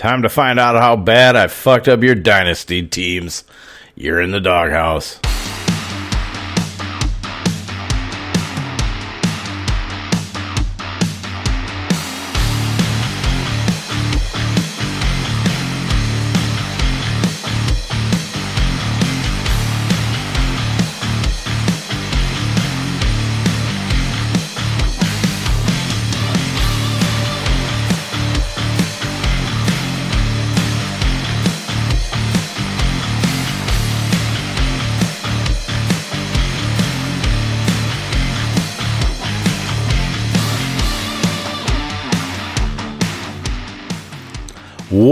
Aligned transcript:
Time 0.00 0.22
to 0.22 0.30
find 0.30 0.58
out 0.58 0.76
how 0.76 0.96
bad 0.96 1.36
I 1.36 1.48
fucked 1.48 1.86
up 1.86 2.02
your 2.02 2.14
dynasty 2.14 2.82
teams. 2.82 3.44
You're 3.94 4.22
in 4.22 4.30
the 4.30 4.40
doghouse. 4.40 5.20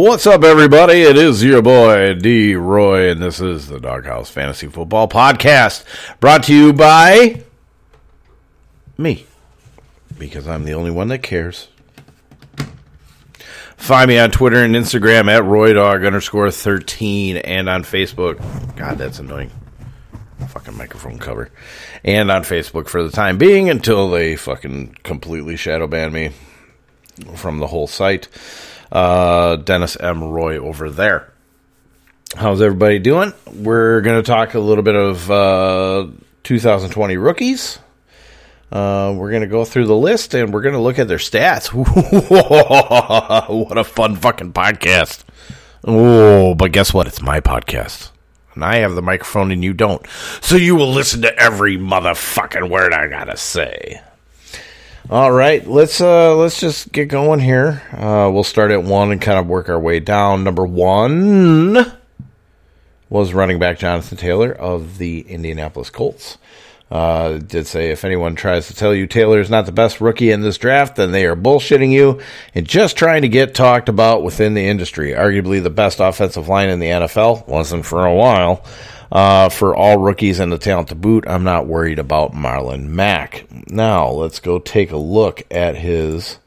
What's 0.08 0.26
up, 0.26 0.42
everybody? 0.42 1.02
It 1.02 1.18
is 1.18 1.44
your 1.44 1.60
boy 1.60 2.14
D 2.14 2.54
Roy, 2.54 3.10
and 3.10 3.22
this 3.22 3.42
is 3.42 3.68
the 3.68 3.78
Dawghouse 3.78 4.30
Fantasy 4.30 4.66
Football 4.66 5.06
Podcast, 5.06 5.84
brought 6.18 6.44
to 6.44 6.54
you 6.54 6.72
by 6.72 7.44
me, 8.96 9.26
because 10.18 10.48
I'm 10.48 10.64
the 10.64 10.72
only 10.72 10.90
one 10.90 11.08
that 11.08 11.22
cares. 11.22 11.68
Find 13.76 14.08
me 14.08 14.18
on 14.18 14.30
Twitter 14.30 14.64
and 14.64 14.74
Instagram 14.74 15.30
at 15.30 15.42
RoyDog 15.42 16.06
underscore 16.06 16.50
13 16.50 17.36
and 17.36 17.68
on 17.68 17.82
Facebook. 17.82 18.38
God, 18.76 18.96
that's 18.96 19.18
annoying. 19.18 19.50
Fucking 20.48 20.74
microphone 20.74 21.18
cover. 21.18 21.50
And 22.02 22.30
on 22.30 22.44
Facebook 22.44 22.88
for 22.88 23.02
the 23.02 23.12
time 23.12 23.36
being 23.36 23.68
until 23.68 24.08
they 24.08 24.36
fucking 24.36 24.96
completely 25.02 25.56
shadow 25.56 25.86
ban 25.86 26.14
me 26.14 26.30
from 27.34 27.58
the 27.58 27.66
whole 27.66 27.86
site 27.86 28.28
uh, 28.92 29.56
Dennis 29.56 29.96
M. 29.96 30.24
Roy 30.24 30.58
over 30.58 30.90
there. 30.90 31.32
How's 32.36 32.60
everybody 32.60 32.98
doing? 32.98 33.32
We're 33.52 34.00
going 34.02 34.22
to 34.22 34.26
talk 34.26 34.54
a 34.54 34.60
little 34.60 34.84
bit 34.84 34.94
of 34.94 35.30
uh, 35.30 36.08
2020 36.44 37.16
rookies. 37.16 37.78
Uh, 38.70 39.14
we're 39.16 39.30
going 39.30 39.42
to 39.42 39.48
go 39.48 39.64
through 39.64 39.86
the 39.86 39.96
list 39.96 40.34
and 40.34 40.52
we're 40.52 40.60
going 40.60 40.74
to 40.74 40.80
look 40.80 40.98
at 40.98 41.08
their 41.08 41.16
stats. 41.18 41.68
what 43.48 43.78
a 43.78 43.84
fun 43.84 44.16
fucking 44.16 44.52
podcast. 44.52 45.24
Oh, 45.84 46.54
but 46.54 46.72
guess 46.72 46.92
what? 46.92 47.06
It's 47.06 47.22
my 47.22 47.40
podcast. 47.40 48.10
And 48.54 48.64
I 48.64 48.76
have 48.76 48.94
the 48.94 49.02
microphone 49.02 49.52
and 49.52 49.64
you 49.64 49.72
don't. 49.72 50.04
So 50.42 50.56
you 50.56 50.76
will 50.76 50.92
listen 50.92 51.22
to 51.22 51.34
every 51.38 51.78
motherfucking 51.78 52.68
word 52.68 52.92
I 52.92 53.06
got 53.06 53.24
to 53.24 53.36
say. 53.38 54.02
All 55.10 55.32
right, 55.32 55.66
let's 55.66 56.02
uh 56.02 56.36
let's 56.36 56.60
just 56.60 56.92
get 56.92 57.06
going 57.06 57.40
here. 57.40 57.82
Uh, 57.92 58.30
we'll 58.30 58.44
start 58.44 58.70
at 58.70 58.82
one 58.82 59.10
and 59.10 59.22
kind 59.22 59.38
of 59.38 59.46
work 59.46 59.70
our 59.70 59.80
way 59.80 60.00
down. 60.00 60.44
Number 60.44 60.66
one 60.66 61.98
was 63.08 63.32
running 63.32 63.58
back 63.58 63.78
Jonathan 63.78 64.18
Taylor 64.18 64.52
of 64.52 64.98
the 64.98 65.20
Indianapolis 65.20 65.88
Colts. 65.88 66.36
Uh, 66.90 67.38
did 67.38 67.66
say 67.66 67.90
if 67.90 68.04
anyone 68.04 68.34
tries 68.34 68.66
to 68.66 68.74
tell 68.74 68.94
you 68.94 69.06
Taylor 69.06 69.40
is 69.40 69.48
not 69.48 69.64
the 69.64 69.72
best 69.72 70.00
rookie 70.00 70.30
in 70.30 70.42
this 70.42 70.58
draft, 70.58 70.96
then 70.96 71.10
they 71.10 71.24
are 71.24 71.36
bullshitting 71.36 71.90
you 71.90 72.20
and 72.54 72.68
just 72.68 72.96
trying 72.96 73.22
to 73.22 73.28
get 73.28 73.54
talked 73.54 73.88
about 73.88 74.22
within 74.22 74.52
the 74.52 74.66
industry. 74.66 75.12
Arguably 75.12 75.62
the 75.62 75.70
best 75.70 76.00
offensive 76.00 76.48
line 76.48 76.68
in 76.68 76.80
the 76.80 76.86
NFL, 76.88 77.46
wasn't 77.48 77.86
for 77.86 78.04
a 78.04 78.14
while. 78.14 78.62
Uh, 79.10 79.48
for 79.48 79.74
all 79.74 79.98
rookies 79.98 80.38
and 80.38 80.52
the 80.52 80.58
talent 80.58 80.88
to 80.88 80.94
boot, 80.94 81.24
I'm 81.26 81.44
not 81.44 81.66
worried 81.66 81.98
about 81.98 82.32
Marlon 82.32 82.88
Mack. 82.88 83.46
Now, 83.70 84.08
let's 84.10 84.38
go 84.38 84.58
take 84.58 84.90
a 84.90 84.98
look 84.98 85.42
at 85.50 85.76
his 85.76 86.38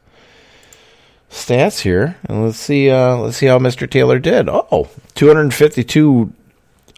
stats 1.32 1.80
here, 1.80 2.18
and 2.28 2.46
let's 2.46 2.58
see. 2.58 2.90
Uh, 2.90 3.16
let's 3.18 3.38
see 3.38 3.48
how 3.48 3.58
Mr. 3.58 3.90
Taylor 3.90 4.20
did. 4.20 4.48
Oh, 4.48 4.90
252 5.16 6.34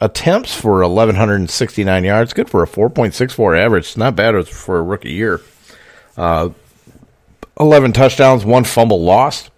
attempts 0.02 0.54
for 0.54 0.82
1169 0.82 2.04
yards. 2.04 2.34
Good 2.34 2.50
for 2.50 2.64
a 2.64 2.68
4.64 2.68 3.58
average. 3.58 3.86
It's 3.86 3.98
not 3.98 4.16
bad 4.18 4.48
for 4.48 4.80
a 4.80 4.84
rookie 4.84 5.14
year. 5.14 5.40
Uh, 6.18 6.50
11 7.60 7.94
touchdowns, 7.94 8.44
one 8.44 8.66
fumble 8.66 9.02
lost. 9.02 9.50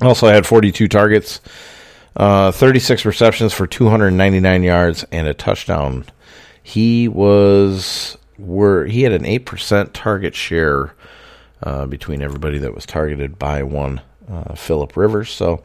Also 0.00 0.28
had 0.28 0.46
42 0.46 0.88
targets. 0.88 1.40
Uh, 2.16 2.50
36 2.50 3.04
receptions 3.04 3.52
for 3.52 3.66
299 3.66 4.62
yards 4.62 5.04
and 5.12 5.28
a 5.28 5.34
touchdown. 5.34 6.06
He 6.62 7.08
was 7.08 8.16
were 8.38 8.86
he 8.86 9.02
had 9.02 9.12
an 9.12 9.26
eight 9.26 9.44
percent 9.44 9.92
target 9.92 10.34
share 10.34 10.94
uh, 11.62 11.84
between 11.86 12.22
everybody 12.22 12.58
that 12.58 12.74
was 12.74 12.86
targeted 12.86 13.38
by 13.38 13.62
one 13.62 14.00
uh, 14.30 14.54
Philip 14.54 14.96
Rivers. 14.96 15.30
So 15.30 15.62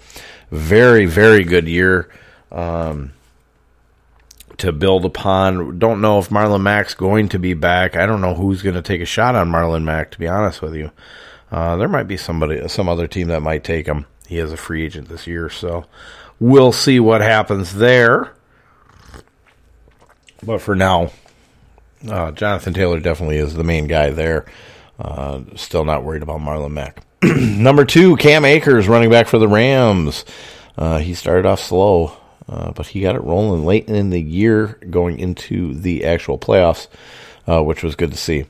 very 0.51 1.05
very 1.05 1.45
good 1.45 1.69
year 1.69 2.09
um, 2.51 3.13
to 4.57 4.73
build 4.73 5.05
upon. 5.05 5.79
Don't 5.79 6.01
know 6.01 6.19
if 6.19 6.29
Marlon 6.29 6.61
Mack's 6.63 6.95
going 6.95 7.29
to 7.29 7.39
be 7.39 7.53
back. 7.53 7.95
I 7.95 8.05
don't 8.05 8.21
know 8.21 8.35
who's 8.35 8.61
going 8.61 8.75
to 8.75 8.81
take 8.81 9.01
a 9.01 9.05
shot 9.05 9.35
on 9.35 9.49
Marlon 9.49 9.83
Mack. 9.83 10.11
To 10.11 10.19
be 10.19 10.27
honest 10.27 10.61
with 10.61 10.75
you, 10.75 10.91
uh, 11.49 11.77
there 11.77 11.87
might 11.87 12.09
be 12.09 12.17
somebody 12.17 12.67
some 12.67 12.89
other 12.89 13.07
team 13.07 13.29
that 13.29 13.41
might 13.41 13.63
take 13.63 13.87
him. 13.87 14.05
He 14.27 14.37
is 14.37 14.51
a 14.51 14.57
free 14.57 14.85
agent 14.85 15.09
this 15.09 15.27
year, 15.27 15.49
so 15.49 15.85
We'll 16.41 16.71
see 16.71 16.99
what 16.99 17.21
happens 17.21 17.75
there. 17.75 18.33
But 20.41 20.59
for 20.59 20.75
now, 20.75 21.11
uh, 22.09 22.31
Jonathan 22.31 22.73
Taylor 22.73 22.99
definitely 22.99 23.37
is 23.37 23.53
the 23.53 23.63
main 23.63 23.85
guy 23.85 24.09
there. 24.09 24.45
Uh, 24.97 25.41
still 25.55 25.85
not 25.85 26.03
worried 26.03 26.23
about 26.23 26.39
Marlon 26.39 26.71
Mack. 26.71 27.03
Number 27.23 27.85
two, 27.85 28.17
Cam 28.17 28.43
Akers, 28.43 28.87
running 28.87 29.11
back 29.11 29.27
for 29.27 29.37
the 29.37 29.47
Rams. 29.47 30.25
Uh, 30.75 30.97
he 30.97 31.13
started 31.13 31.45
off 31.45 31.59
slow, 31.59 32.17
uh, 32.49 32.71
but 32.71 32.87
he 32.87 33.01
got 33.01 33.15
it 33.15 33.23
rolling 33.23 33.63
late 33.63 33.87
in 33.87 34.09
the 34.09 34.19
year 34.19 34.79
going 34.89 35.19
into 35.19 35.75
the 35.75 36.05
actual 36.05 36.39
playoffs, 36.39 36.87
uh, 37.45 37.61
which 37.61 37.83
was 37.83 37.95
good 37.95 38.09
to 38.09 38.17
see. 38.17 38.45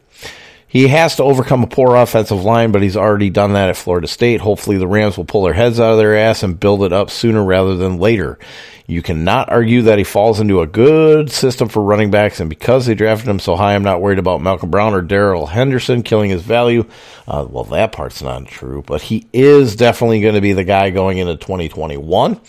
He 0.72 0.88
has 0.88 1.18
to 1.18 1.24
overcome 1.24 1.64
a 1.64 1.68
poor 1.68 1.98
offensive 1.98 2.46
line, 2.46 2.72
but 2.72 2.82
he's 2.82 2.96
already 2.96 3.30
done 3.30 3.52
that 3.54 3.68
at 3.68 3.76
Florida 3.76 4.08
State. 4.08 4.40
Hopefully, 4.40 4.78
the 4.78 4.88
Rams 4.88 5.18
will 5.18 5.26
pull 5.26 5.44
their 5.44 5.54
heads 5.54 5.82
out 5.82 5.92
of 5.92 5.98
their 5.98 6.16
ass 6.16 6.44
and 6.44 6.58
build 6.58 6.84
it 6.84 6.94
up 6.94 7.10
sooner 7.10 7.44
rather 7.44 7.76
than 7.76 7.98
later. 7.98 8.40
You 8.88 9.02
cannot 9.02 9.50
argue 9.50 9.82
that 9.82 9.98
he 9.98 10.06
falls 10.06 10.40
into 10.40 10.62
a 10.62 10.68
good 10.68 11.30
system 11.30 11.68
for 11.68 11.84
running 11.84 12.10
backs, 12.10 12.40
and 12.40 12.50
because 12.50 12.86
they 12.86 12.96
drafted 12.96 13.28
him 13.28 13.40
so 13.40 13.58
high, 13.58 13.76
I'm 13.76 13.84
not 13.84 14.00
worried 14.00 14.18
about 14.18 14.42
Malcolm 14.42 14.72
Brown 14.72 14.94
or 14.94 15.02
Darrell 15.02 15.48
Henderson 15.48 16.04
killing 16.04 16.30
his 16.30 16.42
value. 16.42 16.86
Uh, 17.28 17.46
well, 17.50 17.66
that 17.66 17.92
part's 17.92 18.22
not 18.22 18.48
true, 18.48 18.82
but 18.88 19.02
he 19.02 19.28
is 19.34 19.76
definitely 19.76 20.22
going 20.22 20.36
to 20.36 20.42
be 20.42 20.54
the 20.54 20.64
guy 20.64 20.90
going 20.90 21.18
into 21.18 21.36
2021. 21.36 22.40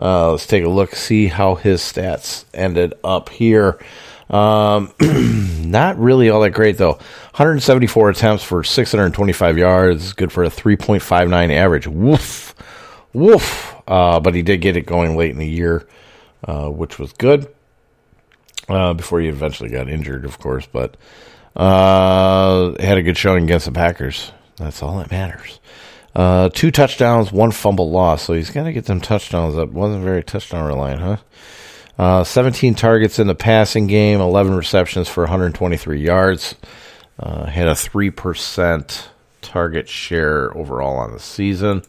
Uh, 0.00 0.30
let's 0.30 0.46
take 0.46 0.64
a 0.64 0.68
look, 0.68 0.94
see 0.94 1.26
how 1.26 1.56
his 1.56 1.80
stats 1.80 2.44
ended 2.54 2.94
up 3.02 3.30
here. 3.30 3.80
Um, 4.30 4.92
not 5.70 5.98
really 5.98 6.30
all 6.30 6.40
that 6.40 6.50
great 6.50 6.76
though. 6.78 6.92
174 6.92 8.10
attempts 8.10 8.44
for 8.44 8.62
625 8.62 9.58
yards, 9.58 10.12
good 10.12 10.32
for 10.32 10.44
a 10.44 10.48
3.59 10.48 11.50
average. 11.52 11.86
Woof, 11.86 12.54
woof. 13.12 13.74
Uh, 13.86 14.20
but 14.20 14.34
he 14.34 14.42
did 14.42 14.60
get 14.60 14.76
it 14.76 14.84
going 14.84 15.16
late 15.16 15.30
in 15.30 15.38
the 15.38 15.48
year, 15.48 15.88
uh, 16.44 16.68
which 16.68 16.98
was 16.98 17.12
good. 17.14 17.52
Uh, 18.68 18.92
before 18.92 19.18
he 19.20 19.28
eventually 19.28 19.70
got 19.70 19.88
injured, 19.88 20.26
of 20.26 20.38
course, 20.38 20.66
but 20.70 20.98
uh, 21.56 22.74
had 22.78 22.98
a 22.98 23.02
good 23.02 23.16
showing 23.16 23.44
against 23.44 23.64
the 23.64 23.72
Packers. 23.72 24.30
That's 24.56 24.82
all 24.82 24.98
that 24.98 25.10
matters. 25.10 25.58
Uh, 26.14 26.50
two 26.50 26.70
touchdowns, 26.70 27.32
one 27.32 27.50
fumble 27.50 27.90
loss. 27.90 28.24
So 28.24 28.34
he's 28.34 28.50
going 28.50 28.66
to 28.66 28.72
get 28.72 28.84
them 28.84 29.00
touchdowns 29.00 29.56
up. 29.56 29.70
Wasn't 29.70 30.02
very 30.02 30.22
touchdown 30.22 30.66
reliant, 30.66 31.00
huh? 31.00 31.16
Uh, 31.98 32.22
17 32.22 32.74
targets 32.74 33.18
in 33.18 33.26
the 33.26 33.34
passing 33.34 33.88
game, 33.88 34.20
11 34.20 34.54
receptions 34.54 35.08
for 35.08 35.24
123 35.24 36.00
yards. 36.00 36.54
Uh, 37.18 37.46
had 37.46 37.66
a 37.66 37.72
3% 37.72 39.08
target 39.42 39.88
share 39.88 40.56
overall 40.56 40.98
on 40.98 41.12
the 41.12 41.18
season. 41.18 41.82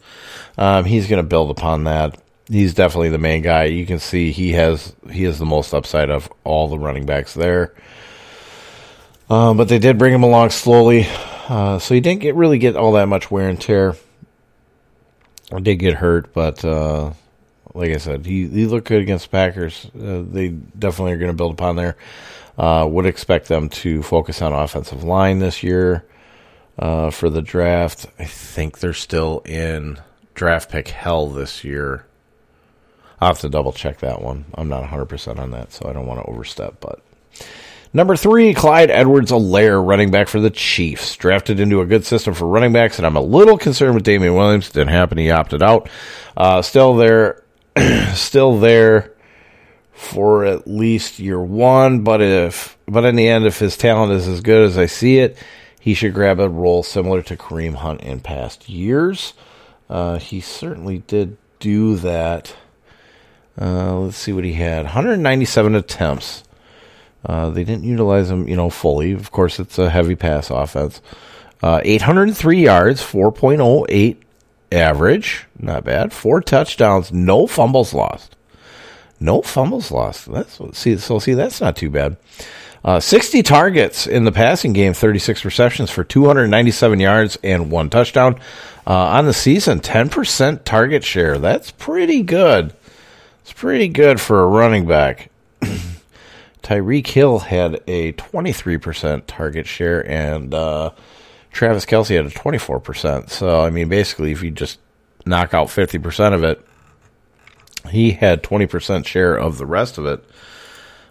Um, 0.58 0.84
he's 0.84 1.06
going 1.06 1.22
to 1.22 1.28
build 1.28 1.50
upon 1.50 1.84
that. 1.84 2.18
He's 2.48 2.74
definitely 2.74 3.10
the 3.10 3.18
main 3.18 3.42
guy. 3.42 3.64
You 3.64 3.86
can 3.86 4.00
see 4.00 4.32
he 4.32 4.52
has 4.52 4.92
he 5.08 5.22
has 5.22 5.38
the 5.38 5.46
most 5.46 5.72
upside 5.72 6.10
of 6.10 6.28
all 6.42 6.66
the 6.66 6.78
running 6.80 7.06
backs 7.06 7.32
there. 7.32 7.72
Uh, 9.28 9.54
but 9.54 9.68
they 9.68 9.78
did 9.78 9.98
bring 9.98 10.12
him 10.12 10.24
along 10.24 10.50
slowly, 10.50 11.06
uh, 11.48 11.78
so 11.78 11.94
he 11.94 12.00
didn't 12.00 12.22
get 12.22 12.34
really 12.34 12.58
get 12.58 12.74
all 12.74 12.92
that 12.92 13.06
much 13.06 13.30
wear 13.30 13.48
and 13.48 13.60
tear. 13.60 13.94
I 15.52 15.60
did 15.60 15.76
get 15.76 15.94
hurt, 15.94 16.32
but 16.32 16.64
uh, 16.64 17.12
like 17.74 17.90
I 17.90 17.98
said, 17.98 18.26
he, 18.26 18.48
he 18.48 18.66
looked 18.66 18.88
good 18.88 19.02
against 19.02 19.30
Packers. 19.30 19.86
Uh, 19.94 20.22
they 20.26 20.48
definitely 20.48 21.12
are 21.12 21.18
going 21.18 21.30
to 21.30 21.36
build 21.36 21.52
upon 21.52 21.76
there. 21.76 21.96
Uh, 22.58 22.86
would 22.86 23.06
expect 23.06 23.48
them 23.48 23.68
to 23.68 24.02
focus 24.02 24.42
on 24.42 24.52
offensive 24.52 25.02
line 25.02 25.38
this 25.38 25.62
year 25.62 26.04
uh, 26.78 27.10
for 27.10 27.30
the 27.30 27.42
draft. 27.42 28.06
I 28.18 28.24
think 28.24 28.80
they're 28.80 28.92
still 28.92 29.40
in 29.44 29.98
draft 30.34 30.70
pick 30.70 30.88
hell 30.88 31.28
this 31.28 31.64
year. 31.64 32.06
I'll 33.20 33.28
have 33.28 33.40
to 33.40 33.48
double 33.48 33.72
check 33.72 33.98
that 33.98 34.22
one. 34.22 34.46
I'm 34.54 34.68
not 34.68 34.84
100% 34.84 35.38
on 35.38 35.50
that, 35.50 35.72
so 35.72 35.88
I 35.88 35.92
don't 35.92 36.06
want 36.06 36.20
to 36.20 36.30
overstep. 36.30 36.80
But 36.80 37.00
number 37.92 38.16
three, 38.16 38.54
Clyde 38.54 38.90
Edwards 38.90 39.30
Helaire, 39.30 39.86
running 39.86 40.10
back 40.10 40.28
for 40.28 40.40
the 40.40 40.50
Chiefs. 40.50 41.16
Drafted 41.16 41.60
into 41.60 41.82
a 41.82 41.86
good 41.86 42.06
system 42.06 42.32
for 42.32 42.46
running 42.46 42.72
backs, 42.72 42.98
and 42.98 43.06
I'm 43.06 43.16
a 43.16 43.20
little 43.20 43.58
concerned 43.58 43.94
with 43.94 44.04
Damien 44.04 44.34
Williams. 44.34 44.70
Didn't 44.70 44.88
happen. 44.88 45.18
He 45.18 45.30
opted 45.30 45.62
out. 45.62 45.90
Uh, 46.34 46.62
still 46.62 46.94
there. 46.94 47.42
still 48.14 48.58
there 48.58 49.12
for 49.92 50.44
at 50.44 50.66
least 50.66 51.18
year 51.18 51.40
one, 51.40 52.02
but 52.02 52.22
if 52.22 52.78
but 52.86 53.04
in 53.04 53.16
the 53.16 53.28
end, 53.28 53.46
if 53.46 53.58
his 53.58 53.76
talent 53.76 54.12
is 54.12 54.26
as 54.26 54.40
good 54.40 54.64
as 54.64 54.78
I 54.78 54.86
see 54.86 55.18
it, 55.18 55.36
he 55.78 55.94
should 55.94 56.14
grab 56.14 56.40
a 56.40 56.48
role 56.48 56.82
similar 56.82 57.22
to 57.22 57.36
Kareem 57.36 57.74
Hunt 57.74 58.00
in 58.00 58.20
past 58.20 58.68
years. 58.68 59.34
Uh, 59.88 60.18
he 60.18 60.40
certainly 60.40 60.98
did 61.06 61.36
do 61.58 61.96
that. 61.96 62.54
Uh, 63.60 63.98
let's 63.98 64.16
see 64.16 64.32
what 64.32 64.44
he 64.44 64.54
had 64.54 64.84
197 64.84 65.74
attempts. 65.74 66.44
Uh, 67.24 67.50
they 67.50 67.64
didn't 67.64 67.84
utilize 67.84 68.30
him, 68.30 68.48
you 68.48 68.56
know, 68.56 68.70
fully. 68.70 69.12
Of 69.12 69.30
course, 69.30 69.58
it's 69.60 69.78
a 69.78 69.90
heavy 69.90 70.16
pass 70.16 70.50
offense. 70.50 71.02
Uh, 71.62 71.80
803 71.84 72.62
yards, 72.62 73.02
4.08 73.02 74.16
average, 74.72 75.46
not 75.58 75.84
bad. 75.84 76.12
Four 76.12 76.40
touchdowns, 76.40 77.12
no 77.12 77.46
fumbles 77.46 77.94
lost. 77.94 78.36
No 79.18 79.42
fumbles 79.42 79.90
lost. 79.90 80.32
That's 80.32 80.58
see. 80.76 80.96
So 80.96 81.18
see, 81.18 81.34
that's 81.34 81.60
not 81.60 81.76
too 81.76 81.90
bad. 81.90 82.16
Uh, 82.82 82.98
60 82.98 83.42
targets 83.42 84.06
in 84.06 84.24
the 84.24 84.32
passing 84.32 84.72
game, 84.72 84.94
36 84.94 85.44
receptions 85.44 85.90
for 85.90 86.02
297 86.02 86.98
yards 86.98 87.38
and 87.42 87.70
one 87.70 87.90
touchdown. 87.90 88.36
Uh, 88.86 88.94
on 88.94 89.26
the 89.26 89.34
season, 89.34 89.80
10% 89.80 90.64
target 90.64 91.04
share. 91.04 91.36
That's 91.36 91.70
pretty 91.72 92.22
good. 92.22 92.72
It's 93.42 93.52
pretty 93.52 93.88
good 93.88 94.18
for 94.18 94.40
a 94.42 94.46
running 94.46 94.86
back. 94.86 95.30
Tyreek 96.62 97.06
Hill 97.06 97.40
had 97.40 97.82
a 97.86 98.12
23% 98.14 99.24
target 99.26 99.66
share, 99.66 100.08
and 100.08 100.54
uh, 100.54 100.90
Travis 101.50 101.84
Kelce 101.84 102.16
had 102.16 102.26
a 102.26 102.30
24%. 102.30 103.30
So, 103.30 103.60
I 103.60 103.70
mean, 103.70 103.88
basically, 103.88 104.32
if 104.32 104.42
you 104.42 104.50
just 104.50 104.78
knock 105.26 105.54
out 105.54 105.68
50% 105.68 106.34
of 106.34 106.44
it, 106.44 106.64
he 107.90 108.12
had 108.12 108.42
20% 108.42 109.06
share 109.06 109.34
of 109.36 109.58
the 109.58 109.66
rest 109.66 109.98
of 109.98 110.06
it. 110.06 110.24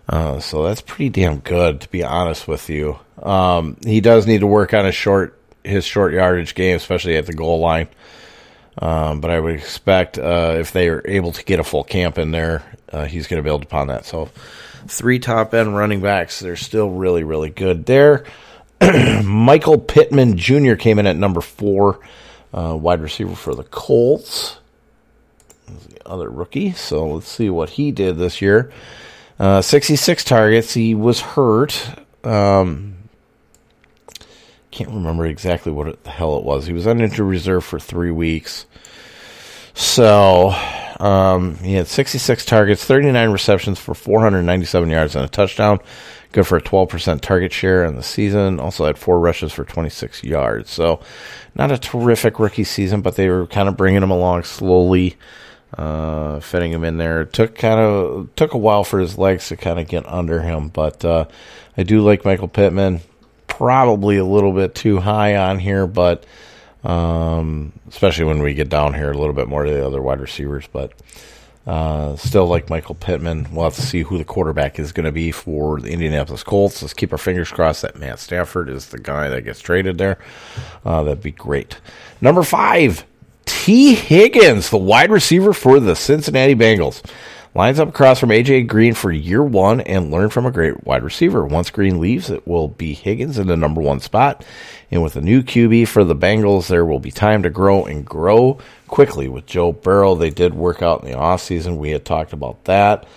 Uh, 0.08 0.40
so 0.40 0.64
that's 0.64 0.82
pretty 0.82 1.10
damn 1.10 1.40
good, 1.40 1.82
to 1.82 1.90
be 1.90 2.04
honest 2.04 2.48
with 2.48 2.70
you. 2.70 3.00
Um, 3.22 3.78
he 3.86 4.02
does 4.02 4.26
need 4.26 4.40
to 4.40 4.48
work 4.48 4.74
on 4.74 4.86
his 4.86 4.96
short 4.96 5.36
his 5.64 5.86
short 5.86 6.14
yardage 6.14 6.56
game, 6.56 6.78
especially 6.78 7.18
at 7.18 7.26
the 7.26 7.34
goal 7.34 7.60
line. 7.60 7.90
Um, 8.82 9.20
but 9.20 9.30
I 9.30 9.40
would 9.40 9.56
expect 9.56 10.18
uh, 10.18 10.56
if 10.58 10.72
they 10.72 10.88
are 10.88 11.06
able 11.06 11.34
to 11.34 11.44
get 11.44 11.60
a 11.60 11.64
full 11.64 11.84
camp 11.84 12.18
in 12.18 12.32
there, 12.32 12.64
uh, 12.92 13.06
he's 13.06 13.28
going 13.28 13.40
to 13.40 13.48
build 13.48 13.62
upon 13.62 13.88
that. 13.88 14.06
So 14.06 14.30
three 14.88 15.20
top 15.20 15.54
end 15.54 15.76
running 15.76 16.02
backs, 16.02 16.40
they're 16.40 16.56
still 16.56 16.90
really 16.90 17.24
really 17.24 17.50
good 17.50 17.86
there. 17.86 18.26
Michael 19.24 19.78
Pittman 19.78 20.38
Jr. 20.38 20.76
came 20.76 21.00
in 21.00 21.08
at 21.08 21.16
number 21.16 21.42
four, 21.42 22.00
uh, 22.54 22.76
wide 22.76 23.02
receiver 23.02 23.36
for 23.36 23.54
the 23.54 23.64
Colts 23.64 24.58
The 25.68 26.08
other 26.08 26.30
rookie. 26.30 26.72
So 26.72 27.08
let's 27.08 27.28
see 27.28 27.50
what 27.50 27.72
he 27.72 27.92
did 27.92 28.18
this 28.18 28.42
year. 28.42 28.72
Uh, 29.40 29.62
66 29.62 30.24
targets. 30.24 30.74
He 30.74 30.96
was 30.96 31.22
hurt. 31.22 31.90
Um, 32.24 32.96
can't 34.72 34.90
remember 34.92 35.26
exactly 35.26 35.72
what 35.72 36.04
the 36.04 36.10
hell 36.10 36.38
it 36.38 36.44
was. 36.44 36.66
He 36.66 36.74
was 36.74 36.88
on 36.88 37.02
injured 37.02 37.26
reserve 37.26 37.64
for 37.64 37.80
three 37.80 38.12
weeks. 38.12 38.66
So 39.74 40.50
um, 41.00 41.56
he 41.58 41.74
had 41.74 41.88
66 41.88 42.46
targets, 42.46 42.84
39 42.84 43.32
receptions 43.32 43.80
for 43.80 43.94
497 43.94 44.90
yards 44.90 45.16
and 45.16 45.26
a 45.26 45.30
touchdown. 45.30 45.80
Good 46.32 46.46
for 46.46 46.58
a 46.58 46.62
12% 46.62 47.22
target 47.22 47.52
share 47.52 47.84
in 47.84 47.96
the 47.96 48.04
season. 48.04 48.60
Also 48.60 48.86
had 48.86 48.98
four 48.98 49.20
rushes 49.20 49.52
for 49.52 49.66
26 49.66 50.24
yards. 50.24 50.70
So 50.70 51.00
not 51.56 51.72
a 51.72 51.78
terrific 51.78 52.40
rookie 52.40 52.64
season, 52.64 53.02
but 53.02 53.16
they 53.16 53.30
were 53.30 53.48
kind 53.48 53.68
of 53.68 53.76
bringing 53.76 54.04
him 54.04 54.12
along 54.12 54.44
slowly 54.44 55.18
uh, 55.78 56.40
fitting 56.40 56.72
him 56.72 56.84
in 56.84 56.98
there. 56.98 57.22
It 57.22 57.34
took 57.34 57.56
kind 57.56 57.80
of 57.80 58.30
took 58.36 58.54
a 58.54 58.58
while 58.58 58.84
for 58.84 59.00
his 59.00 59.18
legs 59.18 59.48
to 59.50 59.58
kind 59.58 59.80
of 59.80 59.88
get 59.88 60.08
under 60.08 60.42
him, 60.42 60.70
but 60.70 61.04
uh, 61.06 61.26
I 61.78 61.84
do 61.84 62.02
like 62.02 62.26
Michael 62.26 62.48
Pittman. 62.48 63.02
Probably 63.48 64.18
a 64.18 64.26
little 64.26 64.54
bit 64.54 64.74
too 64.74 65.00
high 65.00 65.36
on 65.36 65.60
here, 65.60 65.86
but 65.86 66.26
um, 66.84 67.74
especially 67.88 68.26
when 68.26 68.42
we 68.42 68.54
get 68.54 68.70
down 68.70 68.94
here 68.94 69.12
a 69.12 69.18
little 69.18 69.34
bit 69.34 69.48
more 69.48 69.64
to 69.64 69.72
the 69.72 69.86
other 69.86 70.02
wide 70.02 70.20
receivers, 70.20 70.68
but. 70.72 70.94
Uh, 71.68 72.16
still 72.16 72.48
like 72.48 72.70
Michael 72.70 72.96
Pittman. 72.96 73.48
We'll 73.52 73.66
have 73.66 73.76
to 73.76 73.82
see 73.82 74.02
who 74.02 74.18
the 74.18 74.24
quarterback 74.24 74.80
is 74.80 74.92
going 74.92 75.06
to 75.06 75.12
be 75.12 75.32
for 75.32 75.80
the 75.80 75.92
Indianapolis 75.92 76.42
Colts. 76.42 76.82
Let's 76.82 76.94
keep 76.94 77.12
our 77.12 77.18
fingers 77.18 77.52
crossed 77.52 77.84
that 77.84 78.00
Matt 78.00 78.20
Stafford 78.20 78.70
is 78.70 78.88
the 78.88 78.98
guy 78.98 79.30
that 79.30 79.44
gets 79.44 79.60
traded 79.60 79.98
there. 80.00 80.18
Uh, 80.84 81.04
that'd 81.04 81.22
be 81.22 81.32
great. 81.32 81.80
Number 82.22 82.42
five, 82.42 83.06
Tee 83.46 83.94
Higgins, 83.94 84.70
the 84.70 84.78
wide 84.78 85.12
receiver 85.12 85.54
for 85.54 85.80
the 85.80 85.96
Cincinnati 85.96 86.56
Bengals. 86.56 87.04
Lines 87.56 87.80
up 87.80 87.90
across 87.90 88.20
from 88.20 88.30
AJ 88.30 88.68
Green 88.68 88.94
for 88.94 89.12
year 89.12 89.44
one 89.44 89.82
and 89.82 90.12
learn 90.12 90.30
from 90.30 90.46
a 90.46 90.52
great 90.52 90.86
wide 90.86 91.04
receiver. 91.04 91.44
Once 91.44 91.72
Green 91.72 92.00
leaves, 92.00 92.30
it 92.30 92.48
will 92.48 92.68
be 92.68 92.94
Higgins 92.94 93.40
in 93.40 93.48
the 93.48 93.58
number 93.58 93.82
one 93.82 94.00
spot. 94.00 94.46
And 94.92 95.02
with 95.02 95.16
a 95.16 95.22
new 95.22 95.42
QB 95.42 95.88
for 95.88 96.04
the 96.04 96.16
Bengals, 96.16 96.68
there 96.68 96.86
will 96.86 97.00
be 97.00 97.12
time 97.12 97.42
to 97.44 97.50
grow 97.50 97.86
and 97.86 98.06
grow 98.06 98.60
quickly 98.88 99.28
with 99.28 99.48
Joe 99.48 99.72
Burrow. 99.72 100.14
They 100.14 100.30
did 100.30 100.54
work 100.54 100.84
out 100.84 101.04
in 101.04 101.10
the 101.10 101.18
offseason. 101.18 101.78
We 101.78 101.90
had 101.90 102.06
talked 102.06 102.34
about 102.34 102.64
that 102.66 103.08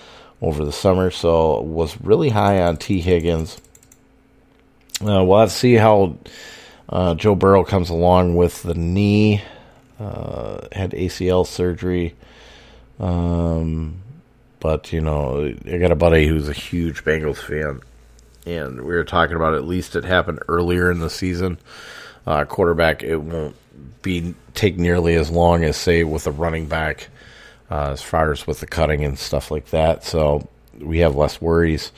over 0.40 0.64
the 0.64 0.72
summer, 0.72 1.10
so 1.10 1.60
was 1.60 2.00
really 2.00 2.30
high 2.30 2.62
on 2.62 2.78
Tee 2.78 3.00
Higgins. 3.00 3.60
Uh, 5.00 5.22
we'll 5.24 5.40
have 5.40 5.50
to 5.50 5.54
see 5.54 5.74
how 5.74 6.16
uh, 6.88 7.14
Joe 7.14 7.34
Burrow 7.34 7.64
comes 7.64 7.90
along 7.90 8.34
with 8.34 8.62
the 8.62 8.74
knee 8.74 9.42
uh, 10.00 10.66
had 10.72 10.92
ACL 10.92 11.46
surgery. 11.46 12.14
Um, 12.98 14.01
but 14.62 14.92
you 14.92 15.00
know, 15.00 15.52
I 15.66 15.78
got 15.78 15.90
a 15.90 15.96
buddy 15.96 16.26
who's 16.26 16.48
a 16.48 16.52
huge 16.52 17.04
Bengals 17.04 17.38
fan, 17.38 17.80
and 18.46 18.82
we 18.82 18.94
were 18.94 19.02
talking 19.02 19.34
about 19.34 19.54
at 19.54 19.64
least 19.64 19.96
it 19.96 20.04
happened 20.04 20.38
earlier 20.46 20.90
in 20.90 21.00
the 21.00 21.10
season. 21.10 21.58
Uh, 22.24 22.44
quarterback, 22.44 23.02
it 23.02 23.16
won't 23.16 23.56
be 24.02 24.34
take 24.54 24.78
nearly 24.78 25.16
as 25.16 25.30
long 25.30 25.64
as 25.64 25.76
say 25.76 26.04
with 26.04 26.28
a 26.28 26.30
running 26.30 26.66
back, 26.66 27.08
uh, 27.72 27.90
as 27.90 28.02
far 28.02 28.30
as 28.30 28.46
with 28.46 28.60
the 28.60 28.66
cutting 28.66 29.04
and 29.04 29.18
stuff 29.18 29.50
like 29.50 29.66
that. 29.70 30.04
So 30.04 30.48
we 30.78 31.00
have 31.00 31.16
less 31.16 31.40
worries 31.40 31.90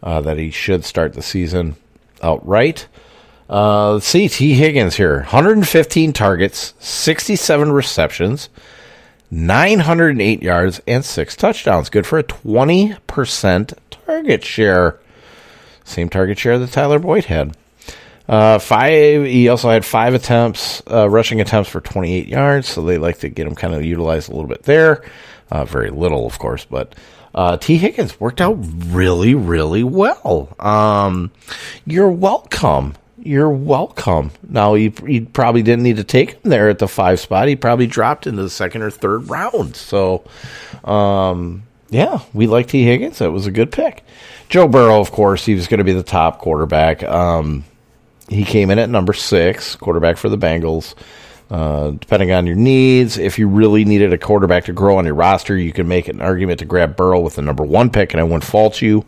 uh, 0.00 0.20
that 0.20 0.38
he 0.38 0.52
should 0.52 0.84
start 0.84 1.14
the 1.14 1.22
season 1.22 1.74
outright. 2.22 2.86
Uh, 3.50 3.94
let's 3.94 4.06
see, 4.06 4.28
Tee 4.28 4.54
Higgins 4.54 4.94
here 4.94 5.16
115 5.16 6.12
targets, 6.12 6.72
67 6.78 7.72
receptions, 7.72 8.48
908 9.32 10.42
yards, 10.42 10.82
and 10.86 11.02
six 11.02 11.34
touchdowns. 11.34 11.88
Good 11.88 12.06
for 12.06 12.18
a 12.18 12.22
20% 12.22 13.74
target 13.90 14.44
share. 14.44 15.00
Same 15.84 16.10
target 16.10 16.38
share 16.38 16.58
that 16.58 16.70
Tyler 16.70 16.98
Boyd 16.98 17.24
had. 17.24 17.56
Uh, 18.28 18.58
five. 18.58 19.24
He 19.24 19.48
also 19.48 19.70
had 19.70 19.86
five 19.86 20.12
attempts, 20.12 20.82
uh, 20.86 21.08
rushing 21.08 21.40
attempts 21.40 21.70
for 21.70 21.80
28 21.80 22.28
yards. 22.28 22.68
So 22.68 22.82
they 22.82 22.98
like 22.98 23.20
to 23.20 23.30
get 23.30 23.46
him 23.46 23.54
kind 23.54 23.74
of 23.74 23.82
utilized 23.82 24.28
a 24.28 24.34
little 24.34 24.48
bit 24.48 24.64
there. 24.64 25.02
Uh, 25.50 25.64
very 25.64 25.90
little, 25.90 26.26
of 26.26 26.38
course, 26.38 26.66
but 26.66 26.94
uh, 27.34 27.56
Tee 27.56 27.78
Higgins 27.78 28.20
worked 28.20 28.42
out 28.42 28.58
really, 28.60 29.34
really 29.34 29.82
well. 29.82 30.54
Um, 30.58 31.30
you're 31.86 32.10
welcome 32.10 32.96
you're 33.24 33.50
welcome. 33.50 34.30
Now, 34.48 34.74
you, 34.74 34.92
you 35.06 35.26
probably 35.26 35.62
didn't 35.62 35.84
need 35.84 35.96
to 35.96 36.04
take 36.04 36.32
him 36.32 36.50
there 36.50 36.68
at 36.68 36.78
the 36.78 36.88
five 36.88 37.20
spot. 37.20 37.48
He 37.48 37.56
probably 37.56 37.86
dropped 37.86 38.26
into 38.26 38.42
the 38.42 38.50
second 38.50 38.82
or 38.82 38.90
third 38.90 39.30
round. 39.30 39.76
So, 39.76 40.24
um, 40.84 41.62
yeah, 41.90 42.20
we 42.32 42.46
like 42.46 42.68
Tee 42.68 42.84
Higgins. 42.84 43.18
That 43.18 43.30
was 43.30 43.46
a 43.46 43.50
good 43.50 43.70
pick. 43.70 44.04
Joe 44.48 44.68
Burrow, 44.68 45.00
of 45.00 45.10
course, 45.10 45.44
he 45.44 45.54
was 45.54 45.66
going 45.68 45.78
to 45.78 45.84
be 45.84 45.92
the 45.92 46.02
top 46.02 46.38
quarterback. 46.38 47.02
Um, 47.02 47.64
he 48.28 48.44
came 48.44 48.70
in 48.70 48.78
at 48.78 48.90
number 48.90 49.12
six, 49.12 49.76
quarterback 49.76 50.16
for 50.16 50.28
the 50.28 50.38
Bengals. 50.38 50.94
Uh, 51.50 51.90
depending 51.90 52.32
on 52.32 52.46
your 52.46 52.56
needs, 52.56 53.18
if 53.18 53.38
you 53.38 53.46
really 53.46 53.84
needed 53.84 54.12
a 54.12 54.18
quarterback 54.18 54.64
to 54.64 54.72
grow 54.72 54.96
on 54.96 55.04
your 55.04 55.14
roster, 55.14 55.56
you 55.56 55.70
can 55.72 55.86
make 55.86 56.08
an 56.08 56.22
argument 56.22 56.60
to 56.60 56.64
grab 56.64 56.96
Burrow 56.96 57.20
with 57.20 57.34
the 57.36 57.42
number 57.42 57.62
one 57.62 57.90
pick, 57.90 58.14
and 58.14 58.20
I 58.20 58.24
wouldn't 58.24 58.44
fault 58.44 58.80
you. 58.80 59.04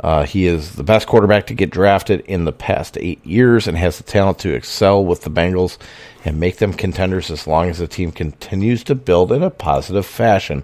Uh, 0.00 0.24
he 0.24 0.46
is 0.46 0.76
the 0.76 0.84
best 0.84 1.08
quarterback 1.08 1.46
to 1.48 1.54
get 1.54 1.70
drafted 1.70 2.20
in 2.20 2.44
the 2.44 2.52
past 2.52 2.96
eight 2.98 3.24
years 3.26 3.66
and 3.66 3.76
has 3.76 3.98
the 3.98 4.04
talent 4.04 4.38
to 4.38 4.54
excel 4.54 5.04
with 5.04 5.22
the 5.22 5.30
Bengals 5.30 5.76
and 6.24 6.38
make 6.38 6.58
them 6.58 6.72
contenders 6.72 7.30
as 7.30 7.46
long 7.46 7.68
as 7.68 7.78
the 7.78 7.88
team 7.88 8.12
continues 8.12 8.84
to 8.84 8.94
build 8.94 9.32
in 9.32 9.42
a 9.42 9.50
positive 9.50 10.06
fashion. 10.06 10.62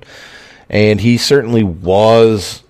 And 0.69 1.01
he 1.01 1.19
certainly 1.19 1.65
was 1.65 2.63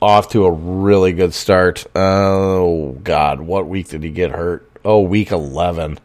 off 0.00 0.30
to 0.30 0.44
a 0.44 0.50
really 0.50 1.12
good 1.12 1.34
start. 1.34 1.84
Oh, 1.94 2.92
God. 3.02 3.40
What 3.40 3.66
week 3.66 3.88
did 3.88 4.02
he 4.02 4.10
get 4.10 4.30
hurt? 4.30 4.70
Oh, 4.84 5.00
week 5.00 5.32
11. 5.32 5.98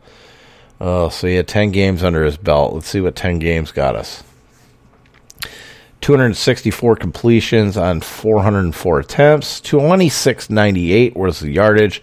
Oh, 0.79 1.09
so 1.09 1.27
he 1.27 1.35
had 1.35 1.47
10 1.47 1.71
games 1.71 2.03
under 2.03 2.23
his 2.23 2.37
belt. 2.37 2.73
Let's 2.73 2.87
see 2.87 3.01
what 3.01 3.15
10 3.15 3.37
games 3.37 3.71
got 3.71 3.95
us. 3.95 4.23
264 6.01 6.95
completions 6.95 7.77
on 7.77 8.01
404 8.01 8.99
attempts. 8.99 9.61
2698 9.61 11.15
was 11.15 11.39
the 11.39 11.51
yardage. 11.51 12.01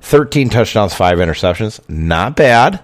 13 0.00 0.50
touchdowns, 0.50 0.94
5 0.94 1.18
interceptions. 1.18 1.80
Not 1.88 2.36
bad. 2.36 2.82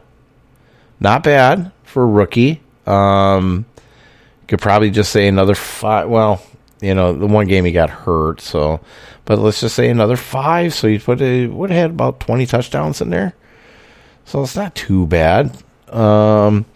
Not 1.00 1.22
bad 1.22 1.72
for 1.82 2.02
a 2.02 2.06
rookie. 2.06 2.60
Um, 2.86 3.66
could 4.48 4.60
probably 4.60 4.90
just 4.90 5.12
say 5.12 5.28
another 5.28 5.54
five. 5.54 6.08
Well, 6.08 6.42
you 6.80 6.94
know, 6.94 7.12
the 7.12 7.26
one 7.26 7.46
game 7.46 7.64
he 7.64 7.72
got 7.72 7.88
hurt, 7.88 8.40
so. 8.40 8.80
But 9.24 9.38
let's 9.38 9.60
just 9.60 9.76
say 9.76 9.88
another 9.88 10.16
five. 10.16 10.74
So 10.74 10.88
you 10.88 10.98
put 10.98 11.20
a 11.22 11.46
would 11.46 11.70
have 11.70 11.78
had 11.78 11.90
about 11.90 12.20
20 12.20 12.46
touchdowns 12.46 13.00
in 13.00 13.10
there. 13.10 13.34
So 14.24 14.42
it's 14.42 14.56
not 14.56 14.74
too 14.74 15.06
bad. 15.06 15.56
Um, 15.88 16.66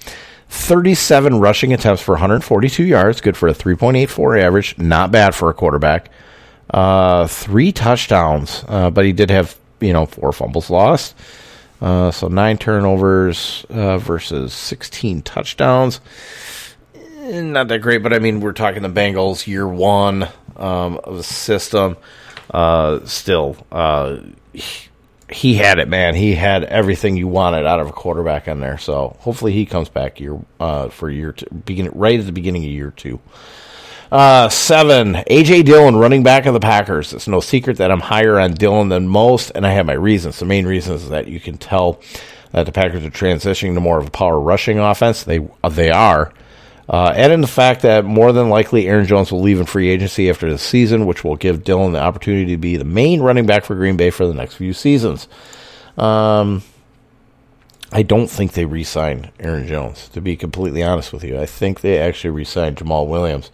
37 0.54 1.40
rushing 1.40 1.73
attempts 1.73 2.00
for 2.00 2.12
142 2.12 2.84
yards, 2.84 3.20
good 3.20 3.37
for 3.37 3.49
a 3.49 3.54
3.84 3.54 4.40
average. 4.40 4.78
Not 4.78 5.11
bad 5.11 5.34
for 5.34 5.50
a 5.50 5.54
quarterback. 5.54 6.11
Uh, 6.70 7.26
three 7.26 7.73
touchdowns, 7.73 8.64
uh, 8.68 8.88
but 8.88 9.04
he 9.04 9.12
did 9.12 9.30
have 9.30 9.56
you 9.80 9.92
know 9.92 10.06
four 10.06 10.32
fumbles 10.32 10.70
lost. 10.70 11.14
Uh, 11.82 12.11
so 12.11 12.28
nine 12.28 12.56
turnovers 12.56 13.66
uh, 13.68 13.99
versus 13.99 14.54
16 14.54 15.23
touchdowns. 15.23 16.00
Eh, 16.94 17.42
not 17.42 17.68
that 17.68 17.80
great, 17.80 18.02
but 18.02 18.14
I 18.14 18.18
mean 18.18 18.40
we're 18.40 18.52
talking 18.52 18.82
the 18.82 18.88
Bengals 18.88 19.46
year 19.46 19.68
one 19.68 20.28
um, 20.56 20.99
of 21.04 21.16
the 21.16 21.23
system. 21.23 21.96
Uh, 22.50 23.04
still, 23.04 23.56
uh, 23.73 24.18
he 25.35 25.55
had 25.55 25.81
it, 25.81 25.88
man. 25.88 26.14
He 26.14 26.35
had 26.35 26.62
everything 26.64 27.17
you 27.17 27.26
wanted 27.26 27.67
out 27.67 27.81
of 27.81 27.88
a 27.88 27.93
quarterback 27.93 28.47
on 28.47 28.61
there. 28.61 28.79
So 28.79 29.17
hopefully 29.19 29.53
he 29.53 29.67
comes 29.67 29.88
back 29.88 30.21
year 30.21 30.38
uh, 30.61 30.88
for 30.91 31.11
year 31.11 31.33
two, 31.33 31.47
begin 31.47 31.91
right 31.93 32.21
at 32.21 32.26
the 32.26 32.33
beginning 32.33 32.64
of 32.64 32.71
year 32.71 32.93
two. 32.93 33.19
Uh, 34.12 34.49
seven, 34.49 35.14
AJ 35.14 35.64
Dillon, 35.64 35.97
running 35.97 36.23
back 36.23 36.47
of 36.47 36.55
the 36.55 36.61
Packers. 36.61 37.12
It's 37.12 37.26
no 37.26 37.41
secret 37.41 37.79
that 37.79 37.91
I'm 37.91 38.00
higher 38.00 38.38
on 38.38 38.55
Dillon 38.55 38.91
than 38.91 39.09
most, 39.09 39.50
and 39.57 39.67
I 39.67 39.73
have 39.73 39.87
my 39.87 39.95
reasons. 39.95 40.38
The 40.38 40.45
main 40.45 40.67
reason 40.67 40.95
is 40.95 41.09
that 41.09 41.26
you 41.26 41.41
can 41.41 41.59
tell 41.59 42.00
that 42.53 42.64
the 42.64 42.73
Packers 42.73 43.05
are 43.05 43.11
transitioning 43.11 43.75
to 43.75 43.81
more 43.81 43.99
of 43.99 44.07
a 44.07 44.11
power 44.11 44.38
rushing 44.38 44.79
offense. 44.79 45.25
They 45.25 45.41
they 45.69 45.91
are. 45.91 46.33
Uh, 46.88 47.14
in 47.17 47.41
the 47.41 47.47
fact 47.47 47.83
that 47.83 48.05
more 48.05 48.33
than 48.33 48.50
likely 48.50 48.87
Aaron 48.87 49.07
Jones 49.07 49.33
will 49.33 49.41
leave 49.41 49.59
in 49.59 49.67
free 49.67 49.88
agency 49.88 50.29
after 50.29 50.50
the 50.50 50.59
season, 50.59 51.07
which 51.07 51.25
will 51.25 51.37
give 51.37 51.64
Dillon 51.64 51.93
the 51.93 52.00
opportunity 52.00 52.53
to 52.53 52.59
be 52.59 52.76
the 52.76 52.85
main 52.85 53.23
running 53.23 53.47
back 53.47 53.64
for 53.64 53.75
Green 53.75 53.97
Bay 53.97 54.11
for 54.11 54.26
the 54.26 54.35
next 54.35 54.57
few 54.57 54.75
seasons. 54.75 55.26
Um, 55.97 56.62
I 57.91 58.03
don't 58.03 58.26
think 58.29 58.53
they 58.53 58.67
re 58.67 58.85
signed 58.85 59.31
Aaron 59.41 59.67
Jones, 59.67 60.09
to 60.11 60.21
be 60.21 60.37
completely 60.37 60.83
honest 60.83 61.12
with 61.12 61.25
you. 61.25 61.38
I 61.38 61.47
think 61.47 61.81
they 61.81 61.99
actually 61.99 62.31
re 62.31 62.45
signed 62.45 62.76
Jamaal 62.76 63.07
Williams. 63.07 63.50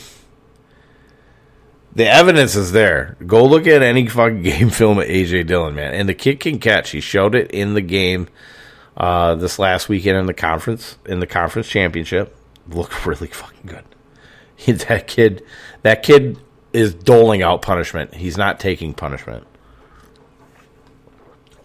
evidence 1.96 2.54
is 2.56 2.72
there. 2.72 3.16
Go 3.26 3.46
look 3.46 3.66
at 3.66 3.80
any 3.80 4.06
fucking 4.06 4.42
game 4.42 4.68
film 4.68 4.98
of 4.98 5.06
AJ 5.06 5.46
Dillon, 5.46 5.74
man. 5.74 5.94
And 5.94 6.06
the 6.06 6.14
kid 6.14 6.40
can 6.40 6.58
catch. 6.58 6.90
He 6.90 7.00
showed 7.00 7.34
it 7.34 7.50
in 7.52 7.72
the 7.72 7.80
game 7.80 8.28
uh, 8.98 9.34
this 9.34 9.58
last 9.58 9.88
weekend 9.88 10.18
in 10.18 10.26
the 10.26 10.34
conference 10.34 10.98
in 11.06 11.20
the 11.20 11.26
conference 11.26 11.68
championship. 11.68 12.36
Looked 12.68 13.06
really 13.06 13.28
fucking 13.28 13.64
good. 13.64 13.84
He, 14.54 14.72
that 14.72 15.06
kid, 15.06 15.42
that 15.80 16.02
kid 16.02 16.38
is 16.74 16.92
doling 16.92 17.42
out 17.42 17.62
punishment. 17.62 18.12
He's 18.14 18.36
not 18.36 18.60
taking 18.60 18.92
punishment. 18.92 19.46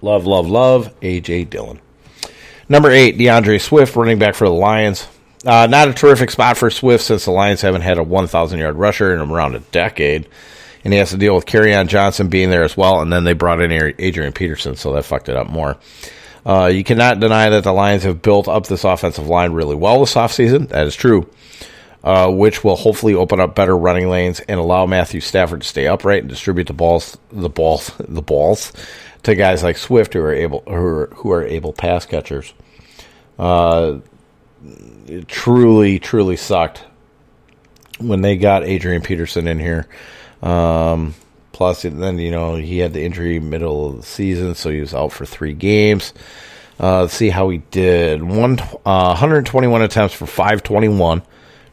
Love, 0.01 0.25
love, 0.25 0.47
love, 0.47 0.97
AJ 1.01 1.49
Dillon. 1.49 1.81
Number 2.69 2.91
eight, 2.91 3.17
D'Andre 3.17 3.57
Swift, 3.57 3.95
running 3.95 4.19
back 4.19 4.35
for 4.35 4.47
the 4.47 4.53
Lions. 4.53 5.07
Uh, 5.43 5.65
not 5.67 5.88
a 5.88 5.93
terrific 5.93 6.29
spot 6.29 6.55
for 6.55 6.69
Swift 6.69 7.03
since 7.03 7.25
the 7.25 7.31
Lions 7.31 7.61
haven't 7.61 7.81
had 7.81 7.97
a 7.97 8.03
1,000 8.03 8.59
yard 8.59 8.75
rusher 8.75 9.11
in 9.11 9.19
around 9.19 9.55
a 9.55 9.59
decade. 9.59 10.29
And 10.83 10.93
he 10.93 10.99
has 10.99 11.09
to 11.09 11.17
deal 11.17 11.33
with 11.33 11.47
Kerryon 11.47 11.88
Johnson 11.88 12.29
being 12.29 12.51
there 12.51 12.63
as 12.63 12.77
well. 12.77 13.01
And 13.01 13.11
then 13.11 13.23
they 13.23 13.33
brought 13.33 13.59
in 13.59 13.71
Adrian 13.71 14.33
Peterson, 14.33 14.75
so 14.75 14.93
that 14.93 15.03
fucked 15.03 15.29
it 15.29 15.35
up 15.35 15.49
more. 15.49 15.77
Uh, 16.45 16.67
you 16.67 16.83
cannot 16.83 17.19
deny 17.19 17.49
that 17.49 17.63
the 17.63 17.73
Lions 17.73 18.03
have 18.03 18.21
built 18.21 18.47
up 18.47 18.67
this 18.67 18.83
offensive 18.83 19.27
line 19.27 19.51
really 19.51 19.75
well 19.75 20.01
this 20.01 20.13
offseason. 20.13 20.69
That 20.69 20.85
is 20.85 20.95
true. 20.95 21.27
Uh, 22.01 22.31
which 22.31 22.63
will 22.63 22.77
hopefully 22.77 23.13
open 23.13 23.41
up 23.41 23.55
better 23.55 23.75
running 23.75 24.09
lanes 24.09 24.39
and 24.41 24.57
allow 24.57 24.85
Matthew 24.85 25.19
Stafford 25.19 25.61
to 25.61 25.67
stay 25.67 25.85
upright 25.85 26.21
and 26.21 26.29
distribute 26.29 26.67
the 26.67 26.73
balls, 26.73 27.17
the 27.29 27.49
balls, 27.49 27.91
the 27.99 28.21
balls 28.21 28.71
to 29.23 29.35
guys 29.35 29.63
like 29.63 29.77
Swift 29.77 30.13
who 30.13 30.21
are 30.21 30.33
able 30.33 30.63
who 30.67 30.73
are, 30.73 31.09
who 31.15 31.31
are 31.31 31.43
able 31.43 31.73
pass 31.73 32.05
catchers. 32.05 32.53
Uh, 33.38 33.99
it 35.07 35.27
truly, 35.27 35.99
truly 35.99 36.35
sucked 36.35 36.83
when 37.99 38.21
they 38.21 38.38
got 38.38 38.63
Adrian 38.63 39.01
Peterson 39.01 39.47
in 39.47 39.59
here. 39.59 39.88
Um, 40.41 41.15
plus, 41.51 41.83
then 41.83 42.19
you 42.19 42.31
know 42.31 42.55
he 42.55 42.79
had 42.79 42.93
the 42.93 43.03
injury 43.03 43.39
middle 43.39 43.89
of 43.89 43.97
the 43.97 44.03
season, 44.03 44.55
so 44.55 44.69
he 44.69 44.79
was 44.79 44.93
out 44.93 45.11
for 45.11 45.25
three 45.25 45.53
games. 45.53 46.13
Uh, 46.79 47.01
let's 47.01 47.13
see 47.13 47.29
how 47.29 47.49
he 47.49 47.57
did. 47.71 48.23
One 48.23 48.59
uh, 48.85 49.07
121 49.09 49.81
attempts 49.81 50.13
for 50.13 50.25
521, 50.25 51.21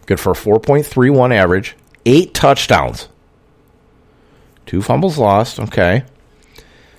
good 0.06 0.18
for 0.18 0.32
a 0.32 0.34
4.31 0.34 1.32
average. 1.32 1.76
Eight 2.04 2.34
touchdowns, 2.34 3.08
two 4.66 4.82
fumbles 4.82 5.18
lost. 5.18 5.60
Okay, 5.60 6.04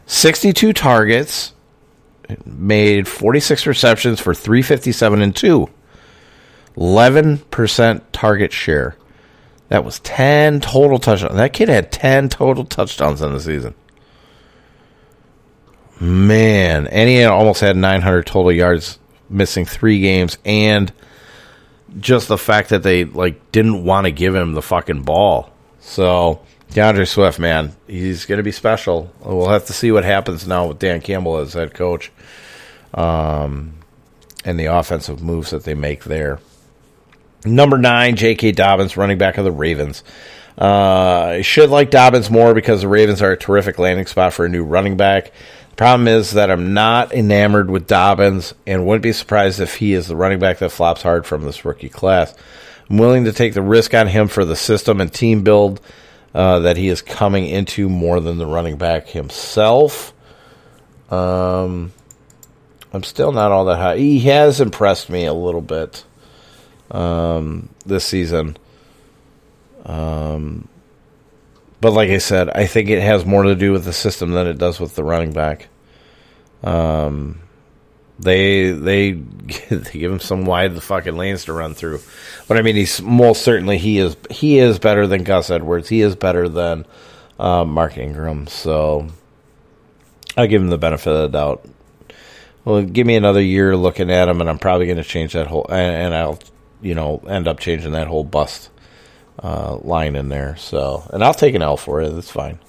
62 0.08 0.74
targets, 0.74 1.54
made 2.46 3.08
46 3.08 3.68
receptions 3.68 4.20
for 4.20 4.34
357 4.34 5.22
and 5.22 5.36
two. 5.36 5.70
11% 6.76 8.02
target 8.12 8.54
share. 8.54 8.96
That 9.70 9.84
was 9.84 10.00
10 10.00 10.62
total 10.62 11.00
touchdowns. 11.00 11.36
That 11.36 11.54
kid 11.54 11.70
had 11.70 11.92
10 11.92 12.30
total 12.30 12.64
touchdowns 12.64 13.22
in 13.22 13.34
the 13.34 13.40
season. 13.40 13.76
Man, 16.00 16.88
and 16.88 17.10
he 17.10 17.24
almost 17.24 17.60
had 17.60 17.76
900 17.76 18.26
total 18.26 18.52
yards, 18.52 19.00
missing 19.30 19.66
three 19.66 20.00
games, 20.00 20.38
and 20.46 20.94
just 22.00 22.28
the 22.28 22.38
fact 22.38 22.70
that 22.70 22.84
they 22.84 23.04
like 23.04 23.52
didn't 23.52 23.84
want 23.84 24.06
to 24.06 24.12
give 24.12 24.36
him 24.36 24.54
the 24.54 24.62
fucking 24.62 25.02
ball. 25.02 25.52
So 25.80 26.42
D'Andre 26.72 27.06
Swift, 27.06 27.40
man, 27.40 27.76
he's 27.88 28.26
going 28.26 28.38
to 28.38 28.44
be 28.44 28.52
special. 28.52 29.12
We'll 29.22 29.50
have 29.50 29.66
to 29.66 29.74
see 29.74 29.92
what 29.92 30.04
happens 30.04 30.48
now 30.48 30.68
with 30.68 30.80
Dan 30.80 31.02
Campbell 31.02 31.38
as 31.38 31.54
head 31.54 31.74
coach, 31.74 32.12
um, 32.94 33.74
and 34.46 34.60
the 34.60 34.66
offensive 34.66 35.22
moves 35.22 35.52
that 35.52 35.64
they 35.64 35.74
make 35.74 36.04
there. 36.04 36.40
Number 37.46 37.78
nine, 37.78 38.16
J.K. 38.16 38.52
Dobbins, 38.52 38.98
running 38.98 39.18
back 39.18 39.38
of 39.38 39.46
the 39.46 39.52
Ravens. 39.52 40.04
Uh, 40.60 41.36
I 41.38 41.42
should 41.42 41.70
like 41.70 41.92
Dobbins 41.92 42.30
more 42.30 42.54
because 42.54 42.82
the 42.82 42.88
Ravens 42.88 43.22
are 43.22 43.32
a 43.32 43.38
terrific 43.38 43.78
landing 43.78 44.08
spot 44.08 44.34
for 44.34 44.46
a 44.46 44.50
new 44.50 44.64
running 44.64 44.98
back. 44.98 45.32
The 45.70 45.76
problem 45.76 46.08
is 46.08 46.32
that 46.32 46.50
I'm 46.50 46.74
not 46.74 47.14
enamored 47.14 47.70
with 47.70 47.88
Dobbins 47.88 48.56
and 48.66 48.86
wouldn't 48.86 49.04
be 49.04 49.14
surprised 49.14 49.60
if 49.60 49.76
he 49.76 49.94
is 49.94 50.08
the 50.08 50.16
running 50.16 50.40
back 50.40 50.58
that 50.60 50.72
flops 50.72 51.04
hard 51.04 51.26
from 51.26 51.44
this 51.44 51.64
rookie 51.64 51.90
class. 51.90 52.34
I'm 52.90 52.98
willing 52.98 53.26
to 53.26 53.34
take 53.34 53.54
the 53.54 53.62
risk 53.62 53.94
on 53.94 54.08
him 54.08 54.28
for 54.28 54.46
the 54.46 54.56
system 54.56 55.00
and 55.00 55.14
team 55.14 55.44
build 55.44 55.80
uh, 56.38 56.60
that 56.60 56.78
he 56.78 56.88
is 56.88 57.02
coming 57.02 57.48
into 57.48 57.90
more 57.90 58.20
than 58.20 58.38
the 58.38 58.46
running 58.46 58.78
back 58.78 59.08
himself. 59.08 60.14
Um, 61.10 61.92
I'm 62.94 63.02
still 63.02 63.32
not 63.32 63.52
all 63.52 63.66
that 63.66 63.78
high. 63.78 63.98
He 63.98 64.20
has 64.20 64.62
impressed 64.62 65.10
me 65.10 65.26
a 65.26 65.34
little 65.34 65.64
bit 65.64 66.06
um, 66.92 67.70
this 67.88 68.06
season. 68.06 68.56
Um, 69.84 70.68
but 71.82 71.94
like 71.94 72.12
I 72.12 72.20
said, 72.20 72.52
I 72.52 72.68
think 72.68 72.90
it 72.90 73.02
has 73.02 73.26
more 73.26 73.42
to 73.42 73.56
do 73.56 73.72
with 73.72 73.86
the 73.86 73.92
system 73.92 74.30
than 74.30 74.46
it 74.46 74.60
does 74.60 74.80
with 74.80 74.94
the 74.94 75.04
running 75.04 75.34
back. 75.34 75.70
Um, 76.64 77.40
they 78.20 78.72
they 78.72 79.12
they 79.70 80.00
give 80.00 80.12
him 80.12 80.20
some 80.20 80.46
wide 80.46 80.76
the 80.76 80.82
fucking 80.82 81.16
lanes 81.16 81.46
to 81.46 81.54
run 81.54 81.74
through, 81.74 82.02
but 82.48 82.58
I 82.58 82.62
mean 82.62 82.76
he's 82.76 83.02
most 83.02 83.44
certainly 83.44 83.78
he 83.78 84.00
is 84.00 84.16
he 84.30 84.58
is 84.58 84.80
better 84.80 85.08
than 85.08 85.24
Gus 85.24 85.50
Edwards. 85.50 85.90
He 85.90 86.02
is 86.02 86.16
better 86.16 86.50
than 86.50 86.86
uh, 87.40 87.66
Mark 87.66 87.98
Ingram. 87.98 88.48
So 88.48 89.08
I 90.36 90.48
give 90.48 90.62
him 90.62 90.70
the 90.70 90.78
benefit 90.78 91.12
of 91.12 91.32
the 91.32 91.38
doubt. 91.38 91.66
Well, 92.66 92.84
give 92.84 93.08
me 93.08 93.16
another 93.16 93.42
year 93.42 93.78
looking 93.78 94.12
at 94.12 94.28
him, 94.28 94.42
and 94.42 94.50
I'm 94.50 94.60
probably 94.60 94.88
going 94.88 94.98
to 94.98 95.04
change 95.04 95.34
that 95.34 95.48
whole 95.48 95.66
and, 95.70 96.08
and 96.08 96.16
I'll 96.16 96.40
you 96.82 96.96
know 96.96 97.24
end 97.28 97.48
up 97.48 97.60
changing 97.60 97.92
that 97.92 98.08
whole 98.08 98.24
bust 98.24 98.70
uh, 99.42 99.78
line 99.78 100.16
in 100.16 100.30
there. 100.30 100.56
So, 100.58 101.08
and 101.14 101.24
I'll 101.24 101.34
take 101.34 101.56
an 101.56 101.62
L 101.62 101.78
for 101.78 102.02
it. 102.02 102.10
That's 102.10 102.32
fine. 102.32 102.60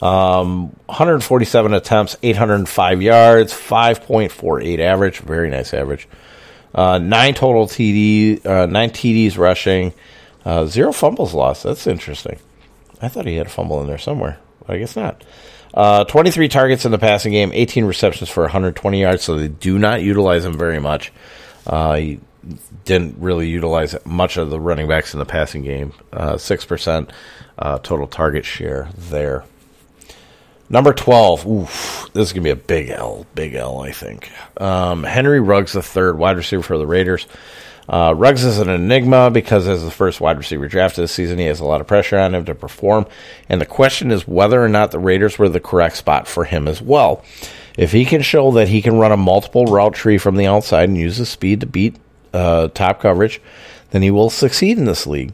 Um, 0.00 0.68
147 0.86 1.72
attempts, 1.72 2.16
805 2.22 3.02
yards, 3.02 3.52
5.48 3.52 4.78
average, 4.78 5.18
very 5.20 5.48
nice 5.48 5.72
average. 5.72 6.08
Uh, 6.74 6.98
nine 6.98 7.32
total 7.32 7.66
TD, 7.66 8.44
uh, 8.44 8.66
nine 8.66 8.90
TDs 8.90 9.38
rushing, 9.38 9.94
uh, 10.44 10.66
zero 10.66 10.92
fumbles 10.92 11.32
lost. 11.32 11.62
That's 11.62 11.86
interesting. 11.86 12.38
I 13.00 13.08
thought 13.08 13.26
he 13.26 13.36
had 13.36 13.46
a 13.46 13.50
fumble 13.50 13.80
in 13.80 13.86
there 13.86 13.98
somewhere, 13.98 14.38
but 14.60 14.76
I 14.76 14.78
guess 14.78 14.96
not. 14.96 15.24
Uh, 15.72 16.04
23 16.04 16.48
targets 16.48 16.84
in 16.84 16.92
the 16.92 16.98
passing 16.98 17.32
game, 17.32 17.50
18 17.52 17.84
receptions 17.84 18.28
for 18.28 18.42
120 18.42 19.00
yards, 19.00 19.24
so 19.24 19.36
they 19.36 19.48
do 19.48 19.78
not 19.78 20.02
utilize 20.02 20.44
him 20.44 20.58
very 20.58 20.78
much. 20.78 21.12
Uh, 21.66 21.94
he 21.96 22.20
didn't 22.84 23.16
really 23.18 23.48
utilize 23.48 23.96
much 24.04 24.36
of 24.36 24.50
the 24.50 24.60
running 24.60 24.88
backs 24.88 25.14
in 25.14 25.18
the 25.18 25.26
passing 25.26 25.62
game. 25.62 25.92
Uh, 26.12 26.36
six 26.36 26.64
uh, 26.64 26.68
percent 26.68 27.10
total 27.82 28.06
target 28.06 28.44
share 28.44 28.88
there. 28.96 29.44
Number 30.68 30.92
twelve. 30.92 31.46
Oof, 31.46 32.08
this 32.12 32.28
is 32.28 32.32
gonna 32.32 32.44
be 32.44 32.50
a 32.50 32.56
big 32.56 32.90
L. 32.90 33.26
Big 33.34 33.54
L, 33.54 33.80
I 33.80 33.92
think. 33.92 34.30
Um, 34.60 35.04
Henry 35.04 35.40
Ruggs, 35.40 35.72
third 35.74 36.18
wide 36.18 36.36
receiver 36.36 36.62
for 36.62 36.78
the 36.78 36.86
Raiders. 36.86 37.26
Uh, 37.88 38.12
Ruggs 38.16 38.42
is 38.42 38.58
an 38.58 38.68
enigma 38.68 39.30
because 39.30 39.68
as 39.68 39.84
the 39.84 39.92
first 39.92 40.20
wide 40.20 40.38
receiver 40.38 40.66
drafted 40.66 41.04
this 41.04 41.12
season, 41.12 41.38
he 41.38 41.44
has 41.46 41.60
a 41.60 41.64
lot 41.64 41.80
of 41.80 41.86
pressure 41.86 42.18
on 42.18 42.34
him 42.34 42.44
to 42.46 42.54
perform. 42.54 43.06
And 43.48 43.60
the 43.60 43.66
question 43.66 44.10
is 44.10 44.26
whether 44.26 44.60
or 44.60 44.68
not 44.68 44.90
the 44.90 44.98
Raiders 44.98 45.38
were 45.38 45.48
the 45.48 45.60
correct 45.60 45.96
spot 45.96 46.26
for 46.26 46.44
him 46.44 46.66
as 46.66 46.82
well. 46.82 47.22
If 47.78 47.92
he 47.92 48.04
can 48.04 48.22
show 48.22 48.50
that 48.52 48.68
he 48.68 48.82
can 48.82 48.98
run 48.98 49.12
a 49.12 49.16
multiple 49.16 49.66
route 49.66 49.94
tree 49.94 50.18
from 50.18 50.36
the 50.36 50.46
outside 50.46 50.88
and 50.88 50.98
use 50.98 51.18
his 51.18 51.28
speed 51.28 51.60
to 51.60 51.66
beat 51.66 51.94
uh, 52.32 52.68
top 52.68 53.00
coverage, 53.00 53.40
then 53.90 54.02
he 54.02 54.10
will 54.10 54.30
succeed 54.30 54.78
in 54.78 54.86
this 54.86 55.06
league. 55.06 55.32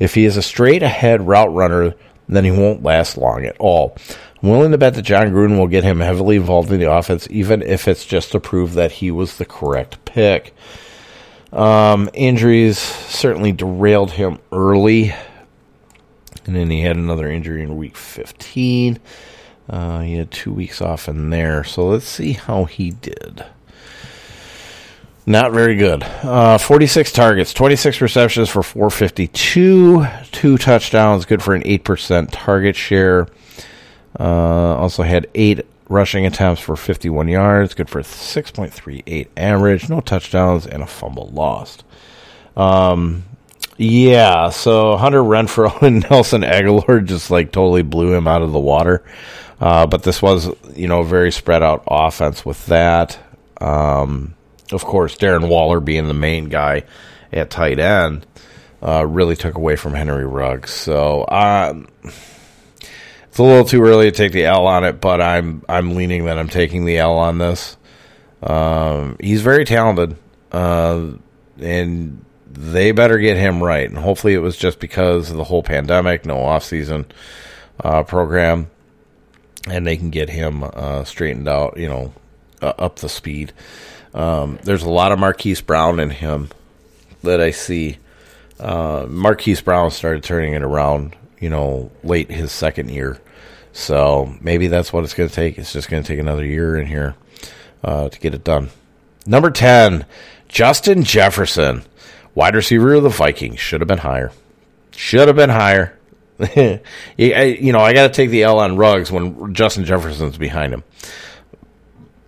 If 0.00 0.14
he 0.14 0.24
is 0.24 0.36
a 0.36 0.42
straight 0.42 0.82
ahead 0.82 1.24
route 1.24 1.54
runner, 1.54 1.94
then 2.28 2.44
he 2.44 2.50
won't 2.50 2.82
last 2.82 3.16
long 3.16 3.44
at 3.44 3.56
all. 3.58 3.96
Willing 4.44 4.72
to 4.72 4.78
bet 4.78 4.92
that 4.92 5.02
Jon 5.02 5.30
Gruden 5.30 5.56
will 5.56 5.68
get 5.68 5.84
him 5.84 6.00
heavily 6.00 6.36
involved 6.36 6.70
in 6.70 6.78
the 6.78 6.92
offense, 6.92 7.26
even 7.30 7.62
if 7.62 7.88
it's 7.88 8.04
just 8.04 8.32
to 8.32 8.40
prove 8.40 8.74
that 8.74 8.92
he 8.92 9.10
was 9.10 9.38
the 9.38 9.46
correct 9.46 10.04
pick. 10.04 10.54
Um, 11.50 12.10
injuries 12.12 12.76
certainly 12.76 13.52
derailed 13.52 14.10
him 14.10 14.38
early. 14.52 15.14
And 16.44 16.54
then 16.54 16.68
he 16.68 16.82
had 16.82 16.96
another 16.96 17.30
injury 17.30 17.62
in 17.62 17.78
week 17.78 17.96
15. 17.96 18.98
Uh, 19.70 20.00
he 20.00 20.16
had 20.16 20.30
two 20.30 20.52
weeks 20.52 20.82
off 20.82 21.08
in 21.08 21.30
there. 21.30 21.64
So 21.64 21.86
let's 21.86 22.04
see 22.04 22.32
how 22.32 22.66
he 22.66 22.90
did. 22.90 23.46
Not 25.24 25.52
very 25.52 25.76
good. 25.76 26.02
Uh, 26.02 26.58
46 26.58 27.12
targets, 27.12 27.54
26 27.54 28.02
receptions 28.02 28.50
for 28.50 28.62
452, 28.62 30.06
two 30.32 30.58
touchdowns, 30.58 31.24
good 31.24 31.42
for 31.42 31.54
an 31.54 31.62
8% 31.62 32.28
target 32.30 32.76
share. 32.76 33.26
Uh, 34.18 34.76
also 34.76 35.02
had 35.02 35.28
eight 35.34 35.66
rushing 35.88 36.24
attempts 36.26 36.60
for 36.60 36.76
51 36.76 37.28
yards, 37.28 37.74
good 37.74 37.88
for 37.88 38.00
6.38 38.00 39.28
average, 39.36 39.88
no 39.88 40.00
touchdowns, 40.00 40.66
and 40.66 40.82
a 40.82 40.86
fumble 40.86 41.28
lost. 41.28 41.84
Um, 42.56 43.24
yeah, 43.76 44.50
so 44.50 44.96
Hunter 44.96 45.22
Renfrow 45.22 45.82
and 45.82 46.08
Nelson 46.08 46.42
Agholor 46.42 47.04
just 47.04 47.30
like 47.30 47.52
totally 47.52 47.82
blew 47.82 48.14
him 48.14 48.26
out 48.26 48.42
of 48.42 48.52
the 48.52 48.60
water. 48.60 49.04
Uh, 49.60 49.86
but 49.86 50.02
this 50.02 50.20
was, 50.20 50.48
you 50.74 50.88
know, 50.88 51.00
a 51.00 51.04
very 51.04 51.32
spread 51.32 51.62
out 51.62 51.84
offense 51.86 52.44
with 52.44 52.64
that. 52.66 53.18
Um, 53.60 54.34
of 54.72 54.84
course, 54.84 55.16
Darren 55.16 55.48
Waller 55.48 55.80
being 55.80 56.08
the 56.08 56.14
main 56.14 56.48
guy 56.48 56.84
at 57.32 57.50
tight 57.50 57.78
end 57.78 58.26
uh, 58.82 59.06
really 59.06 59.36
took 59.36 59.54
away 59.54 59.76
from 59.76 59.94
Henry 59.94 60.26
Ruggs. 60.26 60.70
So 60.70 61.24
um, 61.28 61.88
it's 63.34 63.40
a 63.40 63.42
little 63.42 63.64
too 63.64 63.82
early 63.82 64.12
to 64.12 64.16
take 64.16 64.30
the 64.30 64.44
L 64.44 64.68
on 64.68 64.84
it, 64.84 65.00
but 65.00 65.20
I'm 65.20 65.64
I'm 65.68 65.96
leaning 65.96 66.26
that 66.26 66.38
I'm 66.38 66.46
taking 66.46 66.84
the 66.84 66.98
L 66.98 67.18
on 67.18 67.38
this. 67.38 67.76
Um, 68.40 69.16
he's 69.18 69.42
very 69.42 69.64
talented, 69.64 70.16
uh, 70.52 71.08
and 71.58 72.24
they 72.46 72.92
better 72.92 73.18
get 73.18 73.36
him 73.36 73.60
right. 73.60 73.88
And 73.90 73.98
hopefully, 73.98 74.34
it 74.34 74.38
was 74.38 74.56
just 74.56 74.78
because 74.78 75.32
of 75.32 75.36
the 75.36 75.42
whole 75.42 75.64
pandemic, 75.64 76.24
no 76.24 76.44
off 76.44 76.62
season 76.62 77.06
uh, 77.80 78.04
program, 78.04 78.70
and 79.68 79.84
they 79.84 79.96
can 79.96 80.10
get 80.10 80.30
him 80.30 80.62
uh, 80.62 81.02
straightened 81.02 81.48
out. 81.48 81.76
You 81.76 81.88
know, 81.88 82.12
up 82.62 83.00
the 83.00 83.08
speed. 83.08 83.52
Um, 84.14 84.60
there's 84.62 84.84
a 84.84 84.90
lot 84.90 85.10
of 85.10 85.18
Marquise 85.18 85.60
Brown 85.60 85.98
in 85.98 86.10
him 86.10 86.50
that 87.24 87.40
I 87.40 87.50
see. 87.50 87.98
Uh, 88.60 89.06
Marquise 89.08 89.60
Brown 89.60 89.90
started 89.90 90.22
turning 90.22 90.52
it 90.52 90.62
around, 90.62 91.16
you 91.40 91.50
know, 91.50 91.90
late 92.04 92.30
his 92.30 92.52
second 92.52 92.92
year. 92.92 93.18
So 93.74 94.32
maybe 94.40 94.68
that's 94.68 94.92
what 94.92 95.02
it's 95.02 95.14
going 95.14 95.28
to 95.28 95.34
take. 95.34 95.58
It's 95.58 95.72
just 95.72 95.90
going 95.90 96.02
to 96.02 96.06
take 96.06 96.20
another 96.20 96.46
year 96.46 96.78
in 96.78 96.86
here 96.86 97.16
uh, 97.82 98.08
to 98.08 98.18
get 98.20 98.32
it 98.32 98.44
done. 98.44 98.70
Number 99.26 99.50
10, 99.50 100.06
Justin 100.48 101.02
Jefferson, 101.02 101.82
wide 102.36 102.54
receiver 102.54 102.94
of 102.94 103.02
the 103.02 103.08
Vikings. 103.08 103.58
Should 103.58 103.80
have 103.80 103.88
been 103.88 103.98
higher. 103.98 104.30
Should 104.92 105.26
have 105.26 105.36
been 105.36 105.50
higher. 105.50 105.98
you 107.18 107.72
know, 107.72 107.80
I 107.80 107.92
got 107.92 108.06
to 108.06 108.12
take 108.12 108.30
the 108.30 108.44
L 108.44 108.60
on 108.60 108.76
Ruggs 108.76 109.10
when 109.10 109.52
Justin 109.52 109.84
Jefferson's 109.84 110.38
behind 110.38 110.72
him. 110.72 110.84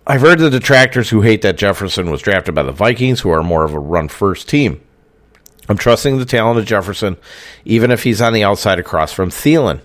I've 0.05 0.21
heard 0.21 0.39
the 0.39 0.49
detractors 0.49 1.09
who 1.09 1.21
hate 1.21 1.43
that 1.43 1.57
Jefferson 1.57 2.11
was 2.11 2.21
drafted 2.21 2.55
by 2.55 2.63
the 2.63 2.71
Vikings, 2.73 3.21
who 3.21 3.29
are 3.29 3.43
more 3.43 3.63
of 3.63 3.73
a 3.73 3.79
run 3.79 4.09
first 4.09 4.49
team. 4.49 4.81
I'm 5.69 5.77
trusting 5.77 6.17
the 6.17 6.25
talent 6.25 6.59
of 6.59 6.65
Jefferson, 6.65 7.15
even 7.63 7.91
if 7.91 8.03
he's 8.03 8.21
on 8.21 8.33
the 8.33 8.43
outside 8.43 8.79
across 8.79 9.13
from 9.13 9.29
Thielen. 9.29 9.79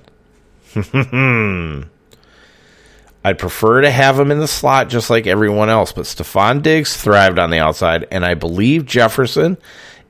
I'd 3.25 3.39
prefer 3.39 3.83
to 3.83 3.91
have 3.91 4.19
him 4.19 4.31
in 4.31 4.41
the 4.41 4.49
slot 4.49 4.89
just 4.89 5.11
like 5.11 5.27
everyone 5.27 5.69
else, 5.69 5.93
but 5.93 6.07
Stefon 6.07 6.63
Diggs 6.63 6.97
thrived 6.97 7.39
on 7.39 7.51
the 7.51 7.59
outside, 7.59 8.09
and 8.11 8.25
I 8.25 8.35
believe 8.35 8.85
Jefferson 8.85 9.59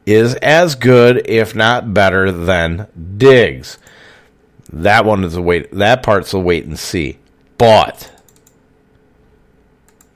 is 0.06 0.34
as 0.36 0.74
good, 0.74 1.28
if 1.28 1.54
not 1.54 1.92
better, 1.92 2.32
than 2.32 2.88
Diggs. 3.16 3.78
That 4.72 5.04
one 5.04 5.24
is 5.24 5.36
a 5.36 5.42
wait. 5.42 5.70
That 5.72 6.02
part's 6.02 6.32
a 6.32 6.38
wait 6.38 6.64
and 6.64 6.78
see. 6.78 7.18
But 7.58 8.10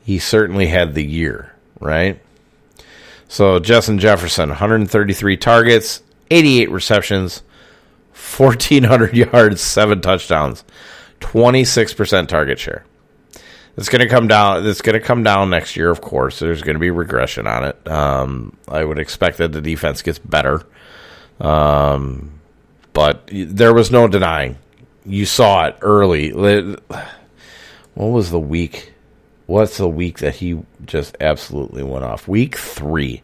he 0.02 0.18
certainly 0.18 0.66
had 0.66 0.94
the 0.94 1.04
year, 1.04 1.54
right? 1.78 2.20
So 3.28 3.58
Justin 3.58 3.98
Jefferson, 3.98 4.48
133 4.48 5.36
targets, 5.36 6.02
88 6.30 6.70
receptions, 6.70 7.42
1,400 8.16 9.14
yards, 9.32 9.60
seven 9.60 10.00
touchdowns, 10.00 10.64
26% 11.20 12.28
target 12.28 12.58
share. 12.58 12.84
It's 13.76 13.90
going 13.90 14.00
to 14.00 14.08
come 14.08 14.26
down. 14.26 14.66
It's 14.66 14.80
going 14.80 14.98
to 14.98 15.06
come 15.06 15.22
down 15.22 15.50
next 15.50 15.76
year, 15.76 15.90
of 15.90 16.00
course. 16.00 16.38
There's 16.38 16.62
going 16.62 16.76
to 16.76 16.80
be 16.80 16.90
regression 16.90 17.46
on 17.46 17.64
it. 17.64 17.88
Um, 17.88 18.56
I 18.68 18.82
would 18.84 18.98
expect 18.98 19.36
that 19.38 19.52
the 19.52 19.60
defense 19.60 20.00
gets 20.00 20.18
better, 20.18 20.62
um, 21.38 22.40
but 22.94 23.28
there 23.30 23.74
was 23.74 23.90
no 23.90 24.08
denying. 24.08 24.56
You 25.04 25.26
saw 25.26 25.66
it 25.66 25.76
early. 25.82 26.30
What 26.32 26.78
was 27.94 28.30
the 28.30 28.40
week? 28.40 28.94
what's 29.46 29.78
the 29.78 29.88
week 29.88 30.18
that 30.18 30.36
he 30.36 30.60
just 30.84 31.16
absolutely 31.20 31.82
went 31.82 32.04
off? 32.04 32.28
Week 32.28 32.56
three. 32.56 33.22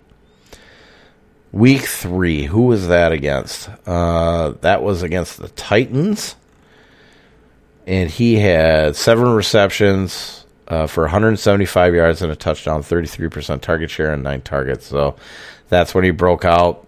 Week 1.53 1.83
three. 1.83 2.45
Who 2.45 2.63
was 2.63 2.89
that 2.89 3.13
against? 3.13 3.69
Uh, 3.87 4.55
that 4.63 4.83
was 4.83 5.03
against 5.03 5.39
the 5.39 5.49
Titans. 5.49 6.35
And 7.87 8.11
he 8.11 8.37
had 8.37 8.97
seven 8.97 9.35
receptions, 9.35 10.47
uh, 10.69 10.87
for 10.87 11.03
175 11.03 11.95
yards 11.95 12.23
and 12.23 12.33
a 12.33 12.37
touchdown, 12.37 12.83
33% 12.83 13.61
target 13.61 13.91
share 13.91 14.13
and 14.13 14.23
nine 14.23 14.41
targets. 14.41 14.87
So 14.87 15.17
that's 15.69 15.95
when 15.95 16.05
he 16.05 16.11
broke 16.11 16.45
out. 16.47 16.87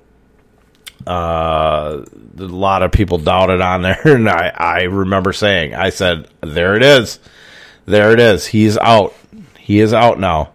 Uh, 1.06 2.04
a 2.38 2.42
lot 2.42 2.82
of 2.82 2.92
people 2.92 3.18
doubted 3.18 3.60
on 3.60 3.82
there, 3.82 4.00
and 4.04 4.28
I, 4.28 4.52
I 4.56 4.82
remember 4.84 5.34
saying, 5.34 5.74
I 5.74 5.90
said, 5.90 6.28
"There 6.40 6.76
it 6.76 6.82
is, 6.82 7.18
there 7.84 8.12
it 8.12 8.20
is. 8.20 8.46
He's 8.46 8.78
out. 8.78 9.14
He 9.58 9.80
is 9.80 9.92
out 9.92 10.18
now, 10.18 10.52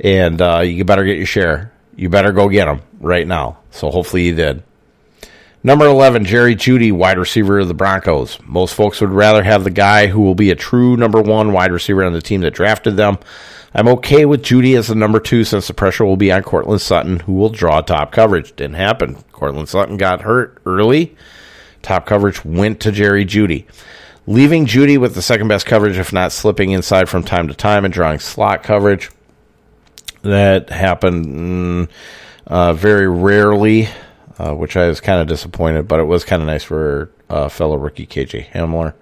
and 0.00 0.40
uh, 0.40 0.60
you 0.60 0.84
better 0.86 1.04
get 1.04 1.18
your 1.18 1.26
share. 1.26 1.70
You 1.96 2.08
better 2.08 2.32
go 2.32 2.48
get 2.48 2.68
him 2.68 2.80
right 3.00 3.26
now." 3.26 3.58
So 3.70 3.90
hopefully 3.90 4.24
you 4.24 4.34
did. 4.34 4.62
Number 5.66 5.86
11, 5.86 6.26
Jerry 6.26 6.54
Jeudy, 6.54 6.92
wide 6.92 7.18
receiver 7.18 7.58
of 7.58 7.68
the 7.68 7.74
Broncos. 7.74 8.38
Most 8.44 8.74
folks 8.74 9.00
would 9.00 9.08
rather 9.08 9.42
have 9.42 9.64
the 9.64 9.70
guy 9.70 10.08
who 10.08 10.20
will 10.20 10.34
be 10.34 10.50
a 10.50 10.54
true 10.54 10.94
number 10.94 11.22
one 11.22 11.52
wide 11.52 11.72
receiver 11.72 12.04
on 12.04 12.12
the 12.12 12.20
team 12.20 12.42
that 12.42 12.52
drafted 12.52 12.98
them. 12.98 13.16
I'm 13.72 13.88
okay 13.88 14.26
with 14.26 14.42
Jeudy 14.42 14.76
as 14.76 14.88
the 14.88 14.94
number 14.94 15.18
two 15.18 15.42
since 15.42 15.66
the 15.66 15.72
pressure 15.72 16.04
will 16.04 16.18
be 16.18 16.30
on 16.30 16.42
Courtland 16.42 16.82
Sutton, 16.82 17.20
who 17.20 17.32
will 17.32 17.48
draw 17.48 17.80
top 17.80 18.12
coverage. 18.12 18.54
Didn't 18.54 18.76
happen. 18.76 19.16
Courtland 19.32 19.70
Sutton 19.70 19.96
got 19.96 20.20
hurt 20.20 20.58
early. 20.66 21.16
Top 21.80 22.04
coverage 22.04 22.44
went 22.44 22.78
to 22.80 22.92
Jerry 22.92 23.24
Jeudy. 23.24 23.64
Leaving 24.26 24.66
Jeudy 24.66 24.98
with 24.98 25.14
the 25.14 25.22
second 25.22 25.48
best 25.48 25.64
coverage, 25.64 25.98
if 25.98 26.12
not 26.12 26.30
slipping 26.30 26.72
inside 26.72 27.08
from 27.08 27.24
time 27.24 27.48
to 27.48 27.54
time 27.54 27.86
and 27.86 27.92
drawing 27.92 28.18
slot 28.18 28.62
coverage. 28.62 29.10
That 30.24 30.70
happened 30.70 31.26
mm, 31.26 31.88
uh, 32.46 32.72
very 32.72 33.08
rarely, 33.08 33.88
uh, 34.38 34.54
which 34.54 34.76
I 34.76 34.88
was 34.88 35.00
kind 35.00 35.20
of 35.20 35.26
disappointed, 35.26 35.86
but 35.86 36.00
it 36.00 36.04
was 36.04 36.24
kind 36.24 36.40
of 36.40 36.46
nice 36.48 36.64
for 36.64 37.10
uh, 37.28 37.48
fellow 37.48 37.76
rookie 37.76 38.06
KJ 38.06 38.48
Hamler. 38.50 38.94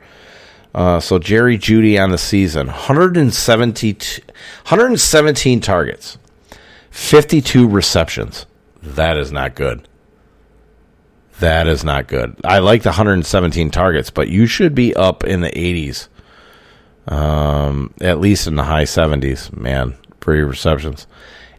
Uh, 0.75 1.01
so 1.01 1.19
Jerry 1.19 1.59
Jeudy 1.59 2.03
on 2.03 2.11
the 2.11 2.19
season, 2.19 2.67
170, 2.67 3.93
117 3.93 5.61
targets, 5.61 6.19
52 6.91 7.69
receptions. 7.69 8.47
That 8.83 9.17
is 9.17 9.31
not 9.31 9.55
good. 9.55 9.87
That 11.39 11.67
is 11.67 11.85
not 11.85 12.09
good. 12.09 12.37
I 12.45 12.59
like 12.59 12.83
the 12.83 12.91
117 12.91 13.71
targets, 13.71 14.11
but 14.11 14.29
you 14.29 14.47
should 14.47 14.75
be 14.75 14.95
up 14.95 15.25
in 15.25 15.41
the 15.41 15.51
80s, 15.51 16.09
um, 17.07 17.93
at 18.01 18.21
least 18.21 18.47
in 18.47 18.57
the 18.57 18.65
high 18.65 18.85
70s, 18.85 19.55
man, 19.57 19.97
for 20.23 20.33
receptions. 20.33 21.07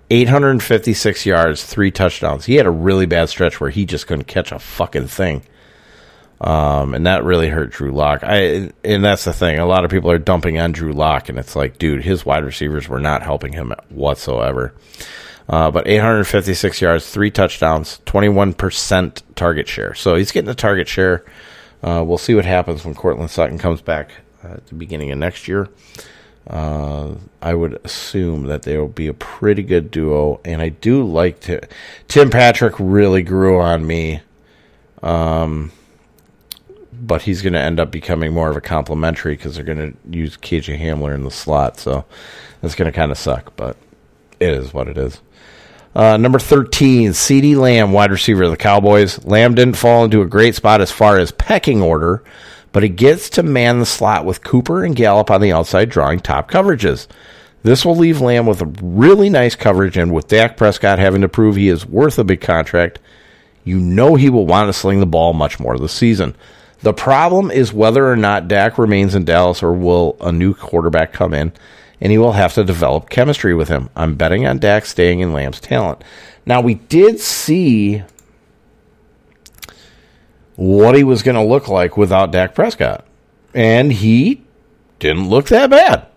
856 0.10 1.26
yards, 1.26 1.64
three 1.64 1.92
touchdowns. 1.92 2.46
He 2.46 2.56
had 2.56 2.66
a 2.66 2.72
really 2.72 3.06
bad 3.06 3.30
stretch 3.30 3.60
where 3.60 3.70
he 3.70 3.86
just 3.86 4.08
couldn't 4.08 4.26
catch 4.26 4.52
a 4.52 4.60
fucking 4.60 5.08
thing. 5.08 5.44
Um, 6.42 6.94
and 6.94 7.06
that 7.06 7.24
really 7.24 7.48
hurt 7.48 7.72
Drew 7.72 7.92
Lock. 7.92 8.22
I 8.24 8.70
and 8.84 9.04
that's 9.04 9.24
the 9.24 9.32
thing. 9.32 9.60
A 9.60 9.66
lot 9.66 9.86
of 9.86 9.92
people 9.92 10.12
are 10.12 10.18
dumping 10.18 10.60
on 10.60 10.74
Drew 10.74 10.92
Lock, 10.92 11.30
and 11.30 11.40
it's 11.40 11.56
like, 11.56 11.78
dude, 11.78 12.04
his 12.04 12.26
wide 12.26 12.44
receivers 12.44 12.90
were 12.90 13.00
not 13.00 13.24
helping 13.24 13.54
him 13.54 13.74
whatsoever. 13.90 14.74
Uh, 15.48 15.72
but 15.72 15.88
856 15.88 16.82
yards, 16.82 17.10
three 17.10 17.32
touchdowns, 17.32 18.00
21% 18.06 19.22
target 19.36 19.68
share. 19.68 19.94
So 19.94 20.16
he's 20.16 20.32
getting 20.32 20.48
the 20.48 20.56
target 20.56 20.88
share. 20.88 21.26
Uh, 21.82 22.04
we'll 22.06 22.18
see 22.18 22.34
what 22.34 22.46
happens 22.46 22.86
when 22.86 22.96
Courtland 22.96 23.30
Sutton 23.30 23.58
comes 23.58 23.82
back 23.82 24.12
uh, 24.44 24.54
at 24.54 24.68
the 24.68 24.76
beginning 24.76 25.12
of 25.12 25.18
next 25.18 25.48
year. 25.48 25.70
Uh, 26.48 27.16
I 27.42 27.54
would 27.54 27.80
assume 27.86 28.48
that 28.48 28.64
they 28.64 28.78
will 28.78 28.90
be 28.90 29.08
a 29.08 29.14
pretty 29.14 29.64
good 29.64 29.92
duo, 29.92 30.42
and 30.44 30.62
I 30.62 30.70
do 30.70 31.04
like 31.04 31.40
to. 31.42 31.62
Tim 32.08 32.30
Patrick 32.30 32.76
really 32.80 33.24
grew 33.24 33.60
on 33.60 33.88
me. 33.88 34.22
Um, 35.02 35.72
but 37.06 37.24
he's 37.24 37.42
going 37.42 37.54
to 37.54 37.60
end 37.60 37.80
up 37.80 37.92
becoming 37.92 38.34
more 38.34 38.50
of 38.50 38.56
a 38.56 38.62
complementary 38.62 39.36
because 39.36 39.56
they're 39.56 39.66
going 39.66 39.92
to 39.92 40.18
use 40.18 40.38
KJ 40.38 40.80
Hamler 40.80 41.14
in 41.14 41.24
the 41.24 41.32
slot. 41.32 41.78
So 41.78 42.06
that's 42.62 42.76
going 42.76 42.92
to 42.92 42.96
kind 42.96 43.12
of 43.12 43.18
suck, 43.18 43.56
but 43.58 43.76
it 44.40 44.50
is 44.50 44.74
what 44.74 44.88
it 44.88 44.98
is. 44.98 45.20
Uh, 45.96 46.18
number 46.18 46.40
13, 46.40 47.12
CeeDee 47.12 47.56
Lamb, 47.56 47.92
wide 47.92 48.10
receiver 48.10 48.44
of 48.44 48.52
the 48.52 48.58
Cowboys. 48.58 49.24
Lamb 49.26 49.54
didn't 49.54 49.76
fall 49.76 50.06
into 50.06 50.22
a 50.22 50.26
great 50.26 50.56
spot 50.56 50.82
as 50.82 50.92
far 50.92 51.20
as 51.20 51.32
pecking 51.32 51.82
order, 51.82 52.24
but 52.74 52.84
he 52.84 52.90
gets 52.90 53.30
to 53.30 53.44
man 53.44 53.80
the 53.80 53.86
slot 53.86 54.26
with 54.26 54.44
Cooper 54.44 54.84
and 54.84 54.96
Gallup 54.96 55.32
on 55.32 55.40
the 55.40 55.54
outside 55.54 55.90
drawing 55.90 56.20
top 56.20 56.52
coverages. 56.52 57.08
This 57.64 57.86
will 57.86 57.96
leave 57.96 58.20
Lamb 58.20 58.46
with 58.46 58.62
a 58.62 58.74
really 58.82 59.30
nice 59.30 59.56
coverage, 59.56 59.96
and 59.96 60.14
with 60.14 60.28
Dak 60.28 60.58
Prescott 60.58 61.00
having 61.00 61.22
to 61.22 61.30
prove 61.30 61.56
he 61.56 61.70
is 61.70 61.86
worth 61.86 62.20
a 62.20 62.26
big 62.26 62.42
contract, 62.42 63.00
you 63.64 63.80
know 63.80 64.16
he 64.16 64.30
will 64.30 64.46
want 64.46 64.68
to 64.68 64.74
sling 64.74 65.00
the 65.00 65.06
ball 65.06 65.32
much 65.32 65.62
more 65.62 65.80
this 65.80 65.94
season. 65.94 66.36
The 66.82 66.94
problem 66.94 67.50
is 67.50 67.72
whether 67.72 68.06
or 68.12 68.18
not 68.18 68.50
Dak 68.50 68.78
remains 68.78 69.16
in 69.16 69.24
Dallas 69.24 69.64
or 69.64 69.72
will 69.72 70.18
a 70.20 70.34
new 70.34 70.54
quarterback 70.54 71.14
come 71.14 71.34
in 71.34 71.54
and 72.04 72.12
he 72.12 72.18
will 72.18 72.34
have 72.34 72.54
to 72.56 72.66
develop 72.66 73.10
chemistry 73.10 73.54
with 73.54 73.70
him. 73.70 73.90
I'm 73.96 74.16
betting 74.16 74.46
on 74.46 74.60
Dak 74.60 74.86
staying 74.86 75.22
in 75.22 75.32
Lamb's 75.32 75.62
talent. 75.62 76.04
Now, 76.46 76.60
we 76.60 76.74
did 76.74 77.22
see 77.22 78.04
what 80.56 80.96
he 80.96 81.04
was 81.04 81.24
going 81.24 81.36
to 81.36 81.44
look 81.44 81.68
like 81.68 81.98
without 81.98 82.32
Dak 82.32 82.56
Prescott, 82.56 83.06
and 83.54 83.92
he 83.92 84.44
didn't 85.00 85.30
look 85.30 85.48
that 85.48 85.70
bad. 85.70 86.08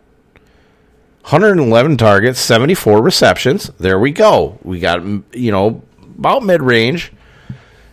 111 1.23 1.97
targets, 1.97 2.39
74 2.39 3.03
receptions. 3.03 3.71
There 3.81 3.99
we 3.99 4.13
go. 4.13 4.59
We 4.63 4.79
got, 4.79 5.03
you 5.35 5.51
know, 5.51 5.83
about 6.19 6.45
mid 6.45 6.63
range 6.63 7.13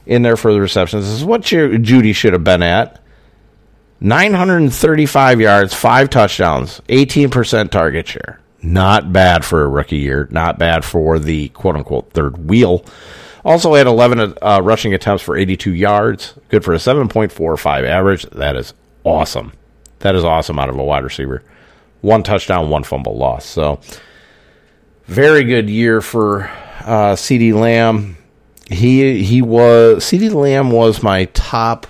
in 0.06 0.22
there 0.22 0.38
for 0.38 0.54
the 0.54 0.62
receptions. 0.62 1.06
This 1.06 1.14
is 1.14 1.26
what 1.26 1.42
Jeudy 1.42 2.14
should 2.14 2.34
have 2.34 2.44
been 2.44 2.62
at. 2.62 3.00
935 4.02 5.40
yards, 5.40 5.74
five 5.74 6.10
touchdowns, 6.10 6.82
18% 6.90 7.72
target 7.72 8.08
share. 8.08 8.40
Not 8.62 9.12
bad 9.12 9.44
for 9.44 9.64
a 9.64 9.68
rookie 9.68 9.98
year. 9.98 10.28
Not 10.30 10.60
bad 10.60 10.86
for 10.86 11.20
the 11.20 11.50
quote 11.50 11.76
unquote 11.76 12.12
third 12.12 12.50
wheel. 12.50 12.86
Also 13.46 13.74
had 13.74 13.88
11 13.88 14.36
uh, 14.42 14.62
rushing 14.64 14.94
attempts 14.94 15.24
for 15.24 15.36
82 15.36 15.74
yards. 15.74 16.34
Good 16.50 16.64
for 16.64 16.74
a 16.74 16.78
7.45 16.78 17.88
average. 17.88 18.24
That 18.32 18.56
is 18.56 18.74
awesome. 19.04 19.54
That 20.00 20.16
is 20.16 20.24
awesome 20.24 20.60
out 20.60 20.70
of 20.70 20.78
a 20.78 20.84
wide 20.84 21.04
receiver. 21.04 21.44
One 22.02 22.24
touchdown, 22.24 22.70
one 22.70 22.84
fumble 22.84 23.18
loss. 23.18 23.46
So, 23.46 23.80
very 25.06 25.44
good 25.44 25.70
year 25.70 26.02
for 26.02 26.44
uh, 26.82 27.16
CeeDee 27.16 27.54
Lamb 27.54 28.18
he 28.70 29.24
he 29.24 29.42
was 29.42 30.04
CD 30.04 30.30
Lamb 30.30 30.72
was 30.72 31.04
my 31.04 31.26
top 31.26 31.88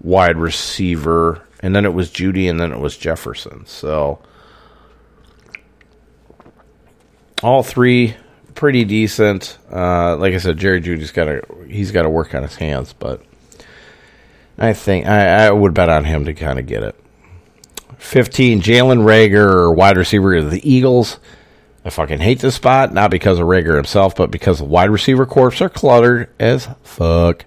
wide 0.00 0.36
receiver, 0.36 1.42
and 1.60 1.74
then 1.74 1.84
it 1.84 1.94
was 1.94 2.10
Jeudy, 2.10 2.48
and 2.48 2.60
then 2.60 2.72
it 2.72 2.78
was 2.78 2.96
Jefferson. 2.96 3.64
So 3.66 4.20
all 7.42 7.62
three 7.62 8.16
pretty 8.54 8.84
decent. 8.84 9.58
Uh, 9.70 10.16
like 10.16 10.34
I 10.34 10.38
said, 10.38 10.58
Jerry 10.58 10.80
Jeudy's 10.80 11.12
got 11.12 11.24
to 11.24 11.42
he's 11.68 11.90
got 11.90 12.02
to 12.02 12.10
work 12.10 12.34
on 12.34 12.42
his 12.42 12.56
hands, 12.56 12.92
but 12.92 13.22
I 14.58 14.72
think 14.72 15.06
I, 15.06 15.46
I 15.46 15.50
would 15.50 15.74
bet 15.74 15.88
on 15.88 16.04
him 16.04 16.24
to 16.26 16.34
kind 16.34 16.58
of 16.58 16.66
get 16.66 16.82
it. 16.82 16.94
Fifteen, 17.98 18.60
Jalen 18.60 19.04
Reagor, 19.04 19.74
wide 19.74 19.96
receiver 19.96 20.34
of 20.36 20.50
the 20.50 20.68
Eagles. 20.68 21.18
I 21.84 21.90
fucking 21.90 22.20
hate 22.20 22.38
this 22.38 22.54
spot, 22.54 22.92
not 22.92 23.10
because 23.10 23.40
of 23.40 23.46
Reagor 23.46 23.74
himself, 23.74 24.14
but 24.14 24.30
because 24.30 24.58
the 24.58 24.64
wide 24.64 24.90
receiver 24.90 25.26
corps 25.26 25.60
are 25.60 25.68
cluttered 25.68 26.30
as 26.38 26.68
fuck. 26.82 27.44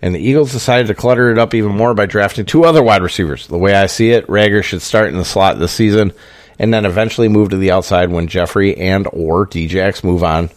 And 0.00 0.14
the 0.14 0.20
Eagles 0.20 0.52
decided 0.52 0.86
to 0.88 0.94
clutter 0.94 1.30
it 1.30 1.38
up 1.38 1.54
even 1.54 1.72
more 1.72 1.94
by 1.94 2.06
drafting 2.06 2.46
two 2.46 2.64
other 2.64 2.82
wide 2.82 3.02
receivers. 3.02 3.46
The 3.46 3.58
way 3.58 3.74
I 3.74 3.86
see 3.86 4.10
it, 4.10 4.26
Reagor 4.28 4.62
should 4.62 4.82
start 4.82 5.08
in 5.08 5.16
the 5.16 5.24
slot 5.24 5.58
this 5.58 5.72
season 5.72 6.12
and 6.58 6.72
then 6.72 6.84
eventually 6.84 7.28
move 7.28 7.50
to 7.50 7.56
the 7.56 7.70
outside 7.70 8.10
when 8.10 8.28
Jeffery 8.28 8.76
and 8.76 9.06
or 9.12 9.46
Djax 9.46 10.02
move 10.02 10.22
on 10.22 10.50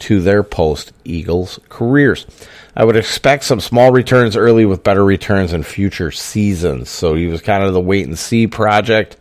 to 0.00 0.20
their 0.20 0.42
post 0.42 0.92
Eagles 1.04 1.60
careers. 1.68 2.26
I 2.74 2.84
would 2.84 2.96
expect 2.96 3.44
some 3.44 3.60
small 3.60 3.92
returns 3.92 4.36
early 4.36 4.64
with 4.64 4.82
better 4.82 5.04
returns 5.04 5.52
in 5.52 5.62
future 5.62 6.10
seasons. 6.10 6.88
So 6.88 7.14
he 7.14 7.26
was 7.26 7.42
kind 7.42 7.62
of 7.64 7.74
the 7.74 7.80
wait 7.80 8.06
and 8.06 8.18
see 8.18 8.46
project 8.46 9.16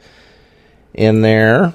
in 0.94 1.22
there. 1.22 1.74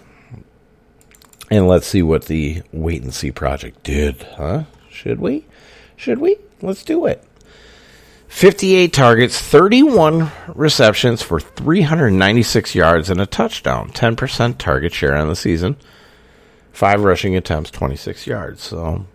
And 1.50 1.68
let's 1.68 1.86
see 1.86 2.02
what 2.02 2.24
the 2.24 2.62
wait 2.72 3.02
and 3.02 3.12
see 3.12 3.30
project 3.30 3.82
did, 3.82 4.22
huh? 4.36 4.64
Should 4.88 5.20
we? 5.20 5.44
Should 5.96 6.18
we? 6.18 6.38
Let's 6.62 6.84
do 6.84 7.06
it. 7.06 7.22
58 8.34 8.92
targets, 8.92 9.40
31 9.40 10.32
receptions 10.48 11.22
for 11.22 11.38
396 11.38 12.74
yards 12.74 13.08
and 13.08 13.20
a 13.20 13.26
touchdown. 13.26 13.90
10% 13.90 14.58
target 14.58 14.92
share 14.92 15.14
on 15.14 15.28
the 15.28 15.36
season. 15.36 15.76
Five 16.72 17.04
rushing 17.04 17.36
attempts, 17.36 17.70
26 17.70 18.26
yards. 18.26 18.60
So 18.60 19.06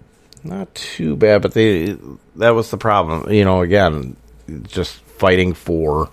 not 0.45 0.73
too 0.73 1.17
bad, 1.17 1.41
but 1.41 1.53
they 1.53 1.97
that 2.37 2.51
was 2.51 2.71
the 2.71 2.77
problem. 2.77 3.29
You 3.29 3.43
know, 3.43 3.59
again, 3.59 4.15
just 4.63 4.95
fighting 4.95 5.53
for 5.53 6.09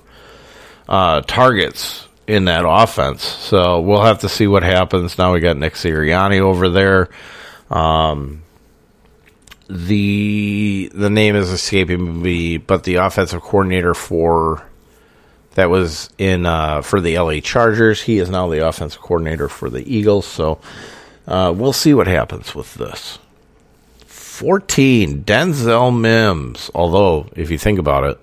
uh, 0.88 1.20
targets 1.20 2.08
in 2.26 2.46
that 2.46 2.64
offense. 2.66 3.22
So 3.22 3.82
we'll 3.82 4.02
have 4.02 4.18
to 4.22 4.28
see 4.28 4.48
what 4.48 4.64
happens. 4.64 5.16
Now 5.16 5.32
we 5.32 5.38
got 5.38 5.56
Nick 5.56 5.74
Sirianni 5.74 6.40
over 6.40 6.68
there. 6.70 7.08
Um, 7.70 8.42
the 9.68 10.90
the 10.94 11.11
name 11.11 11.37
is 11.37 11.50
escaping 11.50 12.22
me, 12.22 12.57
but 12.57 12.85
the 12.85 12.96
offensive 12.96 13.42
coordinator 13.42 13.94
for 13.94 14.62
that 15.55 15.70
was 15.70 16.11
in 16.18 16.46
uh, 16.46 16.83
for 16.83 17.00
the 17.00 17.18
LA 17.18 17.40
Chargers. 17.40 18.02
He 18.02 18.18
is 18.18 18.31
now 18.31 18.48
the 18.48 18.66
offensive 18.66 19.00
coordinator 19.00 19.48
for 19.48 19.68
the 19.68 19.83
Eagles. 19.92 20.26
So 20.26 20.61
uh, 21.26 21.52
we'll 21.57 21.72
see 21.72 21.94
what 21.94 22.07
happens 22.07 22.55
with 22.55 22.74
this. 22.74 23.18
14, 24.07 25.24
Denzel 25.24 25.98
Mims. 25.98 26.70
Although, 26.74 27.26
if 27.35 27.50
you 27.50 27.57
think 27.57 27.79
about 27.79 28.05
it, 28.05 28.20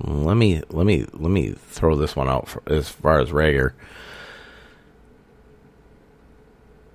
let 0.00 0.36
me 0.36 0.60
let 0.70 0.84
me 0.84 1.06
let 1.12 1.30
me 1.30 1.52
throw 1.52 1.94
this 1.96 2.16
one 2.16 2.28
out 2.28 2.48
for, 2.48 2.62
as 2.66 2.88
far 2.88 3.20
as 3.20 3.30
Reagor. 3.30 3.72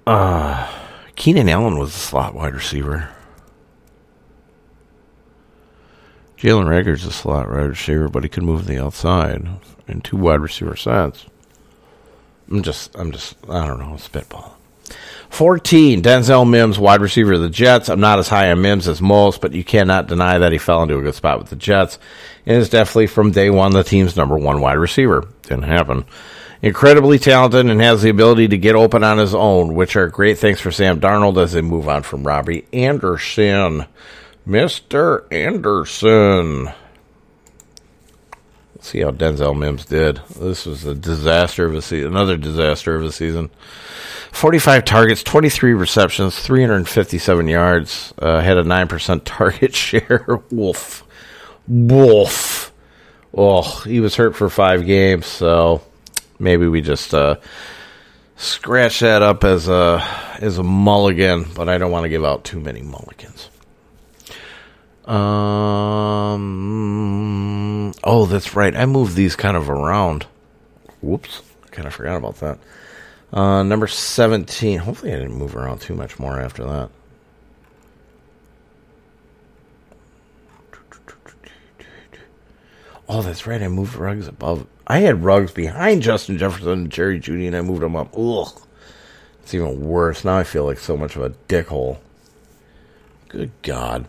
Uh, 0.05 0.69
Keenan 1.19 1.49
Allen 1.49 1.77
was 1.77 1.89
a 1.89 1.99
slot 1.99 2.34
wide 2.34 2.53
receiver. 2.53 3.10
Jalen 6.38 6.69
Reagor's 6.69 7.03
a 7.03 7.12
slot 7.12 7.49
wide 7.49 7.67
receiver, 7.67 8.08
but 8.08 8.23
he 8.23 8.29
could 8.29 8.43
move 8.43 8.62
to 8.62 8.67
the 8.67 8.82
outside 8.82 9.45
in 9.89 9.99
two 9.99 10.15
wide 10.15 10.39
receiver 10.39 10.77
sets. 10.77 11.25
I'm 12.49 12.63
just, 12.63 12.97
I'm 12.97 13.12
just, 13.12 13.36
I 13.49 13.67
don't 13.67 13.82
know, 13.82 13.97
spitball. 13.97 14.55
14, 15.29 16.01
Denzel 16.01 16.49
Mims, 16.49 16.79
wide 16.79 17.01
receiver 17.01 17.34
of 17.34 17.41
the 17.41 17.49
Jets. 17.49 17.89
I'm 17.89 17.99
not 17.99 18.19
as 18.19 18.29
high 18.29 18.49
on 18.49 18.62
Mims 18.62 18.88
as 18.88 19.01
most, 19.01 19.41
but 19.41 19.51
you 19.51 19.65
cannot 19.65 20.08
deny 20.08 20.38
that 20.38 20.53
he 20.53 20.58
fell 20.58 20.84
into 20.84 20.97
a 20.97 21.01
good 21.01 21.15
spot 21.15 21.38
with 21.38 21.49
the 21.49 21.58
Jets. 21.58 21.99
And 22.45 22.55
is 22.55 22.69
definitely 22.69 23.08
from 23.08 23.32
day 23.32 23.49
one 23.49 23.73
the 23.73 23.84
team's 23.84 24.15
number 24.15 24.38
one 24.38 24.62
wide 24.62 24.77
receiver. 24.77 25.27
Didn't 25.41 25.63
happen. 25.63 26.05
Incredibly 26.61 27.17
talented 27.17 27.67
and 27.67 27.79
has 27.79 28.01
the 28.01 28.09
ability 28.09 28.49
to 28.49 28.57
get 28.57 28.75
open 28.75 29.03
on 29.03 29.17
his 29.17 29.33
own, 29.33 29.75
which 29.75 29.95
are 29.95 30.09
great 30.09 30.37
things 30.37 30.59
for 30.59 30.71
Sam 30.71 30.99
Darnold 30.99 31.41
as 31.41 31.53
they 31.53 31.61
move 31.61 31.87
on 31.87 32.03
from 32.03 32.27
Robbie 32.27 32.65
Anderson. 32.73 33.85
Mr. 34.45 35.31
Anderson. 35.31 36.65
Let's 38.75 38.87
see 38.87 38.99
how 38.99 39.11
Denzel 39.11 39.57
Mims 39.57 39.85
did. 39.85 40.21
This 40.37 40.65
was 40.65 40.85
a 40.85 40.95
disaster 40.95 41.65
of 41.65 41.75
a 41.75 41.81
season, 41.81 42.11
another 42.11 42.35
disaster 42.35 42.95
of 42.95 43.03
a 43.03 43.11
season. 43.11 43.49
45 44.31 44.85
targets, 44.85 45.23
23 45.23 45.73
receptions, 45.73 46.39
357 46.39 47.47
yards, 47.47 48.13
uh, 48.19 48.41
had 48.41 48.57
a 48.57 48.63
9% 48.63 49.21
target 49.25 49.75
share. 49.75 50.41
Wolf. 50.51 51.05
Wolf. 51.67 52.73
Oh, 53.33 53.81
he 53.81 53.99
was 53.99 54.15
hurt 54.15 54.35
for 54.35 54.49
five 54.49 54.85
games, 54.85 55.25
so 55.25 55.81
maybe 56.39 56.67
we 56.67 56.82
just 56.82 57.13
uh, 57.13 57.36
scratch 58.38 59.02
that 59.02 59.21
up 59.21 59.43
as 59.43 59.67
a 59.67 60.02
as 60.39 60.58
a 60.58 60.63
mulligan, 60.63 61.45
but 61.54 61.69
I 61.69 61.78
don't 61.78 61.91
want 61.91 62.06
to 62.06 62.10
give 62.10 62.25
out 62.25 62.43
too 62.43 62.60
many 62.60 62.82
mulligans. 62.82 63.49
Um. 65.06 66.39
Oh, 68.04 68.25
that's 68.25 68.56
right. 68.56 68.75
I 68.75 68.86
moved 68.86 69.15
these 69.15 69.36
kind 69.36 69.58
of 69.58 69.69
around. 69.69 70.25
Whoops. 71.02 71.41
I 71.65 71.67
kind 71.69 71.88
of 71.88 71.93
forgot 71.93 72.17
about 72.17 72.36
that. 72.38 72.60
Uh, 73.32 73.63
number 73.63 73.88
17. 73.88 74.80
Hopefully, 74.80 75.13
I 75.13 75.17
didn't 75.17 75.36
move 75.36 75.56
around 75.56 75.82
too 75.82 75.93
much 75.95 76.17
more 76.19 76.39
after 76.39 76.63
that. 76.63 76.89
Oh, 83.08 83.23
that's 83.23 83.47
right. 83.47 83.62
I 83.62 83.67
moved 83.67 83.95
Ruggs 83.95 84.28
above. 84.28 84.67
I 84.89 84.99
had 84.99 85.23
Ruggs 85.23 85.52
behind 85.52 86.02
Justin 86.02 86.39
Jefferson 86.39 86.71
and 86.71 86.91
Jerry 86.91 87.19
Jeudy, 87.19 87.45
and 87.45 87.56
I 87.56 87.62
moved 87.62 87.84
them 87.84 87.95
up. 87.95 88.12
Ugh. 88.17 88.62
It's 89.43 89.54
even 89.54 89.88
worse. 89.88 90.25
Now 90.25 90.38
I 90.38 90.43
feel 90.43 90.65
like 90.65 90.80
so 90.80 90.97
much 90.97 91.15
of 91.15 91.21
a 91.21 91.30
dickhole. 91.47 91.97
Good 93.28 93.52
God. 93.62 94.08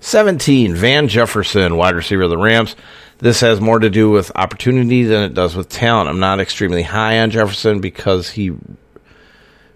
17, 0.00 0.74
Van 0.74 1.08
Jefferson, 1.08 1.76
wide 1.76 1.96
receiver 1.96 2.22
of 2.22 2.30
the 2.30 2.38
Rams. 2.38 2.76
This 3.18 3.40
has 3.40 3.60
more 3.60 3.78
to 3.78 3.90
do 3.90 4.10
with 4.10 4.32
opportunity 4.34 5.04
than 5.04 5.22
it 5.22 5.34
does 5.34 5.54
with 5.54 5.68
talent. 5.68 6.08
I'm 6.08 6.18
not 6.18 6.40
extremely 6.40 6.82
high 6.82 7.20
on 7.20 7.30
Jefferson 7.30 7.80
because 7.80 8.30
he 8.30 8.52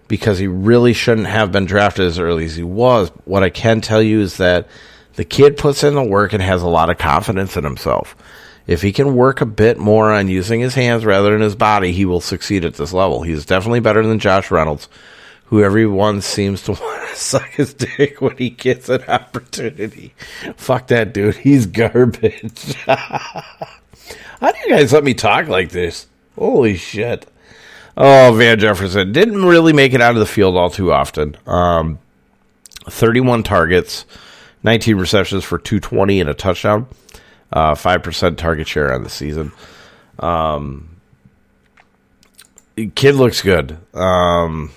because 0.09 0.37
he 0.37 0.47
really 0.47 0.93
shouldn't 0.93 1.27
have 1.27 1.51
been 1.51 1.65
drafted 1.65 2.05
as 2.05 2.19
early 2.19 2.45
as 2.45 2.55
he 2.55 2.63
was. 2.63 3.09
What 3.25 3.43
I 3.43 3.49
can 3.49 3.81
tell 3.81 4.01
you 4.01 4.21
is 4.21 4.37
that 4.37 4.67
the 5.15 5.25
kid 5.25 5.57
puts 5.57 5.83
in 5.83 5.95
the 5.95 6.03
work 6.03 6.31
and 6.31 6.41
has 6.41 6.61
a 6.61 6.67
lot 6.67 6.89
of 6.89 6.97
confidence 6.97 7.57
in 7.57 7.63
himself. 7.63 8.15
If 8.67 8.81
he 8.81 8.91
can 8.91 9.15
work 9.15 9.39
a 9.39 9.45
bit 9.45 9.77
more 9.79 10.11
on 10.11 10.27
using 10.27 10.59
his 10.59 10.75
hands 10.75 11.05
rather 11.05 11.31
than 11.31 11.41
his 11.41 11.55
body, 11.55 11.93
he 11.93 12.05
will 12.05 12.19
succeed 12.19 12.65
at 12.65 12.73
this 12.73 12.91
level. 12.91 13.23
He's 13.23 13.45
definitely 13.45 13.79
better 13.79 14.05
than 14.05 14.19
Josh 14.19 14.51
Reynolds, 14.51 14.89
who 15.45 15.63
everyone 15.63 16.21
seems 16.21 16.61
to 16.63 16.71
want 16.81 17.09
to 17.09 17.15
suck 17.15 17.47
his 17.51 17.73
dick 17.73 18.21
when 18.21 18.35
he 18.35 18.49
gets 18.49 18.89
an 18.89 19.03
opportunity. 19.03 20.13
Fuck 20.57 20.87
that 20.87 21.13
dude. 21.13 21.35
He's 21.37 21.65
garbage. 21.65 22.75
How 22.85 24.51
do 24.51 24.57
you 24.65 24.69
guys 24.69 24.91
let 24.91 25.05
me 25.05 25.13
talk 25.13 25.47
like 25.47 25.69
this? 25.69 26.07
Holy 26.37 26.75
shit. 26.75 27.25
Oh, 27.95 28.35
Van 28.37 28.59
Jefferson 28.59 29.11
didn't 29.11 29.43
really 29.43 29.73
make 29.73 29.93
it 29.93 30.01
out 30.01 30.13
of 30.13 30.19
the 30.19 30.25
field 30.27 30.55
all 30.55 30.69
too 30.69 30.91
often. 30.91 31.35
Um, 31.47 31.97
31 32.89 33.43
targets, 33.43 34.05
19 34.63 34.97
receptions 34.97 35.43
for 35.43 35.57
220 35.57 36.21
and 36.21 36.29
a 36.29 36.33
touchdown. 36.35 36.87
Uh, 37.51 37.75
5% 37.75 38.37
target 38.37 38.67
share 38.67 38.93
on 38.93 39.03
the 39.03 39.09
season. 39.09 39.51
Um, 40.19 40.97
kid 42.95 43.15
looks 43.15 43.41
good. 43.41 43.77
Um, 43.93 44.71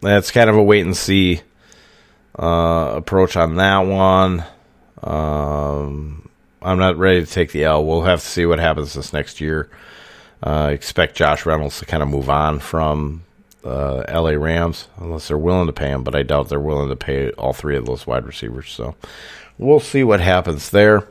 that's 0.00 0.30
kind 0.30 0.50
of 0.50 0.56
a 0.56 0.62
wait 0.62 0.84
and 0.84 0.96
see 0.96 1.42
uh, 2.38 2.92
approach 2.96 3.36
on 3.36 3.56
that 3.56 3.80
one. 3.80 4.44
Um, 5.02 6.28
I'm 6.60 6.78
not 6.78 6.96
ready 6.96 7.24
to 7.24 7.30
take 7.30 7.52
the 7.52 7.64
L. 7.64 7.84
We'll 7.84 8.02
have 8.02 8.20
to 8.20 8.26
see 8.26 8.46
what 8.46 8.58
happens 8.58 8.94
this 8.94 9.12
next 9.12 9.40
year. 9.40 9.68
Uh, 10.42 10.70
expect 10.72 11.16
Josh 11.16 11.46
Reynolds 11.46 11.78
to 11.78 11.86
kind 11.86 12.02
of 12.02 12.08
move 12.08 12.28
on 12.28 12.58
from 12.58 13.22
uh, 13.64 14.04
LA 14.08 14.30
Rams 14.30 14.88
unless 14.96 15.28
they're 15.28 15.38
willing 15.38 15.66
to 15.66 15.72
pay 15.72 15.88
him, 15.88 16.02
but 16.02 16.16
I 16.16 16.22
doubt 16.22 16.48
they're 16.48 16.58
willing 16.60 16.88
to 16.88 16.96
pay 16.96 17.30
all 17.32 17.52
three 17.52 17.76
of 17.76 17.86
those 17.86 18.06
wide 18.06 18.26
receivers. 18.26 18.68
So 18.70 18.96
we'll 19.58 19.80
see 19.80 20.02
what 20.02 20.20
happens 20.20 20.70
there. 20.70 21.06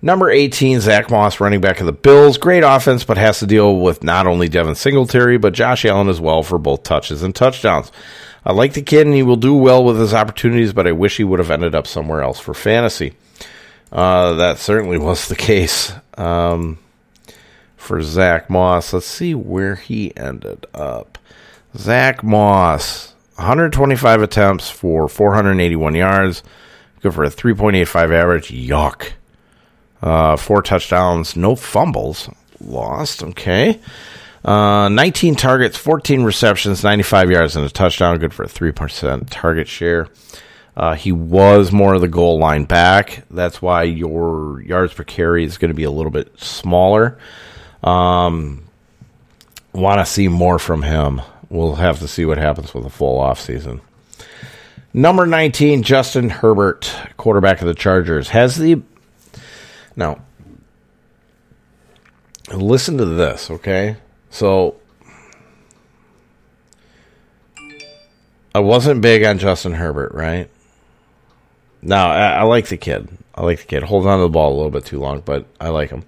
Number 0.00 0.30
18, 0.30 0.80
Zach 0.80 1.10
Moss, 1.10 1.40
running 1.40 1.60
back 1.60 1.80
of 1.80 1.86
the 1.86 1.92
Bills. 1.92 2.38
Great 2.38 2.62
offense, 2.62 3.02
but 3.02 3.18
has 3.18 3.40
to 3.40 3.46
deal 3.46 3.80
with 3.80 4.04
not 4.04 4.28
only 4.28 4.48
Devin 4.48 4.76
Singletary, 4.76 5.38
but 5.38 5.54
Josh 5.54 5.84
Allen 5.84 6.08
as 6.08 6.20
well 6.20 6.44
for 6.44 6.56
both 6.56 6.84
touches 6.84 7.24
and 7.24 7.34
touchdowns. 7.34 7.90
I 8.44 8.52
like 8.52 8.74
the 8.74 8.82
kid, 8.82 9.06
and 9.06 9.14
he 9.14 9.24
will 9.24 9.36
do 9.36 9.54
well 9.54 9.82
with 9.82 9.98
his 9.98 10.14
opportunities, 10.14 10.72
but 10.72 10.86
I 10.86 10.92
wish 10.92 11.16
he 11.16 11.24
would 11.24 11.40
have 11.40 11.50
ended 11.50 11.74
up 11.74 11.88
somewhere 11.88 12.22
else 12.22 12.38
for 12.38 12.54
fantasy. 12.54 13.14
Uh, 13.90 14.34
that 14.34 14.58
certainly 14.58 14.98
was 14.98 15.26
the 15.26 15.36
case 15.36 15.92
um, 16.16 16.78
for 17.76 18.00
Zach 18.00 18.48
Moss. 18.48 18.92
Let's 18.92 19.06
see 19.06 19.34
where 19.34 19.74
he 19.74 20.16
ended 20.16 20.66
up. 20.74 21.18
Zach 21.76 22.22
Moss, 22.22 23.14
125 23.34 24.22
attempts 24.22 24.70
for 24.70 25.08
481 25.08 25.96
yards. 25.96 26.44
Good 27.00 27.14
for 27.14 27.24
a 27.24 27.30
3.85 27.30 28.12
average. 28.12 28.48
Yuck. 28.48 29.12
Uh, 30.02 30.36
four 30.36 30.62
touchdowns, 30.62 31.36
no 31.36 31.56
fumbles. 31.56 32.28
Lost. 32.60 33.22
Okay. 33.22 33.80
Uh, 34.44 34.88
19 34.88 35.34
targets, 35.36 35.76
14 35.76 36.22
receptions, 36.22 36.82
95 36.82 37.30
yards, 37.30 37.56
and 37.56 37.64
a 37.64 37.70
touchdown. 37.70 38.18
Good 38.18 38.34
for 38.34 38.44
a 38.44 38.48
3% 38.48 39.28
target 39.30 39.68
share. 39.68 40.08
Uh, 40.76 40.94
he 40.94 41.10
was 41.10 41.72
more 41.72 41.94
of 41.94 42.00
the 42.00 42.08
goal 42.08 42.38
line 42.38 42.64
back. 42.64 43.24
That's 43.30 43.60
why 43.60 43.82
your 43.82 44.62
yards 44.62 44.94
per 44.94 45.02
carry 45.04 45.44
is 45.44 45.58
going 45.58 45.70
to 45.70 45.74
be 45.74 45.84
a 45.84 45.90
little 45.90 46.12
bit 46.12 46.38
smaller. 46.38 47.18
Um, 47.82 48.68
Want 49.72 50.00
to 50.00 50.06
see 50.06 50.28
more 50.28 50.58
from 50.58 50.82
him. 50.82 51.20
We'll 51.50 51.76
have 51.76 52.00
to 52.00 52.08
see 52.08 52.24
what 52.24 52.38
happens 52.38 52.74
with 52.74 52.84
a 52.86 52.90
full 52.90 53.20
offseason. 53.20 53.80
Number 54.92 55.26
19, 55.26 55.82
Justin 55.82 56.30
Herbert, 56.30 56.92
quarterback 57.16 57.60
of 57.60 57.68
the 57.68 57.74
Chargers, 57.74 58.30
has 58.30 58.56
the 58.56 58.82
now, 59.98 60.20
listen 62.52 62.98
to 62.98 63.04
this, 63.04 63.50
okay? 63.50 63.96
So, 64.30 64.76
I 68.54 68.60
wasn't 68.60 69.02
big 69.02 69.24
on 69.24 69.40
Justin 69.40 69.72
Herbert, 69.72 70.14
right? 70.14 70.48
Now, 71.82 72.12
I, 72.12 72.28
I, 72.28 72.42
like 72.44 72.68
the 72.68 72.76
kid. 72.76 73.08
I 73.34 73.42
like 73.42 73.58
the 73.58 73.66
kid. 73.66 73.82
Holds 73.82 74.06
on 74.06 74.18
to 74.18 74.22
the 74.22 74.28
ball 74.28 74.52
a 74.52 74.54
little 74.54 74.70
bit 74.70 74.84
too 74.84 75.00
long, 75.00 75.20
but 75.20 75.46
I 75.60 75.70
like 75.70 75.90
him. 75.90 76.04